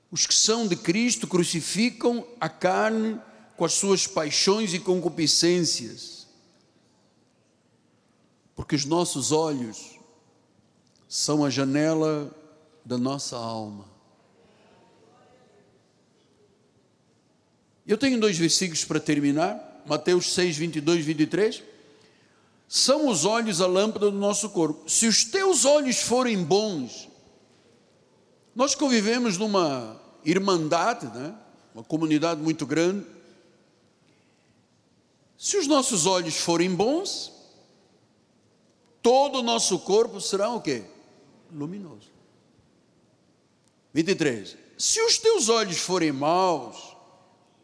Os 0.09 0.25
que 0.25 0.33
são 0.33 0.65
de 0.65 0.77
Cristo 0.77 1.27
crucificam 1.27 2.25
a 2.39 2.47
carne 2.47 3.19
com 3.57 3.65
as 3.65 3.73
suas 3.73 4.07
paixões 4.07 4.73
e 4.73 4.79
concupiscências. 4.79 6.25
Porque 8.55 8.77
os 8.77 8.85
nossos 8.85 9.33
olhos 9.33 9.99
são 11.05 11.43
a 11.43 11.49
janela 11.49 12.33
da 12.85 12.97
nossa 12.97 13.35
alma. 13.35 13.96
Eu 17.87 17.97
tenho 17.97 18.19
dois 18.19 18.37
versículos 18.37 18.83
para 18.83 18.99
terminar, 18.99 19.81
Mateus 19.85 20.33
6, 20.33 20.57
22 20.57 20.99
e 20.99 21.01
23. 21.03 21.63
São 22.67 23.07
os 23.07 23.23
olhos 23.23 23.61
a 23.61 23.65
lâmpada 23.65 24.11
do 24.11 24.17
nosso 24.17 24.49
corpo. 24.49 24.89
Se 24.89 25.07
os 25.07 25.23
teus 25.23 25.63
olhos 25.63 26.01
forem 26.01 26.43
bons, 26.43 27.07
nós 28.53 28.75
convivemos 28.75 29.37
numa 29.37 30.01
irmandade, 30.25 31.07
né? 31.17 31.33
uma 31.73 31.83
comunidade 31.83 32.41
muito 32.41 32.65
grande. 32.65 33.05
Se 35.37 35.55
os 35.55 35.65
nossos 35.65 36.05
olhos 36.05 36.35
forem 36.35 36.75
bons, 36.75 37.31
todo 39.01 39.39
o 39.39 39.43
nosso 39.43 39.79
corpo 39.79 40.19
será 40.19 40.49
o 40.49 40.59
quê? 40.59 40.83
Luminoso. 41.49 42.11
23. 43.93 44.57
Se 44.77 45.01
os 45.01 45.17
teus 45.17 45.47
olhos 45.47 45.77
forem 45.77 46.11
maus, 46.11 46.86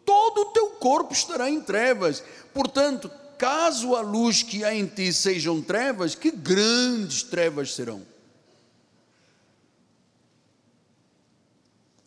todo 0.05 0.41
o 0.41 0.51
teu 0.51 0.69
corpo 0.71 1.13
estará 1.13 1.49
em 1.49 1.61
trevas. 1.61 2.23
Portanto, 2.53 3.09
caso 3.37 3.95
a 3.95 4.01
luz 4.01 4.43
que 4.43 4.63
há 4.63 4.73
em 4.73 4.85
ti 4.85 5.11
sejam 5.11 5.61
trevas, 5.61 6.15
que 6.15 6.31
grandes 6.31 7.23
trevas 7.23 7.73
serão. 7.73 8.01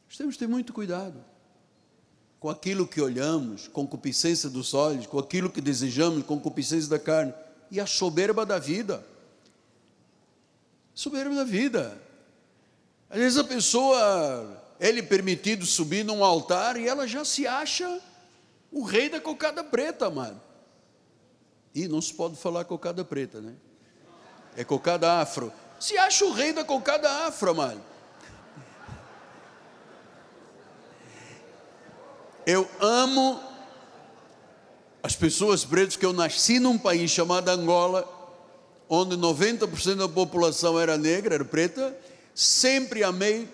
Nós 0.09 0.17
temos 0.17 0.35
que 0.35 0.39
ter 0.39 0.49
muito 0.49 0.73
cuidado 0.73 1.23
com 2.41 2.49
aquilo 2.49 2.87
que 2.87 3.01
olhamos, 3.01 3.69
concupiscência 3.69 4.49
dos 4.49 4.73
olhos, 4.73 5.07
com 5.07 5.19
aquilo 5.19 5.51
que 5.51 5.61
desejamos, 5.61 6.25
concupiscência 6.25 6.89
da 6.89 6.99
carne, 6.99 7.35
e 7.71 7.81
a 7.81 7.87
soberba 7.87 8.47
da 8.47 8.59
vida. 8.59 9.05
Soberba 10.95 11.35
da 11.35 11.45
vida. 11.45 12.01
Às 13.11 13.19
vezes 13.19 13.39
a 13.39 13.45
pessoa 13.45 14.63
é-lhe 14.79 15.03
permitido 15.03 15.65
subir 15.65 16.05
num 16.05 16.25
altar 16.25 16.77
e 16.77 16.87
ela 16.87 17.07
já 17.07 17.25
se 17.25 17.47
acha 17.47 18.01
o 18.71 18.85
rei 18.85 19.09
da 19.09 19.21
cocada 19.21 19.65
preta, 19.65 20.11
mano. 20.11 20.41
E 21.75 21.89
não 21.89 22.01
se 22.01 22.13
pode 22.13 22.37
falar 22.37 22.65
cocada 22.65 23.05
preta, 23.05 23.41
né? 23.41 23.55
É 24.57 24.65
cocada 24.65 25.21
afro. 25.21 25.53
Se 25.79 25.97
acha 25.99 26.25
o 26.25 26.33
rei 26.33 26.53
da 26.53 26.65
cocada 26.65 27.27
afro, 27.27 27.55
mano. 27.55 27.83
Eu 32.47 32.69
amo 32.81 33.41
as 35.03 35.15
pessoas 35.15 35.65
pretas, 35.65 35.97
que 35.97 36.07
eu 36.07 36.13
nasci 36.13 36.59
num 36.59 36.79
país 36.79 37.11
chamado 37.11 37.49
Angola, 37.49 38.05
onde 38.89 39.17
90% 39.17 39.97
da 39.97 40.09
população 40.09 40.79
era 40.81 40.97
negra, 40.97 41.37
era 41.37 41.45
preta. 41.45 41.97
Sempre 42.35 43.05
amei 43.05 43.49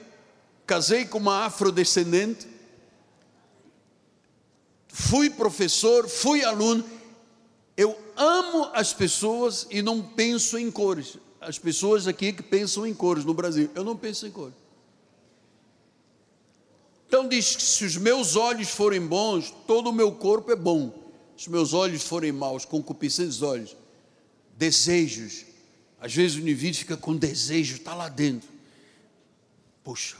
casei 0.66 1.04
com 1.04 1.18
uma 1.18 1.46
afrodescendente, 1.46 2.46
fui 4.88 5.30
professor, 5.30 6.08
fui 6.08 6.44
aluno. 6.44 6.84
Eu 7.76 7.98
amo 8.16 8.70
as 8.74 8.92
pessoas 8.92 9.66
e 9.70 9.82
não 9.82 10.02
penso 10.02 10.58
em 10.58 10.70
cores. 10.70 11.16
As 11.40 11.58
pessoas 11.58 12.06
aqui 12.06 12.32
que 12.32 12.42
pensam 12.42 12.86
em 12.86 12.94
cores 12.94 13.24
no 13.24 13.34
Brasil, 13.34 13.70
eu 13.74 13.82
não 13.82 13.96
penso 13.96 14.26
em 14.26 14.30
cores. 14.30 14.54
Então 17.08 17.28
diz 17.28 17.56
que 17.56 17.62
se 17.62 17.84
os 17.84 17.96
meus 17.96 18.36
olhos 18.36 18.70
forem 18.70 19.06
bons, 19.06 19.52
todo 19.66 19.90
o 19.90 19.92
meu 19.92 20.12
corpo 20.12 20.50
é 20.50 20.56
bom. 20.56 21.02
Se 21.36 21.50
meus 21.50 21.72
olhos 21.74 22.04
forem 22.04 22.32
maus, 22.32 22.64
concupiscentes 22.64 23.42
olhos, 23.42 23.76
desejos. 24.56 25.44
Às 26.00 26.14
vezes 26.14 26.36
o 26.36 26.40
indivíduo 26.40 26.78
fica 26.78 26.96
com 26.96 27.16
desejo, 27.16 27.76
está 27.76 27.94
lá 27.94 28.08
dentro. 28.08 28.48
Poxa, 29.84 30.16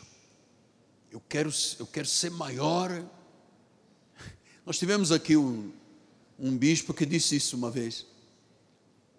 eu 1.12 1.22
quero, 1.28 1.50
eu 1.78 1.86
quero 1.86 2.08
ser 2.08 2.30
maior. 2.30 3.04
Nós 4.64 4.78
tivemos 4.78 5.12
aqui 5.12 5.36
um, 5.36 5.70
um 6.38 6.56
bispo 6.56 6.94
que 6.94 7.04
disse 7.04 7.36
isso 7.36 7.54
uma 7.54 7.70
vez. 7.70 8.06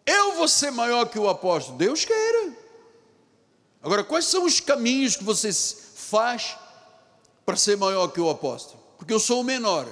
Eu 0.04 0.36
vou 0.36 0.48
ser 0.48 0.72
maior 0.72 1.06
que 1.06 1.20
o 1.20 1.30
apóstolo. 1.30 1.78
Deus 1.78 2.04
queira. 2.04 2.58
Agora, 3.82 4.04
quais 4.04 4.26
são 4.26 4.44
os 4.44 4.60
caminhos 4.60 5.16
que 5.16 5.24
você 5.24 5.54
faz 5.54 6.58
para 7.46 7.56
ser 7.56 7.78
maior 7.78 8.08
que 8.08 8.20
o 8.20 8.30
apóstolo? 8.30 8.82
Porque 8.98 9.14
eu 9.14 9.20
sou 9.20 9.42
o 9.42 9.44
menor. 9.44 9.88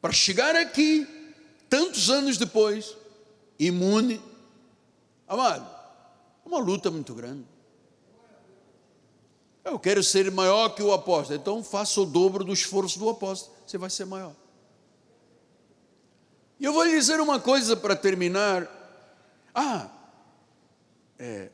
Para 0.00 0.12
chegar 0.12 0.56
aqui, 0.56 1.06
tantos 1.68 2.10
anos 2.10 2.36
depois, 2.36 2.96
imune, 3.56 4.20
amado, 5.28 5.70
é 6.44 6.48
uma 6.48 6.58
luta 6.58 6.90
muito 6.90 7.14
grande. 7.14 7.46
Eu 9.64 9.78
quero 9.78 10.02
ser 10.02 10.30
maior 10.30 10.70
que 10.70 10.82
o 10.82 10.92
apóstolo. 10.92 11.38
Então 11.38 11.62
faça 11.62 12.00
o 12.00 12.06
dobro 12.06 12.44
do 12.44 12.52
esforço 12.52 12.98
do 12.98 13.08
apóstolo. 13.08 13.54
Você 13.66 13.76
vai 13.78 13.90
ser 13.90 14.04
maior. 14.06 14.34
E 16.58 16.64
eu 16.64 16.72
vou 16.72 16.84
lhe 16.84 16.90
dizer 16.90 17.20
uma 17.20 17.40
coisa 17.40 17.76
para 17.76 17.96
terminar. 17.96 18.68
Ah, 19.54 19.88
é, 21.18 21.50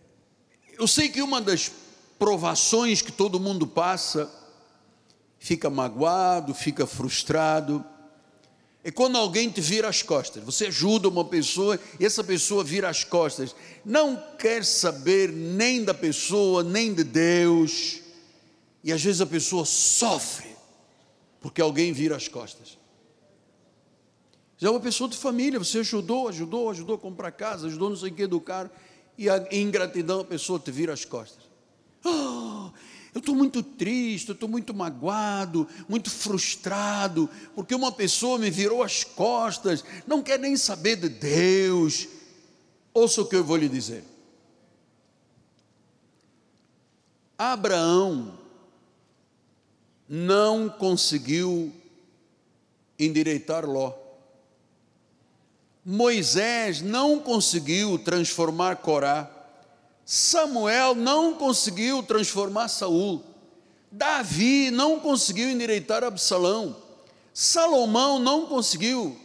eu 0.78 0.86
sei 0.86 1.08
que 1.08 1.22
uma 1.22 1.40
das 1.40 1.70
provações 2.18 3.02
que 3.02 3.12
todo 3.12 3.40
mundo 3.40 3.66
passa, 3.66 4.30
fica 5.38 5.70
magoado, 5.70 6.54
fica 6.54 6.86
frustrado, 6.86 7.84
é 8.86 8.90
quando 8.92 9.18
alguém 9.18 9.50
te 9.50 9.60
vira 9.60 9.88
as 9.88 10.00
costas. 10.00 10.44
Você 10.44 10.66
ajuda 10.66 11.08
uma 11.08 11.24
pessoa 11.24 11.76
e 11.98 12.06
essa 12.06 12.22
pessoa 12.22 12.62
vira 12.62 12.88
as 12.88 13.02
costas. 13.02 13.52
Não 13.84 14.16
quer 14.38 14.64
saber 14.64 15.28
nem 15.32 15.82
da 15.82 15.92
pessoa, 15.92 16.62
nem 16.62 16.94
de 16.94 17.02
Deus. 17.02 17.98
E 18.84 18.92
às 18.92 19.02
vezes 19.02 19.20
a 19.20 19.26
pessoa 19.26 19.64
sofre 19.64 20.54
porque 21.40 21.60
alguém 21.60 21.92
vira 21.92 22.14
as 22.14 22.28
costas. 22.28 22.78
Já 24.56 24.68
é 24.68 24.70
uma 24.70 24.78
pessoa 24.78 25.10
de 25.10 25.16
família, 25.16 25.58
você 25.58 25.80
ajudou, 25.80 26.28
ajudou, 26.28 26.70
ajudou 26.70 26.94
a 26.94 26.98
comprar 26.98 27.32
casa, 27.32 27.66
ajudou 27.66 27.90
não 27.90 27.96
sei 27.96 28.12
o 28.12 28.14
que 28.14 28.40
carro, 28.40 28.70
e 29.18 29.28
a 29.28 29.48
ingratidão 29.50 30.20
a 30.20 30.24
pessoa 30.24 30.60
te 30.60 30.70
vira 30.70 30.92
as 30.92 31.04
costas. 31.04 31.42
Oh, 32.04 32.70
eu 33.16 33.20
estou 33.20 33.34
muito 33.34 33.62
triste, 33.62 34.28
eu 34.28 34.34
estou 34.34 34.46
muito 34.46 34.74
magoado, 34.74 35.66
muito 35.88 36.10
frustrado, 36.10 37.30
porque 37.54 37.74
uma 37.74 37.90
pessoa 37.90 38.38
me 38.38 38.50
virou 38.50 38.82
as 38.82 39.04
costas, 39.04 39.82
não 40.06 40.22
quer 40.22 40.38
nem 40.38 40.54
saber 40.54 40.96
de 40.96 41.08
Deus. 41.08 42.08
Ouça 42.92 43.22
o 43.22 43.26
que 43.26 43.34
eu 43.34 43.42
vou 43.42 43.56
lhe 43.56 43.70
dizer. 43.70 44.04
Abraão 47.38 48.38
não 50.06 50.68
conseguiu 50.68 51.72
endireitar 52.98 53.64
Ló. 53.64 53.94
Moisés 55.82 56.82
não 56.82 57.18
conseguiu 57.18 57.98
transformar 57.98 58.76
Corá. 58.76 59.35
Samuel 60.08 60.94
não 60.94 61.34
conseguiu 61.34 62.00
transformar 62.00 62.68
Saul. 62.68 63.24
Davi 63.90 64.70
não 64.70 65.00
conseguiu 65.00 65.50
endireitar 65.50 66.04
Absalão. 66.04 66.76
Salomão 67.34 68.20
não 68.20 68.46
conseguiu 68.46 69.18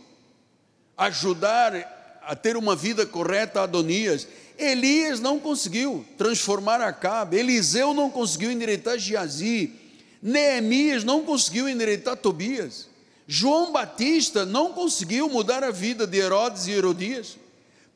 ajudar 0.98 2.20
a 2.24 2.36
ter 2.36 2.58
uma 2.58 2.76
vida 2.76 3.06
correta 3.06 3.60
a 3.60 3.64
Adonias. 3.64 4.28
Elias 4.58 5.20
não 5.20 5.40
conseguiu 5.40 6.04
transformar 6.18 6.82
Acabe. 6.82 7.38
Eliseu 7.38 7.94
não 7.94 8.10
conseguiu 8.10 8.52
endireitar 8.52 8.98
Giazi. 8.98 9.76
Neemias 10.20 11.04
não 11.04 11.24
conseguiu 11.24 11.70
endireitar 11.70 12.18
Tobias. 12.18 12.88
João 13.28 13.72
Batista 13.72 14.48
não 14.48 14.74
conseguiu 14.74 15.30
mudar 15.30 15.64
a 15.64 15.70
vida 15.70 16.08
de 16.08 16.18
Herodes 16.18 16.66
e 16.66 16.72
Herodias. 16.72 17.38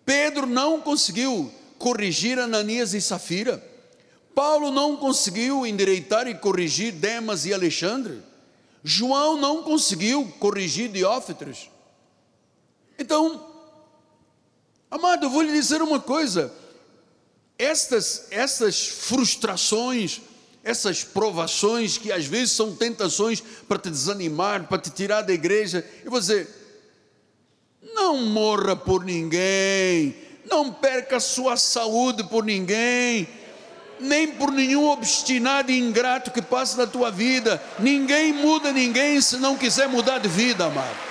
Pedro 0.05 0.45
não 0.45 0.79
conseguiu 0.79 1.51
corrigir 1.77 2.39
Ananias 2.39 2.93
e 2.93 3.01
Safira. 3.01 3.63
Paulo 4.33 4.71
não 4.71 4.97
conseguiu 4.97 5.65
endireitar 5.65 6.27
e 6.27 6.35
corrigir 6.35 6.91
Demas 6.91 7.45
e 7.45 7.53
Alexandre. 7.53 8.21
João 8.83 9.37
não 9.37 9.63
conseguiu 9.63 10.27
corrigir 10.39 10.89
Diófetres. 10.89 11.69
Então, 12.99 13.45
amado, 14.91 15.25
eu 15.25 15.29
vou 15.29 15.41
lhe 15.41 15.51
dizer 15.51 15.81
uma 15.81 15.99
coisa: 15.99 16.53
estas, 17.57 18.27
estas 18.29 18.87
frustrações, 18.87 20.21
essas 20.63 21.03
provações 21.03 21.97
que 21.97 22.11
às 22.11 22.25
vezes 22.25 22.51
são 22.51 22.75
tentações 22.75 23.41
para 23.67 23.79
te 23.79 23.89
desanimar, 23.89 24.67
para 24.67 24.81
te 24.81 24.89
tirar 24.89 25.21
da 25.21 25.33
igreja, 25.33 25.87
e 26.03 26.09
você 26.09 26.47
não 27.93 28.17
morra 28.17 28.75
por 28.75 29.03
ninguém, 29.03 30.15
não 30.49 30.71
perca 30.71 31.19
sua 31.19 31.57
saúde 31.57 32.23
por 32.23 32.43
ninguém, 32.43 33.27
nem 33.99 34.27
por 34.27 34.51
nenhum 34.51 34.89
obstinado 34.89 35.71
e 35.71 35.79
ingrato 35.79 36.31
que 36.31 36.41
passe 36.41 36.77
na 36.77 36.85
tua 36.85 37.11
vida. 37.11 37.61
Ninguém 37.79 38.33
muda 38.33 38.71
ninguém 38.71 39.19
se 39.21 39.37
não 39.37 39.55
quiser 39.55 39.87
mudar 39.87 40.19
de 40.19 40.27
vida, 40.27 40.65
amado. 40.65 41.05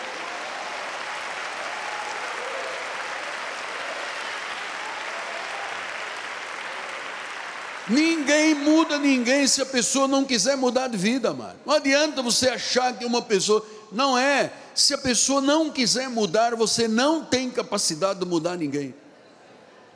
Ninguém 7.89 8.55
muda 8.55 8.99
ninguém 8.99 9.47
se 9.47 9.61
a 9.61 9.66
pessoa 9.66 10.09
não 10.09 10.24
quiser 10.24 10.57
mudar 10.57 10.89
de 10.89 10.97
vida, 10.97 11.35
mano. 11.35 11.55
Não 11.66 11.74
adianta 11.74 12.22
você 12.22 12.49
achar 12.49 12.97
que 12.97 13.05
uma 13.05 13.20
pessoa. 13.20 13.64
Não 13.93 14.16
é. 14.16 14.51
Se 14.74 14.95
a 14.95 14.99
pessoa 14.99 15.41
não 15.41 15.70
quiser 15.70 16.09
mudar, 16.09 16.55
você 16.55 16.89
não 16.89 17.24
tem 17.24 17.51
capacidade 17.51 18.20
de 18.20 18.26
mudar 18.26 18.57
ninguém. 18.57 18.95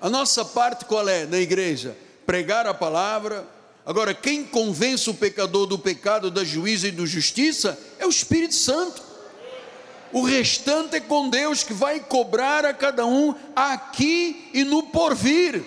A 0.01 0.09
nossa 0.09 0.44
parte 0.44 0.84
qual 0.84 1.09
é 1.09 1.26
na 1.26 1.38
igreja? 1.38 1.96
Pregar 2.24 2.66
a 2.66 2.74
palavra. 2.74 3.46
Agora, 3.84 4.14
quem 4.14 4.44
convence 4.44 5.09
o 5.09 5.14
pecador 5.14 5.66
do 5.66 5.78
pecado, 5.78 6.30
da 6.30 6.44
juízo 6.44 6.86
e 6.86 6.90
da 6.90 7.05
justiça 7.05 7.78
é 7.99 8.07
o 8.07 8.11
Espírito 8.11 8.55
Santo. 8.55 9.03
O 10.12 10.22
restante 10.22 10.96
é 10.96 11.01
com 11.01 11.28
Deus 11.28 11.62
que 11.62 11.72
vai 11.72 12.01
cobrar 12.01 12.64
a 12.64 12.72
cada 12.72 13.05
um 13.05 13.34
aqui 13.55 14.51
e 14.55 14.64
no 14.64 14.84
porvir. 14.84 15.64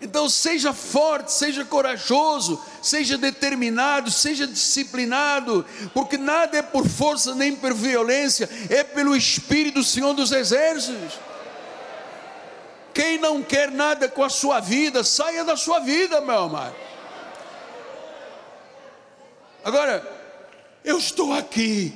Então 0.00 0.28
seja 0.28 0.72
forte, 0.72 1.32
seja 1.32 1.64
corajoso, 1.64 2.60
seja 2.80 3.18
determinado, 3.18 4.10
seja 4.10 4.46
disciplinado, 4.46 5.64
porque 5.92 6.16
nada 6.16 6.56
é 6.56 6.62
por 6.62 6.88
força 6.88 7.34
nem 7.34 7.54
por 7.54 7.74
violência, 7.74 8.48
é 8.70 8.82
pelo 8.82 9.14
Espírito 9.14 9.74
do 9.74 9.84
Senhor 9.84 10.14
dos 10.14 10.32
Exércitos. 10.32 11.29
Quem 13.00 13.16
não 13.16 13.42
quer 13.42 13.70
nada 13.70 14.10
com 14.10 14.22
a 14.22 14.28
sua 14.28 14.60
vida, 14.60 15.02
saia 15.02 15.42
da 15.42 15.56
sua 15.56 15.78
vida, 15.78 16.20
meu 16.20 16.40
amado. 16.40 16.76
Agora, 19.64 20.06
eu 20.84 20.98
estou 20.98 21.32
aqui 21.32 21.94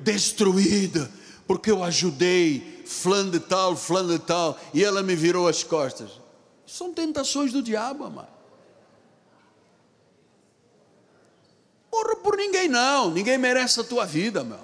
destruída, 0.00 1.12
porque 1.46 1.70
eu 1.70 1.84
ajudei 1.84 2.82
fulano 2.86 3.30
de 3.30 3.40
tal, 3.40 3.76
fulano 3.76 4.18
de 4.18 4.24
tal, 4.24 4.58
e 4.72 4.82
ela 4.82 5.02
me 5.02 5.14
virou 5.14 5.46
as 5.46 5.62
costas. 5.62 6.12
São 6.66 6.94
tentações 6.94 7.52
do 7.52 7.60
diabo, 7.60 8.04
amado. 8.04 8.32
Morra 11.92 12.16
por 12.16 12.38
ninguém, 12.38 12.68
não. 12.68 13.10
Ninguém 13.10 13.36
merece 13.36 13.80
a 13.80 13.84
tua 13.84 14.06
vida, 14.06 14.42
meu. 14.42 14.60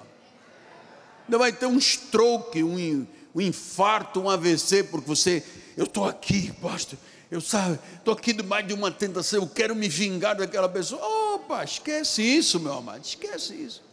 Ainda 1.25 1.37
vai 1.37 1.53
ter 1.53 1.67
um 1.67 1.77
stroke, 1.77 2.63
um, 2.63 3.05
um 3.35 3.41
infarto, 3.41 4.19
um 4.19 4.27
AVC, 4.27 4.85
porque 4.85 5.07
você, 5.07 5.43
eu 5.75 5.85
estou 5.85 6.05
aqui, 6.05 6.51
pastor. 6.53 6.97
Eu 7.29 7.41
sabe, 7.41 7.79
estou 7.97 8.13
aqui 8.13 8.31
debaixo 8.31 8.67
de 8.67 8.73
uma 8.73 8.91
tentação, 8.91 9.41
eu 9.41 9.47
quero 9.47 9.75
me 9.75 9.89
vingar 9.89 10.35
daquela 10.37 10.69
pessoa. 10.69 11.03
Opa, 11.35 11.63
esquece 11.63 12.21
isso, 12.21 12.59
meu 12.59 12.73
amado, 12.73 13.03
esquece 13.03 13.55
isso. 13.55 13.83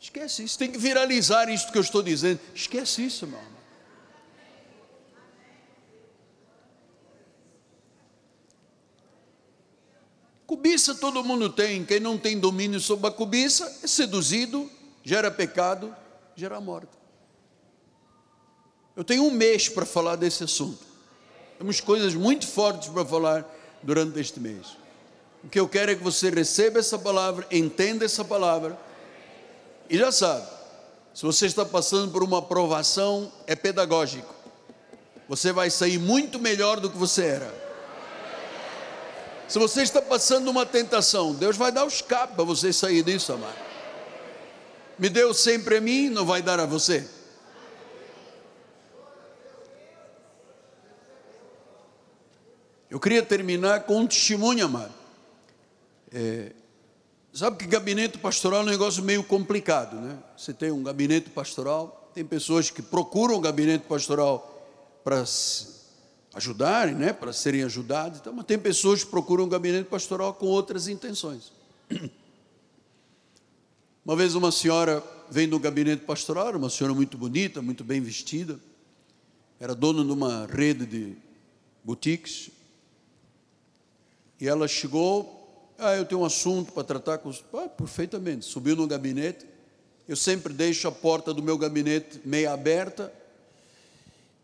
Esquece 0.00 0.42
isso, 0.42 0.58
tem 0.58 0.72
que 0.72 0.78
viralizar 0.78 1.48
isso 1.50 1.70
que 1.70 1.76
eu 1.76 1.82
estou 1.82 2.02
dizendo. 2.02 2.40
Esquece 2.54 3.04
isso, 3.04 3.26
meu 3.26 3.38
amado. 3.38 3.60
Cobiça 10.46 10.96
todo 10.96 11.22
mundo 11.22 11.48
tem, 11.48 11.84
quem 11.84 12.00
não 12.00 12.18
tem 12.18 12.36
domínio 12.36 12.80
sobre 12.80 13.06
a 13.06 13.10
cobiça 13.12 13.78
é 13.84 13.86
seduzido, 13.86 14.68
gera 15.04 15.30
pecado, 15.30 15.94
gera 16.34 16.60
morte. 16.60 16.99
Eu 18.96 19.04
tenho 19.04 19.24
um 19.24 19.30
mês 19.30 19.68
para 19.68 19.86
falar 19.86 20.16
desse 20.16 20.44
assunto. 20.44 20.84
Temos 21.58 21.80
coisas 21.80 22.14
muito 22.14 22.46
fortes 22.46 22.88
para 22.88 23.04
falar 23.04 23.44
durante 23.82 24.18
este 24.18 24.40
mês. 24.40 24.76
O 25.44 25.48
que 25.48 25.58
eu 25.58 25.68
quero 25.68 25.92
é 25.92 25.94
que 25.94 26.02
você 26.02 26.30
receba 26.30 26.78
essa 26.78 26.98
palavra, 26.98 27.46
entenda 27.50 28.04
essa 28.04 28.24
palavra, 28.24 28.78
e 29.88 29.96
já 29.96 30.12
sabe, 30.12 30.46
se 31.14 31.22
você 31.22 31.46
está 31.46 31.64
passando 31.64 32.12
por 32.12 32.22
uma 32.22 32.38
aprovação, 32.38 33.32
é 33.46 33.56
pedagógico. 33.56 34.34
Você 35.28 35.52
vai 35.52 35.70
sair 35.70 35.98
muito 35.98 36.38
melhor 36.38 36.80
do 36.80 36.90
que 36.90 36.96
você 36.96 37.24
era. 37.24 37.60
Se 39.48 39.58
você 39.58 39.82
está 39.82 40.00
passando 40.00 40.48
uma 40.48 40.64
tentação, 40.64 41.34
Deus 41.34 41.56
vai 41.56 41.72
dar 41.72 41.84
o 41.84 41.88
escape 41.88 42.34
para 42.34 42.44
você 42.44 42.72
sair 42.72 43.02
disso, 43.02 43.32
amado. 43.32 43.58
Me 44.98 45.08
deu 45.08 45.34
sempre 45.34 45.76
a 45.78 45.80
mim, 45.80 46.08
não 46.08 46.24
vai 46.24 46.42
dar 46.42 46.60
a 46.60 46.66
você. 46.66 47.08
Eu 52.90 52.98
queria 52.98 53.22
terminar 53.22 53.84
com 53.84 54.00
um 54.00 54.06
testemunho, 54.06 54.64
amado. 54.64 54.92
É, 56.12 56.50
sabe 57.32 57.56
que 57.56 57.66
gabinete 57.66 58.18
pastoral 58.18 58.60
é 58.60 58.62
um 58.64 58.66
negócio 58.66 59.00
meio 59.04 59.22
complicado, 59.22 59.94
né? 59.94 60.18
Você 60.36 60.52
tem 60.52 60.72
um 60.72 60.82
gabinete 60.82 61.30
pastoral, 61.30 62.10
tem 62.12 62.24
pessoas 62.24 62.68
que 62.68 62.82
procuram 62.82 63.36
o 63.36 63.40
gabinete 63.40 63.84
pastoral 63.86 64.66
para 65.04 65.24
ajudarem, 66.34 66.96
né, 66.96 67.12
para 67.12 67.32
serem 67.32 67.62
ajudados. 67.62 68.18
Então, 68.18 68.32
mas 68.32 68.44
tem 68.44 68.58
pessoas 68.58 69.04
que 69.04 69.10
procuram 69.10 69.44
um 69.44 69.48
gabinete 69.48 69.88
pastoral 69.88 70.34
com 70.34 70.46
outras 70.46 70.88
intenções. 70.88 71.52
Uma 74.04 74.16
vez 74.16 74.34
uma 74.34 74.50
senhora 74.50 75.04
vem 75.30 75.46
no 75.46 75.60
gabinete 75.60 76.04
pastoral, 76.04 76.56
uma 76.56 76.70
senhora 76.70 76.94
muito 76.94 77.16
bonita, 77.18 77.62
muito 77.62 77.84
bem 77.84 78.00
vestida, 78.00 78.58
era 79.60 79.74
dona 79.74 80.02
de 80.02 80.10
uma 80.10 80.46
rede 80.46 80.86
de 80.86 81.16
boutiques, 81.84 82.50
e 84.40 84.48
ela 84.48 84.66
chegou, 84.66 85.74
ah, 85.78 85.96
eu 85.96 86.04
tenho 86.04 86.22
um 86.22 86.24
assunto 86.24 86.72
para 86.72 86.84
tratar 86.84 87.18
com 87.18 87.28
os... 87.28 87.44
Ah, 87.52 87.68
perfeitamente, 87.68 88.44
subiu 88.44 88.74
no 88.74 88.86
gabinete, 88.86 89.46
eu 90.08 90.16
sempre 90.16 90.52
deixo 90.52 90.88
a 90.88 90.92
porta 90.92 91.34
do 91.34 91.42
meu 91.42 91.58
gabinete 91.58 92.20
meia 92.24 92.52
aberta, 92.52 93.12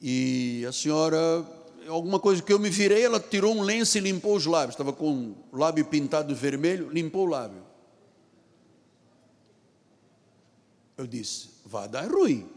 e 0.01 0.65
a 0.69 0.73
senhora 0.73 1.45
alguma 1.89 2.19
coisa 2.19 2.43
que 2.43 2.53
eu 2.53 2.59
me 2.59 2.69
virei, 2.69 3.05
ela 3.05 3.21
tirou 3.21 3.55
um 3.55 3.63
lenço 3.63 3.97
e 3.99 4.01
limpou 4.01 4.35
os 4.37 4.47
lábios. 4.47 4.75
Estava 4.75 4.93
com 4.93 5.35
o 5.53 5.57
lábio 5.57 5.85
pintado 5.85 6.33
de 6.33 6.35
vermelho, 6.35 6.91
limpou 6.91 7.27
o 7.27 7.31
lábio. 7.31 7.63
Eu 10.97 11.07
disse: 11.07 11.51
vai 11.65 11.89
dar 11.89 12.11
ruim. 12.11 12.49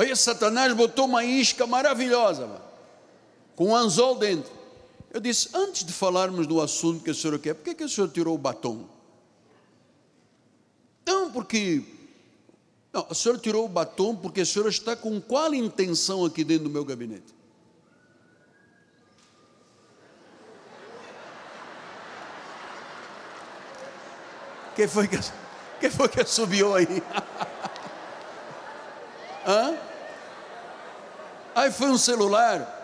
Aí 0.00 0.16
Satanás 0.16 0.72
botou 0.72 1.04
uma 1.04 1.22
isca 1.22 1.66
maravilhosa, 1.66 2.46
mano, 2.46 2.64
com 3.54 3.66
um 3.66 3.76
anzol 3.76 4.14
dentro. 4.14 4.50
Eu 5.12 5.20
disse: 5.20 5.50
Antes 5.52 5.84
de 5.84 5.92
falarmos 5.92 6.46
do 6.46 6.58
assunto 6.58 7.04
que 7.04 7.10
o 7.10 7.14
senhor 7.14 7.38
quer, 7.38 7.52
por 7.52 7.64
que, 7.64 7.74
que 7.74 7.84
o 7.84 7.88
senhor 7.88 8.08
tirou 8.08 8.34
o 8.34 8.38
batom? 8.38 8.88
Não, 11.06 11.30
porque. 11.30 11.84
Não, 12.90 13.08
o 13.10 13.14
senhor 13.14 13.38
tirou 13.38 13.66
o 13.66 13.68
batom 13.68 14.16
porque 14.16 14.40
o 14.40 14.46
senhor 14.46 14.70
está 14.70 14.96
com 14.96 15.20
qual 15.20 15.52
intenção 15.52 16.24
aqui 16.24 16.44
dentro 16.44 16.64
do 16.64 16.70
meu 16.70 16.82
gabinete? 16.82 17.34
Quem 24.74 24.88
foi 24.88 25.06
que, 25.06 25.18
quem 25.78 25.90
foi 25.90 26.08
que 26.08 26.20
aí? 26.20 27.02
Hã? 29.46 29.89
Aí 31.60 31.70
foi 31.70 31.90
um 31.90 31.98
celular. 31.98 32.78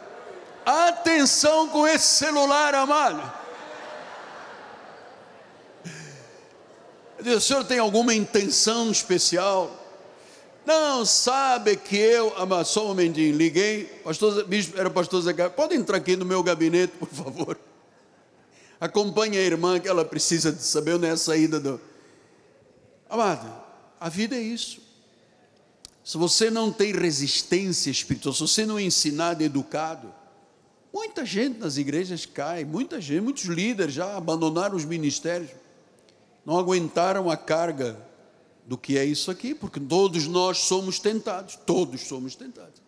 Atenção 0.66 1.66
com 1.70 1.88
esse 1.88 2.08
celular, 2.08 2.74
amado. 2.74 3.32
o 7.24 7.40
senhor 7.40 7.64
tem 7.64 7.78
alguma 7.78 8.12
intenção 8.12 8.90
especial? 8.90 9.70
Não, 10.66 11.06
sabe 11.06 11.76
que 11.76 11.96
eu, 11.96 12.36
amado, 12.36 12.66
só 12.66 12.84
um 12.84 12.88
momentinho, 12.88 13.34
liguei, 13.34 13.84
pastor, 14.04 14.44
bispo, 14.44 14.78
era 14.78 14.90
pastor 14.90 15.22
Zé 15.22 15.32
pode 15.48 15.74
entrar 15.74 15.96
aqui 15.96 16.14
no 16.14 16.26
meu 16.26 16.42
gabinete, 16.42 16.92
por 16.98 17.08
favor? 17.08 17.58
Acompanhe 18.78 19.38
a 19.38 19.42
irmã 19.42 19.80
que 19.80 19.88
ela 19.88 20.04
precisa 20.04 20.52
de 20.52 20.62
saber 20.62 20.96
onde 20.96 21.06
é 21.06 21.12
a 21.12 21.16
saída 21.16 21.58
do. 21.58 21.80
Amado, 23.08 23.50
a 23.98 24.10
vida 24.10 24.36
é 24.36 24.40
isso. 24.40 24.85
Se 26.06 26.16
você 26.16 26.52
não 26.52 26.70
tem 26.70 26.92
resistência 26.92 27.90
espiritual, 27.90 28.32
se 28.32 28.40
você 28.40 28.64
não 28.64 28.78
é 28.78 28.82
ensinado, 28.84 29.42
educado, 29.42 30.14
muita 30.94 31.26
gente 31.26 31.58
nas 31.58 31.78
igrejas 31.78 32.24
cai, 32.24 32.64
muita 32.64 33.00
gente, 33.00 33.22
muitos 33.22 33.42
líderes 33.46 33.92
já 33.92 34.16
abandonaram 34.16 34.76
os 34.76 34.84
ministérios, 34.84 35.50
não 36.44 36.56
aguentaram 36.60 37.28
a 37.28 37.36
carga 37.36 38.00
do 38.64 38.78
que 38.78 38.96
é 38.96 39.04
isso 39.04 39.32
aqui, 39.32 39.52
porque 39.52 39.80
todos 39.80 40.28
nós 40.28 40.58
somos 40.58 41.00
tentados, 41.00 41.56
todos 41.66 42.02
somos 42.02 42.36
tentados. 42.36 42.80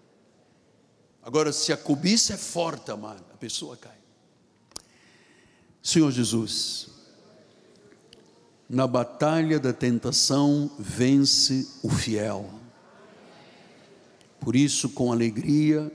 Agora, 1.20 1.52
se 1.52 1.72
a 1.72 1.76
cobiça 1.76 2.34
é 2.34 2.36
forte, 2.36 2.92
amado, 2.92 3.24
a 3.34 3.36
pessoa 3.36 3.76
cai. 3.76 3.98
Senhor 5.82 6.12
Jesus, 6.12 6.86
na 8.70 8.86
batalha 8.86 9.58
da 9.58 9.72
tentação 9.72 10.70
vence 10.78 11.68
o 11.82 11.90
fiel. 11.90 12.58
Por 14.40 14.56
isso, 14.56 14.88
com 14.90 15.12
alegria, 15.12 15.92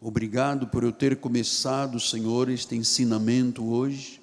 obrigado 0.00 0.66
por 0.66 0.84
eu 0.84 0.92
ter 0.92 1.16
começado, 1.16 1.98
Senhor, 1.98 2.48
este 2.48 2.76
ensinamento 2.76 3.64
hoje, 3.64 4.20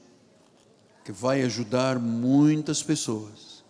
que 1.04 1.12
vai 1.12 1.42
ajudar 1.44 2.00
muitas 2.00 2.82
pessoas 2.82 3.64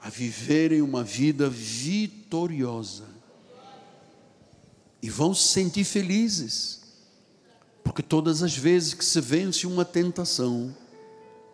a 0.00 0.08
viverem 0.08 0.82
uma 0.82 1.02
vida 1.02 1.48
vitoriosa 1.48 3.04
e 5.02 5.08
vão 5.08 5.32
se 5.34 5.48
sentir 5.48 5.84
felizes 5.84 6.84
porque 7.84 8.02
todas 8.02 8.42
as 8.42 8.56
vezes 8.56 8.94
que 8.94 9.04
se 9.04 9.20
vence 9.20 9.66
uma 9.66 9.84
tentação, 9.84 10.74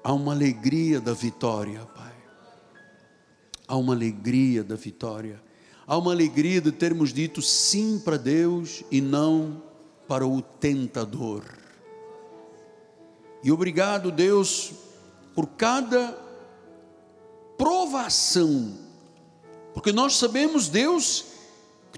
há 0.03 0.13
uma 0.13 0.33
alegria 0.33 1.01
da 1.01 1.13
vitória, 1.13 1.85
Pai. 1.85 2.15
Há 3.67 3.77
uma 3.77 3.93
alegria 3.93 4.63
da 4.63 4.77
vitória. 4.77 5.43
Há 5.91 5.99
uma 5.99 6.13
alegria 6.13 6.61
de 6.61 6.71
termos 6.71 7.13
dito 7.13 7.43
sim 7.43 7.99
para 7.99 8.17
Deus 8.17 8.85
e 8.93 9.01
não 9.01 9.61
para 10.07 10.25
o 10.25 10.41
tentador. 10.41 11.43
E 13.43 13.51
obrigado, 13.51 14.13
Deus, 14.13 14.71
por 15.35 15.49
cada 15.49 16.17
provação, 17.59 18.73
porque 19.75 19.91
nós 19.91 20.15
sabemos, 20.15 20.69
Deus, 20.69 21.25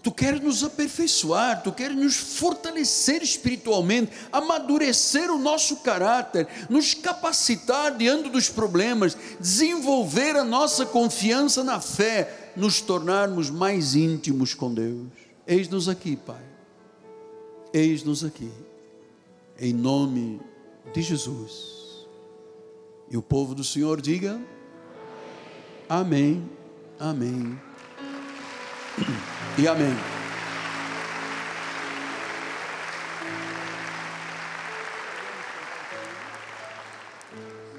Tu 0.02 0.10
queres 0.10 0.40
nos 0.40 0.64
aperfeiçoar, 0.64 1.62
tu 1.62 1.70
queres 1.70 1.96
nos 1.96 2.16
fortalecer 2.16 3.22
espiritualmente, 3.22 4.10
amadurecer 4.32 5.30
o 5.30 5.38
nosso 5.38 5.76
caráter, 5.76 6.48
nos 6.68 6.92
capacitar 6.92 7.96
diante 7.96 8.28
dos 8.28 8.48
problemas, 8.48 9.16
desenvolver 9.38 10.34
a 10.34 10.42
nossa 10.42 10.84
confiança 10.84 11.62
na 11.62 11.78
fé, 11.78 12.41
nos 12.56 12.80
tornarmos 12.80 13.50
mais 13.50 13.94
íntimos 13.94 14.54
com 14.54 14.72
Deus. 14.72 15.08
Eis-nos 15.46 15.88
aqui, 15.88 16.16
Pai. 16.16 16.44
Eis-nos 17.72 18.24
aqui. 18.24 18.50
Em 19.58 19.72
nome 19.72 20.40
de 20.92 21.02
Jesus. 21.02 22.06
E 23.10 23.16
o 23.16 23.22
povo 23.22 23.54
do 23.54 23.64
Senhor 23.64 24.00
diga: 24.00 24.40
Amém. 25.88 26.48
Amém 26.98 27.58
e 29.58 29.68
amém. 29.68 29.96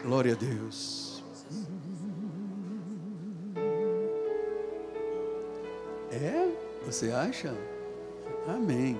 Glória 0.03 0.33
a 0.33 0.35
Deus. 0.35 1.02
É? 6.13 6.47
Você 6.85 7.11
acha? 7.11 7.51
Amém. 8.47 8.95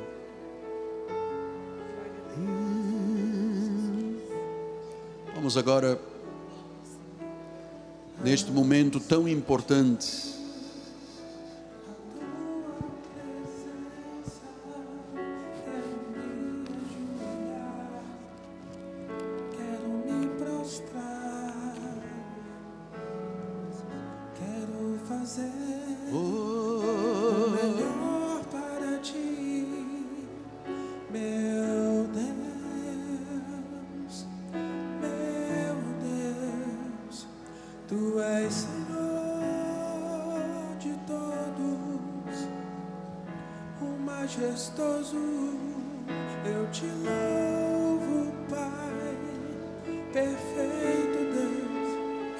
Vamos 5.35 5.55
agora, 5.55 5.99
neste 8.23 8.51
momento 8.51 8.99
tão 8.99 9.27
importante, 9.27 10.32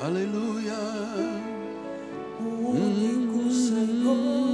presença. 0.04 0.34
A 4.06 4.53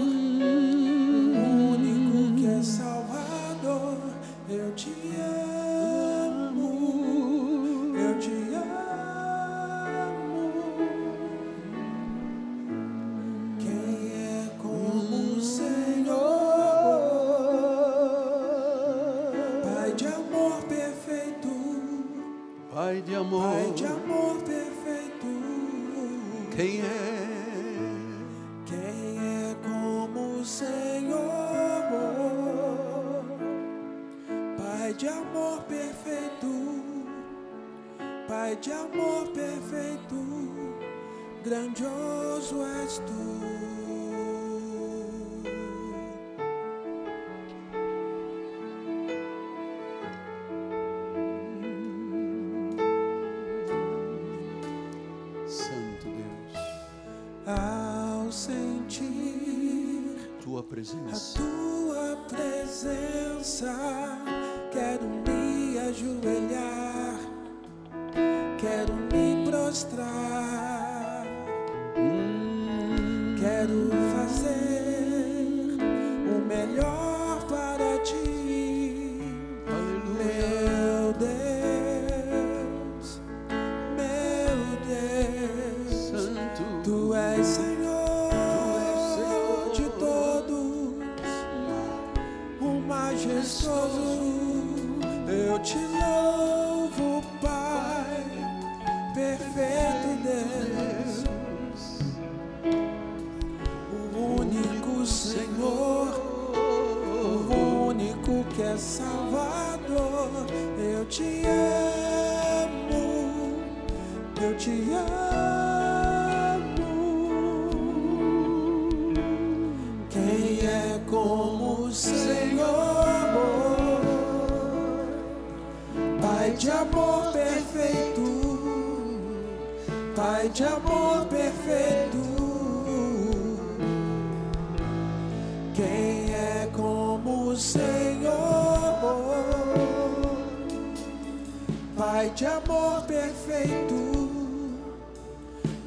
Pai 141.99 142.29
de 142.29 142.45
amor 142.45 143.01
perfeito, 143.01 144.29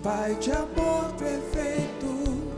Pai 0.02 0.34
de 0.34 0.52
amor 0.52 1.10
perfeito. 1.18 2.52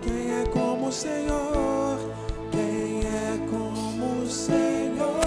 Quem 0.00 0.30
é 0.30 0.44
como 0.52 0.86
o 0.86 0.92
Senhor? 0.92 1.98
Quem 2.52 3.00
é 3.00 3.48
como 3.50 4.22
o 4.22 4.30
Senhor? 4.30 5.18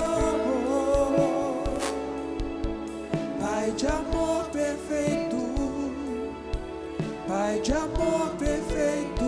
Pai 3.42 3.72
de 3.72 3.88
amor 3.88 4.46
perfeito, 4.46 5.36
Pai 7.28 7.60
de 7.60 7.74
amor 7.74 8.30
perfeito. 8.40 9.28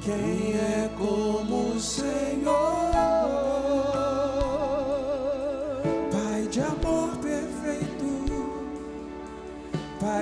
Quem 0.00 0.45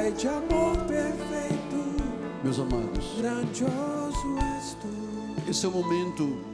Pai 0.05 0.13
de 0.13 0.29
amor 0.29 0.77
perfeito. 0.87 2.03
Meus 2.43 2.59
amados, 2.59 3.15
Grandioso 3.17 4.39
és 4.39 4.75
tu. 4.75 5.51
esse 5.51 5.65
é 5.65 5.69
o 5.71 5.73
momento 5.73 6.45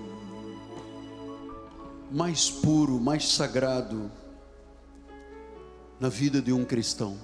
mais 2.12 2.48
puro, 2.48 3.00
mais 3.00 3.32
sagrado 3.32 4.08
na 5.98 6.08
vida 6.08 6.40
de 6.40 6.52
um 6.52 6.64
cristão. 6.64 7.18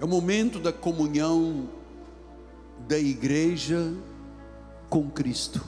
É 0.00 0.04
o 0.04 0.08
momento 0.08 0.58
da 0.58 0.72
comunhão 0.72 1.68
da 2.88 2.98
igreja 2.98 3.94
com 4.88 5.08
Cristo. 5.08 5.64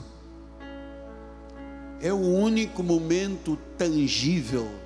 É 2.01 2.11
o 2.11 2.19
único 2.19 2.83
momento 2.83 3.57
tangível 3.77 4.82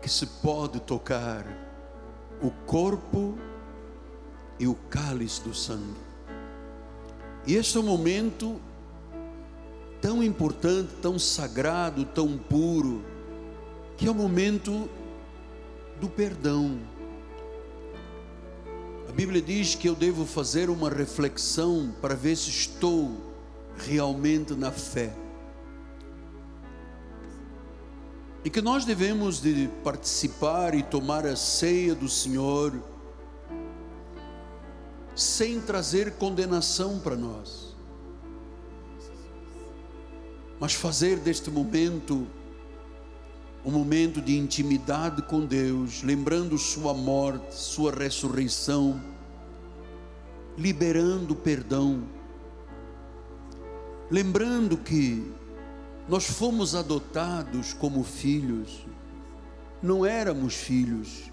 que 0.00 0.08
se 0.08 0.26
pode 0.26 0.80
tocar 0.80 1.44
o 2.42 2.50
corpo 2.66 3.36
e 4.58 4.66
o 4.66 4.74
cálice 4.74 5.42
do 5.42 5.54
sangue. 5.54 6.00
E 7.46 7.54
este 7.54 7.76
é 7.76 7.80
um 7.80 7.84
momento 7.84 8.60
tão 10.00 10.22
importante, 10.22 10.94
tão 11.02 11.18
sagrado, 11.18 12.04
tão 12.04 12.36
puro, 12.36 13.02
que 13.96 14.06
é 14.06 14.10
o 14.10 14.14
momento 14.14 14.88
do 16.00 16.08
perdão. 16.08 16.78
A 19.08 19.12
Bíblia 19.12 19.42
diz 19.42 19.74
que 19.74 19.88
eu 19.88 19.94
devo 19.94 20.24
fazer 20.24 20.70
uma 20.70 20.88
reflexão 20.88 21.92
para 22.00 22.14
ver 22.14 22.36
se 22.36 22.48
estou 22.48 23.10
realmente 23.76 24.54
na 24.54 24.70
fé. 24.70 25.12
E 28.44 28.48
que 28.48 28.62
nós 28.62 28.84
devemos 28.84 29.40
de 29.40 29.68
participar 29.84 30.74
e 30.74 30.82
tomar 30.82 31.26
a 31.26 31.36
ceia 31.36 31.94
do 31.94 32.08
Senhor 32.08 32.72
sem 35.14 35.60
trazer 35.60 36.12
condenação 36.12 36.98
para 36.98 37.16
nós. 37.16 37.76
Mas 40.58 40.72
fazer 40.72 41.18
deste 41.18 41.50
momento 41.50 42.26
um 43.64 43.70
momento 43.70 44.22
de 44.22 44.38
intimidade 44.38 45.20
com 45.22 45.44
Deus, 45.44 46.02
lembrando 46.02 46.56
Sua 46.56 46.94
morte, 46.94 47.54
Sua 47.54 47.92
ressurreição, 47.92 48.98
liberando 50.56 51.34
perdão, 51.34 52.02
lembrando 54.10 54.78
que 54.78 55.30
nós 56.10 56.24
fomos 56.24 56.74
adotados 56.74 57.72
como 57.72 58.02
filhos, 58.02 58.84
não 59.80 60.04
éramos 60.04 60.54
filhos, 60.54 61.30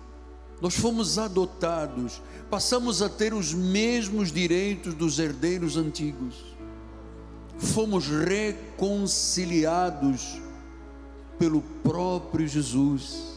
nós 0.62 0.76
fomos 0.76 1.18
adotados, 1.18 2.22
passamos 2.48 3.02
a 3.02 3.10
ter 3.10 3.34
os 3.34 3.56
mesmos 3.56 4.32
direitos 4.32 4.94
dos 4.94 5.18
herdeiros 5.18 5.78
antigos, 5.78 6.36
fomos 7.58 8.06
reconciliados 8.06 10.40
pelo 11.40 11.64
próprio 11.84 12.48
Jesus. 12.48 13.36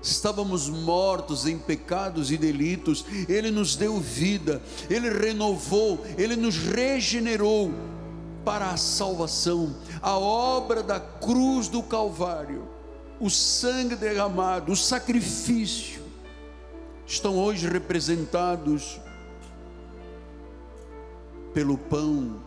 Estávamos 0.00 0.70
mortos 0.70 1.46
em 1.46 1.58
pecados 1.58 2.32
e 2.32 2.38
delitos, 2.38 3.04
Ele 3.28 3.50
nos 3.50 3.76
deu 3.76 4.00
vida, 4.00 4.62
Ele 4.88 5.10
renovou, 5.10 6.02
Ele 6.16 6.36
nos 6.36 6.56
regenerou 6.56 7.70
para 8.44 8.70
a 8.70 8.76
salvação. 8.76 9.74
A 10.02 10.18
obra 10.18 10.82
da 10.82 11.00
cruz 11.00 11.68
do 11.68 11.82
Calvário, 11.82 12.68
o 13.18 13.30
sangue 13.30 13.96
derramado, 13.96 14.72
o 14.72 14.76
sacrifício, 14.76 16.02
estão 17.06 17.38
hoje 17.38 17.68
representados 17.68 19.00
pelo 21.52 21.78
pão 21.78 22.40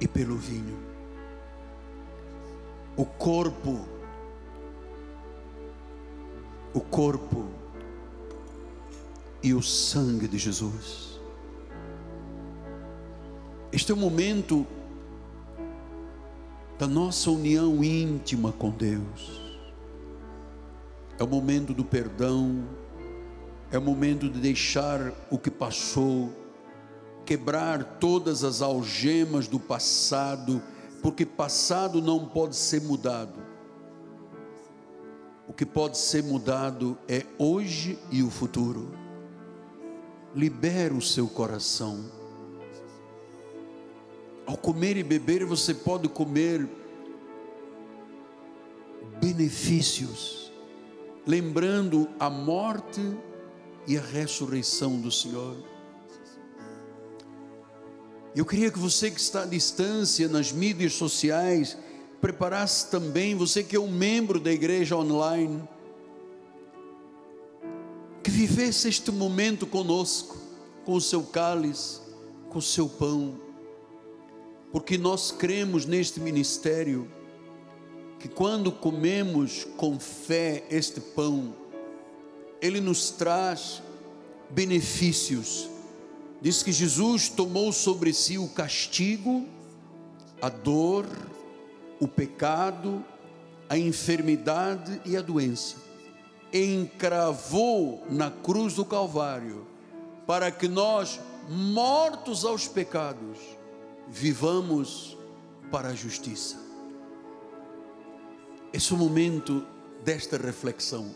e 0.00 0.06
pelo 0.06 0.36
vinho. 0.36 0.78
O 2.96 3.04
corpo, 3.04 3.86
o 6.72 6.80
corpo 6.80 7.46
e 9.42 9.52
o 9.52 9.62
sangue 9.62 10.26
de 10.28 10.38
Jesus. 10.38 11.15
Este 13.76 13.92
é 13.92 13.94
o 13.94 13.98
momento 13.98 14.66
da 16.78 16.86
nossa 16.86 17.30
união 17.30 17.84
íntima 17.84 18.50
com 18.50 18.70
Deus. 18.70 19.38
É 21.18 21.22
o 21.22 21.26
momento 21.26 21.74
do 21.74 21.84
perdão, 21.84 22.64
é 23.70 23.76
o 23.76 23.82
momento 23.82 24.30
de 24.30 24.40
deixar 24.40 25.12
o 25.30 25.36
que 25.36 25.50
passou, 25.50 26.32
quebrar 27.26 27.98
todas 28.00 28.44
as 28.44 28.62
algemas 28.62 29.46
do 29.46 29.60
passado, 29.60 30.62
porque 31.02 31.26
passado 31.26 32.00
não 32.00 32.24
pode 32.24 32.56
ser 32.56 32.80
mudado. 32.80 33.38
O 35.46 35.52
que 35.52 35.66
pode 35.66 35.98
ser 35.98 36.24
mudado 36.24 36.96
é 37.06 37.26
hoje 37.36 37.98
e 38.10 38.22
o 38.22 38.30
futuro. 38.30 38.90
Libera 40.34 40.94
o 40.94 41.02
seu 41.02 41.28
coração. 41.28 42.15
Ao 44.46 44.56
comer 44.56 44.96
e 44.96 45.02
beber, 45.02 45.44
você 45.44 45.74
pode 45.74 46.08
comer 46.08 46.68
benefícios, 49.20 50.52
lembrando 51.26 52.08
a 52.18 52.30
morte 52.30 53.00
e 53.86 53.98
a 53.98 54.00
ressurreição 54.00 55.00
do 55.00 55.10
Senhor. 55.10 55.56
Eu 58.36 58.44
queria 58.44 58.70
que 58.70 58.78
você 58.78 59.10
que 59.10 59.18
está 59.18 59.42
à 59.42 59.46
distância 59.46 60.28
nas 60.28 60.52
mídias 60.52 60.92
sociais, 60.92 61.76
preparasse 62.20 62.90
também, 62.90 63.34
você 63.34 63.64
que 63.64 63.74
é 63.74 63.80
um 63.80 63.90
membro 63.90 64.38
da 64.38 64.52
igreja 64.52 64.96
online, 64.96 65.66
que 68.22 68.30
vivesse 68.30 68.88
este 68.88 69.10
momento 69.10 69.66
conosco, 69.66 70.36
com 70.84 70.94
o 70.94 71.00
seu 71.00 71.22
cálice, 71.22 72.00
com 72.50 72.58
o 72.58 72.62
seu 72.62 72.88
pão, 72.88 73.45
porque 74.76 74.98
nós 74.98 75.32
cremos 75.32 75.86
neste 75.86 76.20
ministério, 76.20 77.10
que 78.20 78.28
quando 78.28 78.70
comemos 78.70 79.66
com 79.78 79.98
fé 79.98 80.64
este 80.68 81.00
pão, 81.00 81.54
ele 82.60 82.78
nos 82.78 83.08
traz 83.08 83.82
benefícios. 84.50 85.70
Diz 86.42 86.62
que 86.62 86.72
Jesus 86.72 87.30
tomou 87.30 87.72
sobre 87.72 88.12
si 88.12 88.36
o 88.36 88.48
castigo 88.48 89.46
a 90.42 90.50
dor, 90.50 91.06
o 91.98 92.06
pecado, 92.06 93.02
a 93.70 93.78
enfermidade 93.78 95.00
e 95.06 95.16
a 95.16 95.22
doença. 95.22 95.76
Encravou 96.52 98.04
na 98.10 98.30
cruz 98.30 98.74
do 98.74 98.84
Calvário, 98.84 99.66
para 100.26 100.50
que 100.50 100.68
nós, 100.68 101.18
mortos 101.48 102.44
aos 102.44 102.68
pecados, 102.68 103.55
vivamos 104.06 105.16
para 105.70 105.88
a 105.88 105.94
justiça. 105.94 106.56
Esse 108.72 108.92
é 108.92 108.96
o 108.96 108.98
momento 108.98 109.66
desta 110.04 110.36
reflexão. 110.36 111.14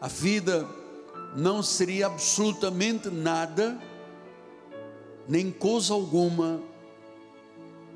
A 0.00 0.08
vida 0.08 0.68
não 1.36 1.62
seria 1.62 2.06
absolutamente 2.06 3.10
nada, 3.10 3.78
nem 5.28 5.50
coisa 5.50 5.92
alguma, 5.92 6.62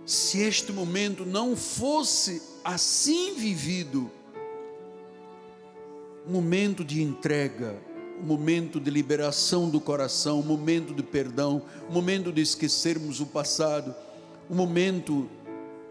se 0.05 0.41
este 0.41 0.73
momento 0.73 1.25
não 1.25 1.57
fosse 1.57 2.43
assim 2.65 3.35
vivido, 3.35 4.11
momento 6.27 6.85
de 6.85 7.03
entrega, 7.03 7.81
momento 8.25 8.81
de 8.81 8.91
liberação 8.91 9.68
do 9.68 9.81
coração, 9.81 10.41
um 10.41 10.45
momento 10.45 10.95
de 10.95 11.03
perdão, 11.03 11.62
um 11.89 11.93
momento 11.93 12.33
de 12.33 12.41
esquecermos 12.41 13.20
o 13.20 13.27
passado, 13.27 13.95
um 14.51 14.55
momento 14.55 15.29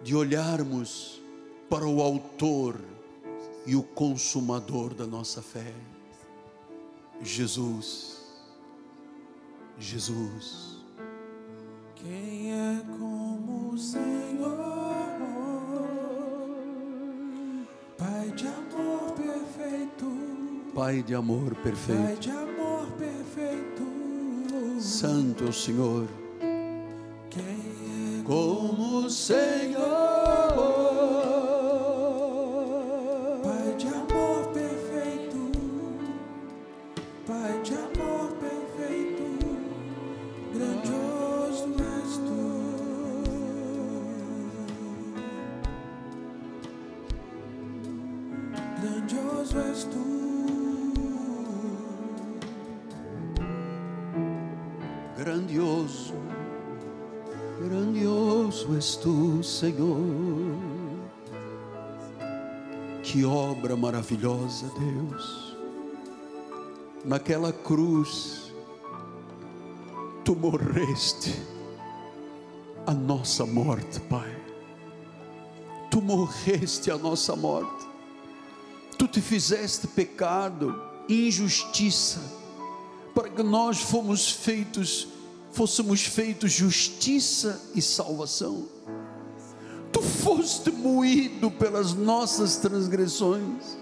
de 0.04 0.16
olharmos 0.16 1.22
para 1.70 1.86
o 1.86 2.02
Autor 2.02 2.80
e 3.66 3.76
o 3.76 3.84
Consumador 3.84 4.94
da 4.94 5.06
nossa 5.06 5.42
fé, 5.42 5.74
Jesus. 7.22 8.22
Jesus. 9.78 10.78
Quem 11.96 12.54
é 12.54 12.82
como 12.98 13.74
o 13.74 13.78
Senhor, 13.78 14.58
Pai 17.98 18.32
de 18.36 18.48
amor 18.48 18.71
Pai 20.74 21.04
de 21.04 21.14
amor 21.14 21.54
Pai 21.54 21.64
perfeito, 21.64 22.22
de 22.22 22.30
amor 22.30 22.88
perfeito. 22.98 24.80
Santo 24.80 25.52
Senhor. 25.52 26.08
Quem 27.30 27.44
é 27.44 28.24
Como 28.24 29.06
o 29.06 29.10
Senhor, 29.10 30.11
maravilhosa, 64.12 64.70
Deus. 64.78 65.56
Naquela 67.06 67.52
cruz, 67.52 68.52
tu 70.24 70.36
morreste 70.36 71.34
a 72.86 72.94
nossa 72.94 73.46
morte, 73.46 74.00
Pai. 74.02 74.36
Tu 75.90 76.02
morreste 76.02 76.92
a 76.92 76.98
nossa 76.98 77.36
morte. 77.36 77.88
Tu 78.98 79.08
te 79.08 79.22
fizeste 79.22 79.88
pecado, 79.88 80.80
injustiça, 81.10 82.20
para 83.16 83.30
que 83.30 83.42
nós 83.42 83.80
fomos 83.80 84.30
feitos, 84.30 85.08
fôssemos 85.52 86.04
feitos 86.04 86.52
justiça 86.52 87.60
e 87.74 87.82
salvação. 87.82 88.68
Tu 89.92 90.02
foste 90.02 90.72
moído 90.72 91.50
pelas 91.50 91.94
nossas 91.94 92.58
transgressões. 92.58 93.81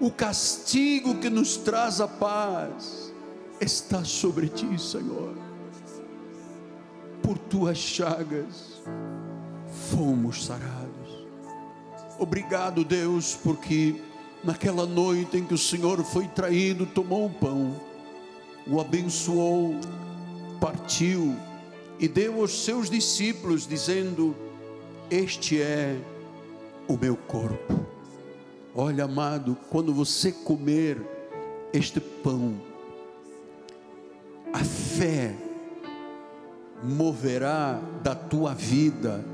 O 0.00 0.10
castigo 0.10 1.16
que 1.16 1.28
nos 1.28 1.58
traz 1.58 2.00
a 2.00 2.08
paz 2.08 3.12
está 3.60 4.02
sobre 4.02 4.48
ti, 4.48 4.80
Senhor. 4.80 5.34
Por 7.22 7.36
tuas 7.36 7.76
chagas 7.76 8.82
fomos 9.90 10.46
sarados. 10.46 11.26
Obrigado, 12.18 12.82
Deus, 12.82 13.38
porque 13.42 14.00
naquela 14.42 14.86
noite 14.86 15.36
em 15.36 15.44
que 15.44 15.52
o 15.52 15.58
Senhor 15.58 16.02
foi 16.02 16.26
traído, 16.28 16.86
tomou 16.86 17.26
o 17.26 17.30
pão, 17.30 17.78
o 18.66 18.80
abençoou, 18.80 19.74
partiu 20.58 21.36
e 21.98 22.08
deu 22.08 22.40
aos 22.40 22.64
seus 22.64 22.88
discípulos, 22.88 23.66
dizendo: 23.66 24.34
Este 25.10 25.60
é 25.60 25.94
o 26.88 26.96
meu 26.96 27.18
corpo. 27.18 27.99
Olha, 28.74 29.04
amado, 29.04 29.56
quando 29.68 29.92
você 29.92 30.30
comer 30.30 31.00
este 31.72 32.00
pão, 32.00 32.54
a 34.52 34.58
fé 34.64 35.34
moverá 36.82 37.80
da 38.02 38.14
tua 38.14 38.54
vida 38.54 39.24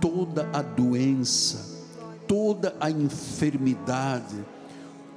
toda 0.00 0.48
a 0.52 0.62
doença, 0.62 1.84
toda 2.28 2.76
a 2.80 2.90
enfermidade, 2.90 4.44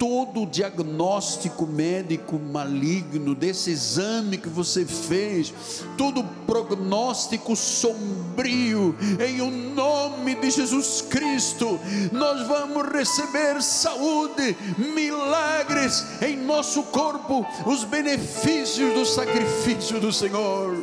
todo 0.02 0.42
o 0.42 0.46
diagnóstico 0.46 1.64
médico 1.64 2.36
maligno 2.36 3.36
desse 3.36 3.70
exame 3.70 4.36
que 4.36 4.48
você 4.48 4.84
fez, 4.84 5.54
todo 5.96 6.24
prognóstico 6.44 7.54
sombrio, 7.54 8.96
em 9.24 9.40
o 9.40 9.48
nome 9.48 10.34
de 10.34 10.50
Jesus 10.50 11.02
Cristo, 11.02 11.78
nós 12.10 12.48
vamos 12.48 12.84
receber 12.88 13.62
saúde, 13.62 14.56
milagres 14.76 16.04
em 16.20 16.36
nosso 16.36 16.82
corpo, 16.82 17.46
os 17.64 17.84
benefícios 17.84 18.92
do 18.94 19.06
sacrifício 19.06 20.00
do 20.00 20.12
Senhor. 20.12 20.76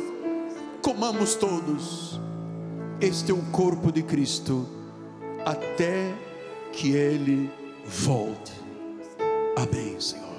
Comamos 0.80 1.34
todos. 1.34 2.18
Este 3.02 3.32
é 3.32 3.34
o 3.34 3.42
corpo 3.52 3.92
de 3.92 4.02
Cristo 4.02 4.66
até 5.44 6.10
que 6.72 6.92
ele 6.92 7.50
volte. 7.84 8.69
Amém, 9.60 10.00
Senhor. 10.00 10.29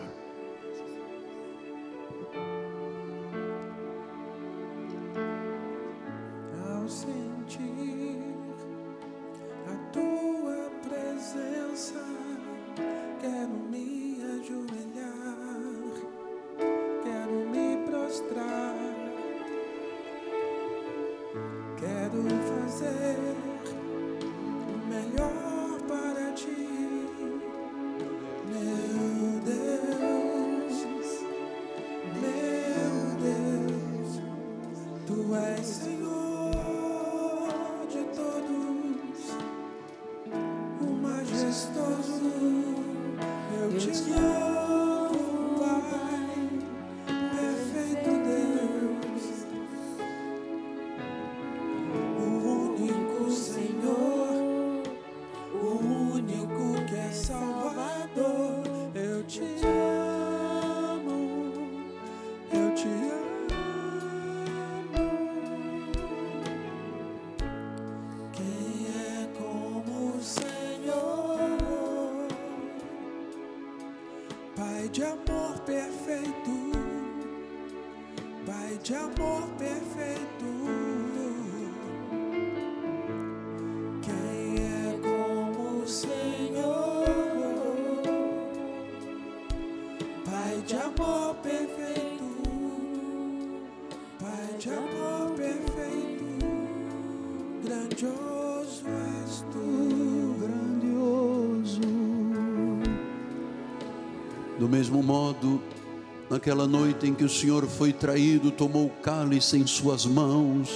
Em 107.03 107.13
que 107.13 107.23
o 107.23 107.29
Senhor 107.29 107.67
foi 107.67 107.91
traído, 107.91 108.51
tomou 108.51 108.87
o 108.87 109.01
cálice 109.01 109.57
em 109.57 109.65
suas 109.65 110.05
mãos 110.05 110.69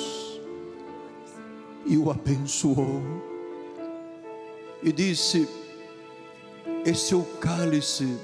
e 1.85 1.97
o 1.97 2.10
abençoou. 2.10 3.02
E 4.81 4.91
disse: 4.91 5.47
Este 6.85 7.14
é 7.14 7.18
o 7.18 7.23
cálice 7.39 8.18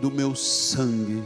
do 0.00 0.10
meu 0.10 0.34
sangue, 0.34 1.22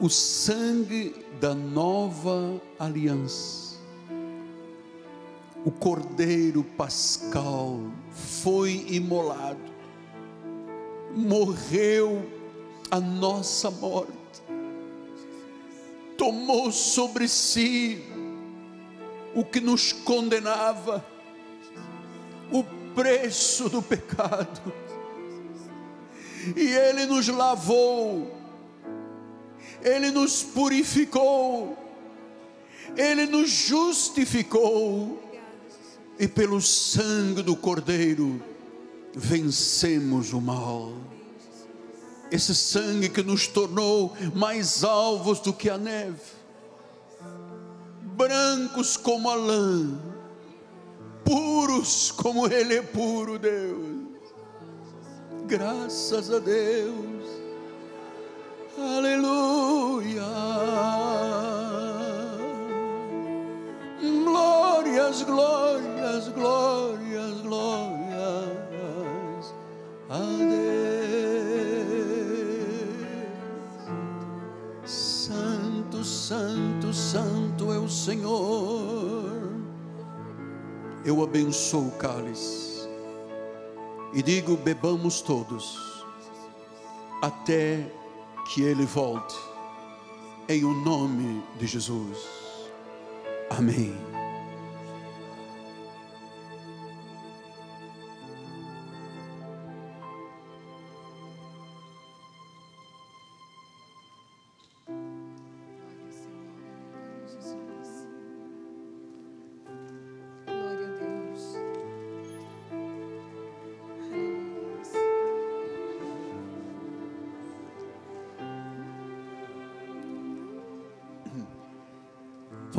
o 0.00 0.08
sangue 0.08 1.14
da 1.40 1.54
nova 1.54 2.60
aliança. 2.78 3.68
O 5.64 5.70
cordeiro 5.70 6.62
pascal 6.62 7.80
foi 8.10 8.86
imolado, 8.88 9.60
morreu 11.14 12.24
a 12.90 13.00
nossa 13.00 13.70
morte, 13.70 14.17
tomou 16.18 16.72
sobre 16.72 17.28
si 17.28 18.02
o 19.34 19.44
que 19.44 19.60
nos 19.60 19.92
condenava, 19.92 21.06
o 22.50 22.64
preço 22.92 23.68
do 23.68 23.80
pecado, 23.80 24.72
e 26.56 26.72
Ele 26.72 27.06
nos 27.06 27.28
lavou, 27.28 28.36
Ele 29.80 30.10
nos 30.10 30.42
purificou, 30.42 31.78
Ele 32.96 33.24
nos 33.24 33.48
justificou, 33.48 35.22
e 36.18 36.26
pelo 36.26 36.60
sangue 36.60 37.42
do 37.42 37.54
Cordeiro 37.54 38.42
vencemos 39.14 40.32
o 40.32 40.40
mal. 40.40 40.92
Esse 42.30 42.54
sangue 42.54 43.08
que 43.08 43.22
nos 43.22 43.46
tornou 43.46 44.14
mais 44.34 44.84
alvos 44.84 45.40
do 45.40 45.52
que 45.52 45.70
a 45.70 45.78
neve, 45.78 46.20
brancos 48.02 48.98
como 48.98 49.30
a 49.30 49.34
lã, 49.34 49.98
puros 51.24 52.10
como 52.10 52.46
Ele 52.46 52.76
é 52.76 52.82
puro, 52.82 53.38
Deus. 53.38 54.06
Graças 55.46 56.30
a 56.30 56.38
Deus, 56.38 57.24
aleluia. 58.76 60.22
Glórias, 64.02 65.22
glórias, 65.22 66.28
glórias, 66.28 67.40
glórias 67.40 67.98
a 70.10 70.18
Deus. 70.38 71.07
Santo, 75.98 76.04
santo, 76.04 76.92
santo 76.92 77.72
é 77.72 77.78
o 77.78 77.88
Senhor. 77.88 79.32
Eu 81.04 81.22
abençoo 81.22 81.88
o 81.88 81.92
cálice 81.92 82.88
e 84.12 84.22
digo: 84.22 84.56
bebamos 84.56 85.20
todos, 85.20 86.04
até 87.22 87.90
que 88.46 88.62
Ele 88.62 88.84
volte, 88.84 89.36
em 90.48 90.64
o 90.64 90.72
nome 90.72 91.42
de 91.58 91.66
Jesus. 91.66 92.18
Amém. 93.50 94.07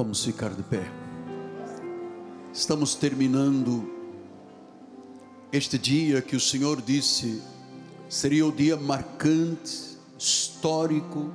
Vamos 0.09 0.25
ficar 0.25 0.49
de 0.55 0.63
pé. 0.63 0.91
Estamos 2.51 2.95
terminando 2.95 3.87
este 5.53 5.77
dia 5.77 6.19
que 6.19 6.35
o 6.35 6.39
Senhor 6.39 6.81
disse 6.81 7.43
seria 8.09 8.43
o 8.43 8.51
dia 8.51 8.75
marcante, 8.75 9.99
histórico, 10.17 11.31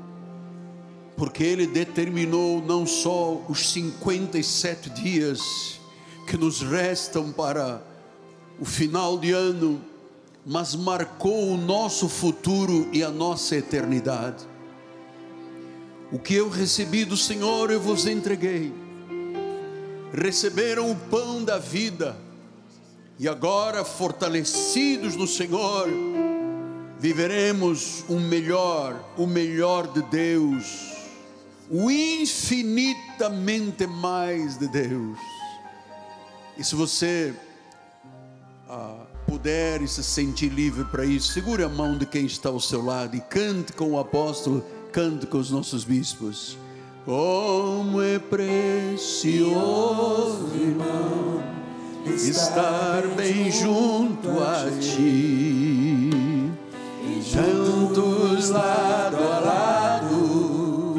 porque 1.16 1.44
Ele 1.44 1.68
determinou 1.68 2.60
não 2.60 2.84
só 2.84 3.44
os 3.48 3.70
57 3.70 4.90
dias 4.90 5.78
que 6.26 6.36
nos 6.36 6.60
restam 6.60 7.30
para 7.30 7.80
o 8.58 8.64
final 8.64 9.16
de 9.18 9.30
ano, 9.30 9.80
mas 10.44 10.74
marcou 10.74 11.52
o 11.52 11.56
nosso 11.56 12.08
futuro 12.08 12.88
e 12.92 13.04
a 13.04 13.10
nossa 13.10 13.54
eternidade. 13.54 14.44
O 16.12 16.18
que 16.18 16.34
eu 16.34 16.48
recebi 16.48 17.04
do 17.04 17.16
Senhor 17.16 17.70
eu 17.70 17.80
vos 17.80 18.06
entreguei. 18.06 18.72
Receberam 20.12 20.90
o 20.90 20.96
pão 20.96 21.42
da 21.42 21.58
vida 21.58 22.16
e 23.18 23.28
agora, 23.28 23.84
fortalecidos 23.84 25.14
no 25.14 25.26
Senhor, 25.26 25.88
viveremos 26.98 28.04
o 28.08 28.18
melhor, 28.18 29.12
o 29.16 29.24
melhor 29.24 29.86
de 29.86 30.02
Deus, 30.02 30.92
o 31.70 31.88
infinitamente 31.90 33.86
mais 33.86 34.58
de 34.58 34.66
Deus. 34.66 35.16
E 36.58 36.64
se 36.64 36.74
você 36.74 37.32
ah, 38.68 39.06
puder 39.28 39.80
e 39.80 39.86
se 39.86 40.02
sentir 40.02 40.48
livre 40.48 40.84
para 40.84 41.04
isso, 41.04 41.32
segure 41.32 41.62
a 41.62 41.68
mão 41.68 41.96
de 41.96 42.06
quem 42.06 42.26
está 42.26 42.48
ao 42.48 42.58
seu 42.58 42.84
lado 42.84 43.14
e 43.14 43.20
cante 43.20 43.72
com 43.72 43.92
o 43.92 43.98
apóstolo, 43.98 44.64
cante 44.94 45.26
com 45.26 45.38
os 45.38 45.50
nossos 45.50 45.82
bispos. 45.82 46.56
Como 47.04 48.00
é 48.00 48.20
precioso, 48.20 49.50
irmão, 50.54 51.42
estar 52.06 53.02
bem 53.16 53.50
junto 53.50 54.40
a 54.40 54.70
ti, 54.80 56.10
juntos 57.20 58.50
lado 58.50 59.16
a 59.16 59.40
lado. 59.40 60.94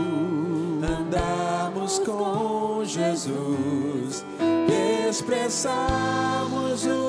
Andamos 0.84 2.00
com 2.00 2.84
Jesus, 2.84 4.26
expressamos 5.10 6.86
o 6.86 7.05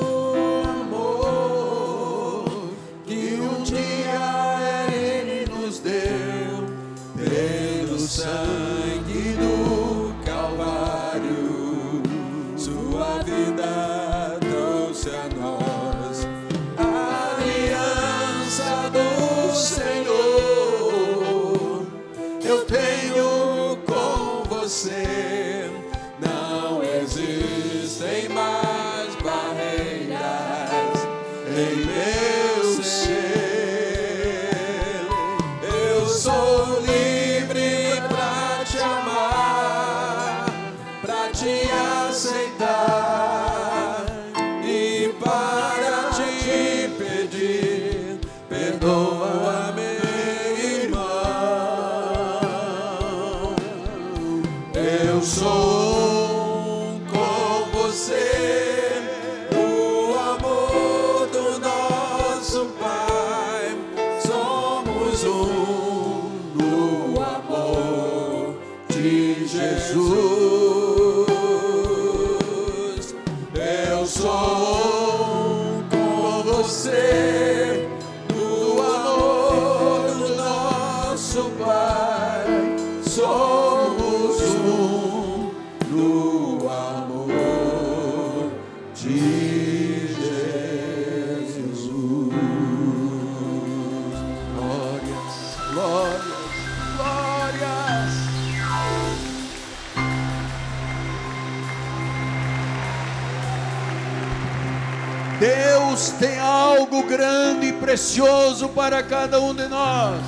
grande 107.07 107.67
e 107.67 107.73
precioso 107.73 108.69
para 108.69 109.01
cada 109.01 109.39
um 109.39 109.55
de 109.55 109.67
nós. 109.67 110.19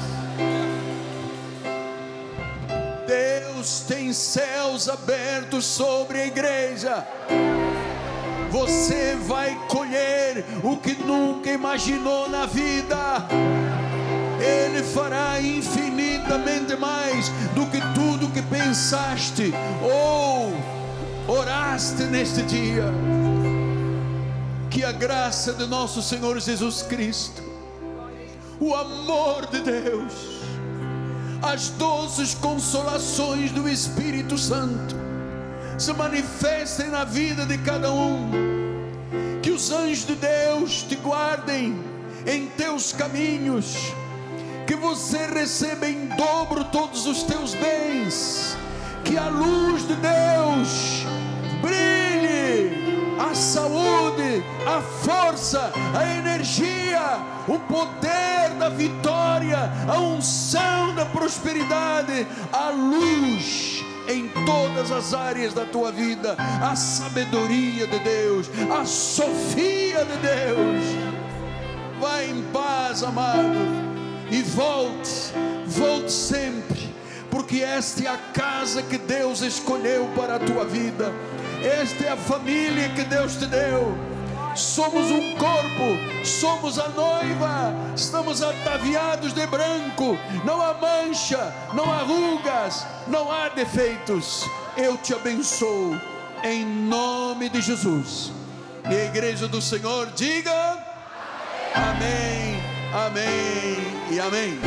Deus 3.06 3.81
tem 3.88 4.14
céus 4.14 4.88
abertos 4.88 5.65
sobre 5.65 6.22
a 6.22 6.26
igreja. 6.26 7.06
Você 8.49 9.15
vai 9.27 9.56
colher 9.68 10.45
o 10.64 10.77
que 10.77 10.95
nunca 11.03 11.51
imaginou 11.51 12.30
na 12.30 12.45
vida. 12.45 13.27
Ele 14.39 14.81
fará 14.84 15.39
infinitamente 15.41 16.76
mais 16.77 17.30
do 17.53 17.65
que 17.65 17.80
tudo 17.93 18.31
que 18.31 18.41
pensaste 18.41 19.53
ou 19.84 20.53
oraste 21.27 22.03
neste 22.03 22.41
dia. 22.43 22.85
Que 24.80 24.85
a 24.85 24.93
graça 24.93 25.51
de 25.51 25.65
nosso 25.65 26.01
Senhor 26.01 26.39
Jesus 26.39 26.84
Cristo, 26.84 27.43
o 28.61 28.73
amor 28.73 29.45
de 29.47 29.60
Deus, 29.60 30.14
as 31.41 31.68
doces 31.72 32.34
consolações 32.34 33.51
do 33.51 33.68
Espírito 33.68 34.38
Santo 34.38 34.95
se 35.77 35.91
manifestem 35.91 36.88
na 36.88 37.03
vida 37.03 37.45
de 37.45 37.57
cada 37.57 37.91
um. 37.91 38.31
Que 39.41 39.51
os 39.51 39.69
anjos 39.69 40.06
de 40.06 40.15
Deus 40.15 40.84
te 40.84 40.95
guardem 40.95 41.77
em 42.26 42.47
teus 42.47 42.93
caminhos. 42.93 43.76
Que 44.65 44.77
você 44.77 45.27
receba 45.27 45.89
em 45.89 46.06
dobro 46.15 46.64
todos 46.72 47.06
os 47.06 47.23
teus 47.23 47.53
bens. 47.53 48.56
Que 49.03 49.18
a 49.18 49.27
luz 49.27 49.85
de 49.85 49.95
Deus 49.95 51.03
brilhe 51.61 51.98
saúde, 53.60 54.44
a 54.65 54.81
força, 54.81 55.72
a 55.98 56.18
energia, 56.18 57.19
o 57.48 57.60
poder 57.60 58.52
da 58.57 58.69
vitória, 58.69 59.72
a 59.88 59.99
unção 59.99 60.95
da 60.95 61.06
prosperidade, 61.06 62.26
a 62.53 62.69
luz 62.69 63.84
em 64.07 64.30
todas 64.45 64.91
as 64.91 65.14
áreas 65.14 65.53
da 65.53 65.65
tua 65.65 65.91
vida, 65.91 66.36
a 66.40 66.76
sabedoria 66.76 67.86
de 67.86 67.99
Deus, 67.99 68.49
a 68.72 68.86
sofia 68.86 70.06
de 70.06 70.18
Deus. 70.18 70.84
Vai 71.99 72.30
em 72.30 72.44
paz, 72.53 73.03
amado, 73.03 73.60
e 74.31 74.41
volte, 74.41 75.34
volte 75.68 76.11
sempre, 76.11 76.95
porque 77.30 77.57
esta 77.57 78.03
é 78.03 78.07
a 78.07 78.18
casa 78.18 78.81
que 78.81 78.98
Deus 78.98 79.41
escolheu 79.41 80.10
para 80.15 80.36
a 80.36 80.40
tua 80.40 80.64
vida. 80.65 81.14
Esta 81.64 82.06
é 82.06 82.11
a 82.11 82.18
família 82.18 82.90
que 82.90 83.03
Deus 83.03 83.36
te 83.36 83.45
deu. 83.45 83.98
Somos 84.56 85.11
um 85.11 85.36
corpo, 85.36 86.26
somos 86.26 86.80
a 86.80 86.90
noiva, 86.90 87.73
estamos 87.95 88.41
ataviados 88.41 89.34
de 89.34 89.45
branco, 89.45 90.18
não 90.44 90.61
há 90.61 90.73
mancha, 90.73 91.53
não 91.73 91.91
há 91.91 91.99
rugas, 91.99 92.86
não 93.07 93.31
há 93.31 93.49
defeitos. 93.49 94.44
Eu 94.76 94.98
te 94.98 95.14
abençoo 95.14 95.99
em 96.44 96.65
nome 96.65 97.49
de 97.49 97.61
Jesus. 97.61 98.31
E 98.90 98.95
a 98.95 99.06
igreja 99.06 99.48
do 99.48 99.61
Senhor 99.61 100.07
diga: 100.15 100.77
Amém, 101.76 102.61
Amém 102.94 103.77
e 104.11 104.19
Amém. 104.19 104.60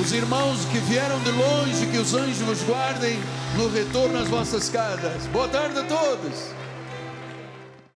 Os 0.00 0.12
irmãos 0.12 0.64
que 0.72 0.78
vieram 0.78 1.20
de 1.20 1.30
longe, 1.30 1.86
que 1.86 1.98
os 1.98 2.14
anjos 2.14 2.38
vos 2.38 2.62
guardem 2.62 3.20
no 3.56 3.68
retorno 3.68 4.18
às 4.18 4.28
vossas 4.28 4.68
casas. 4.68 5.26
Boa 5.32 5.48
tarde 5.48 5.78
a 5.78 5.84
todos. 5.84 6.61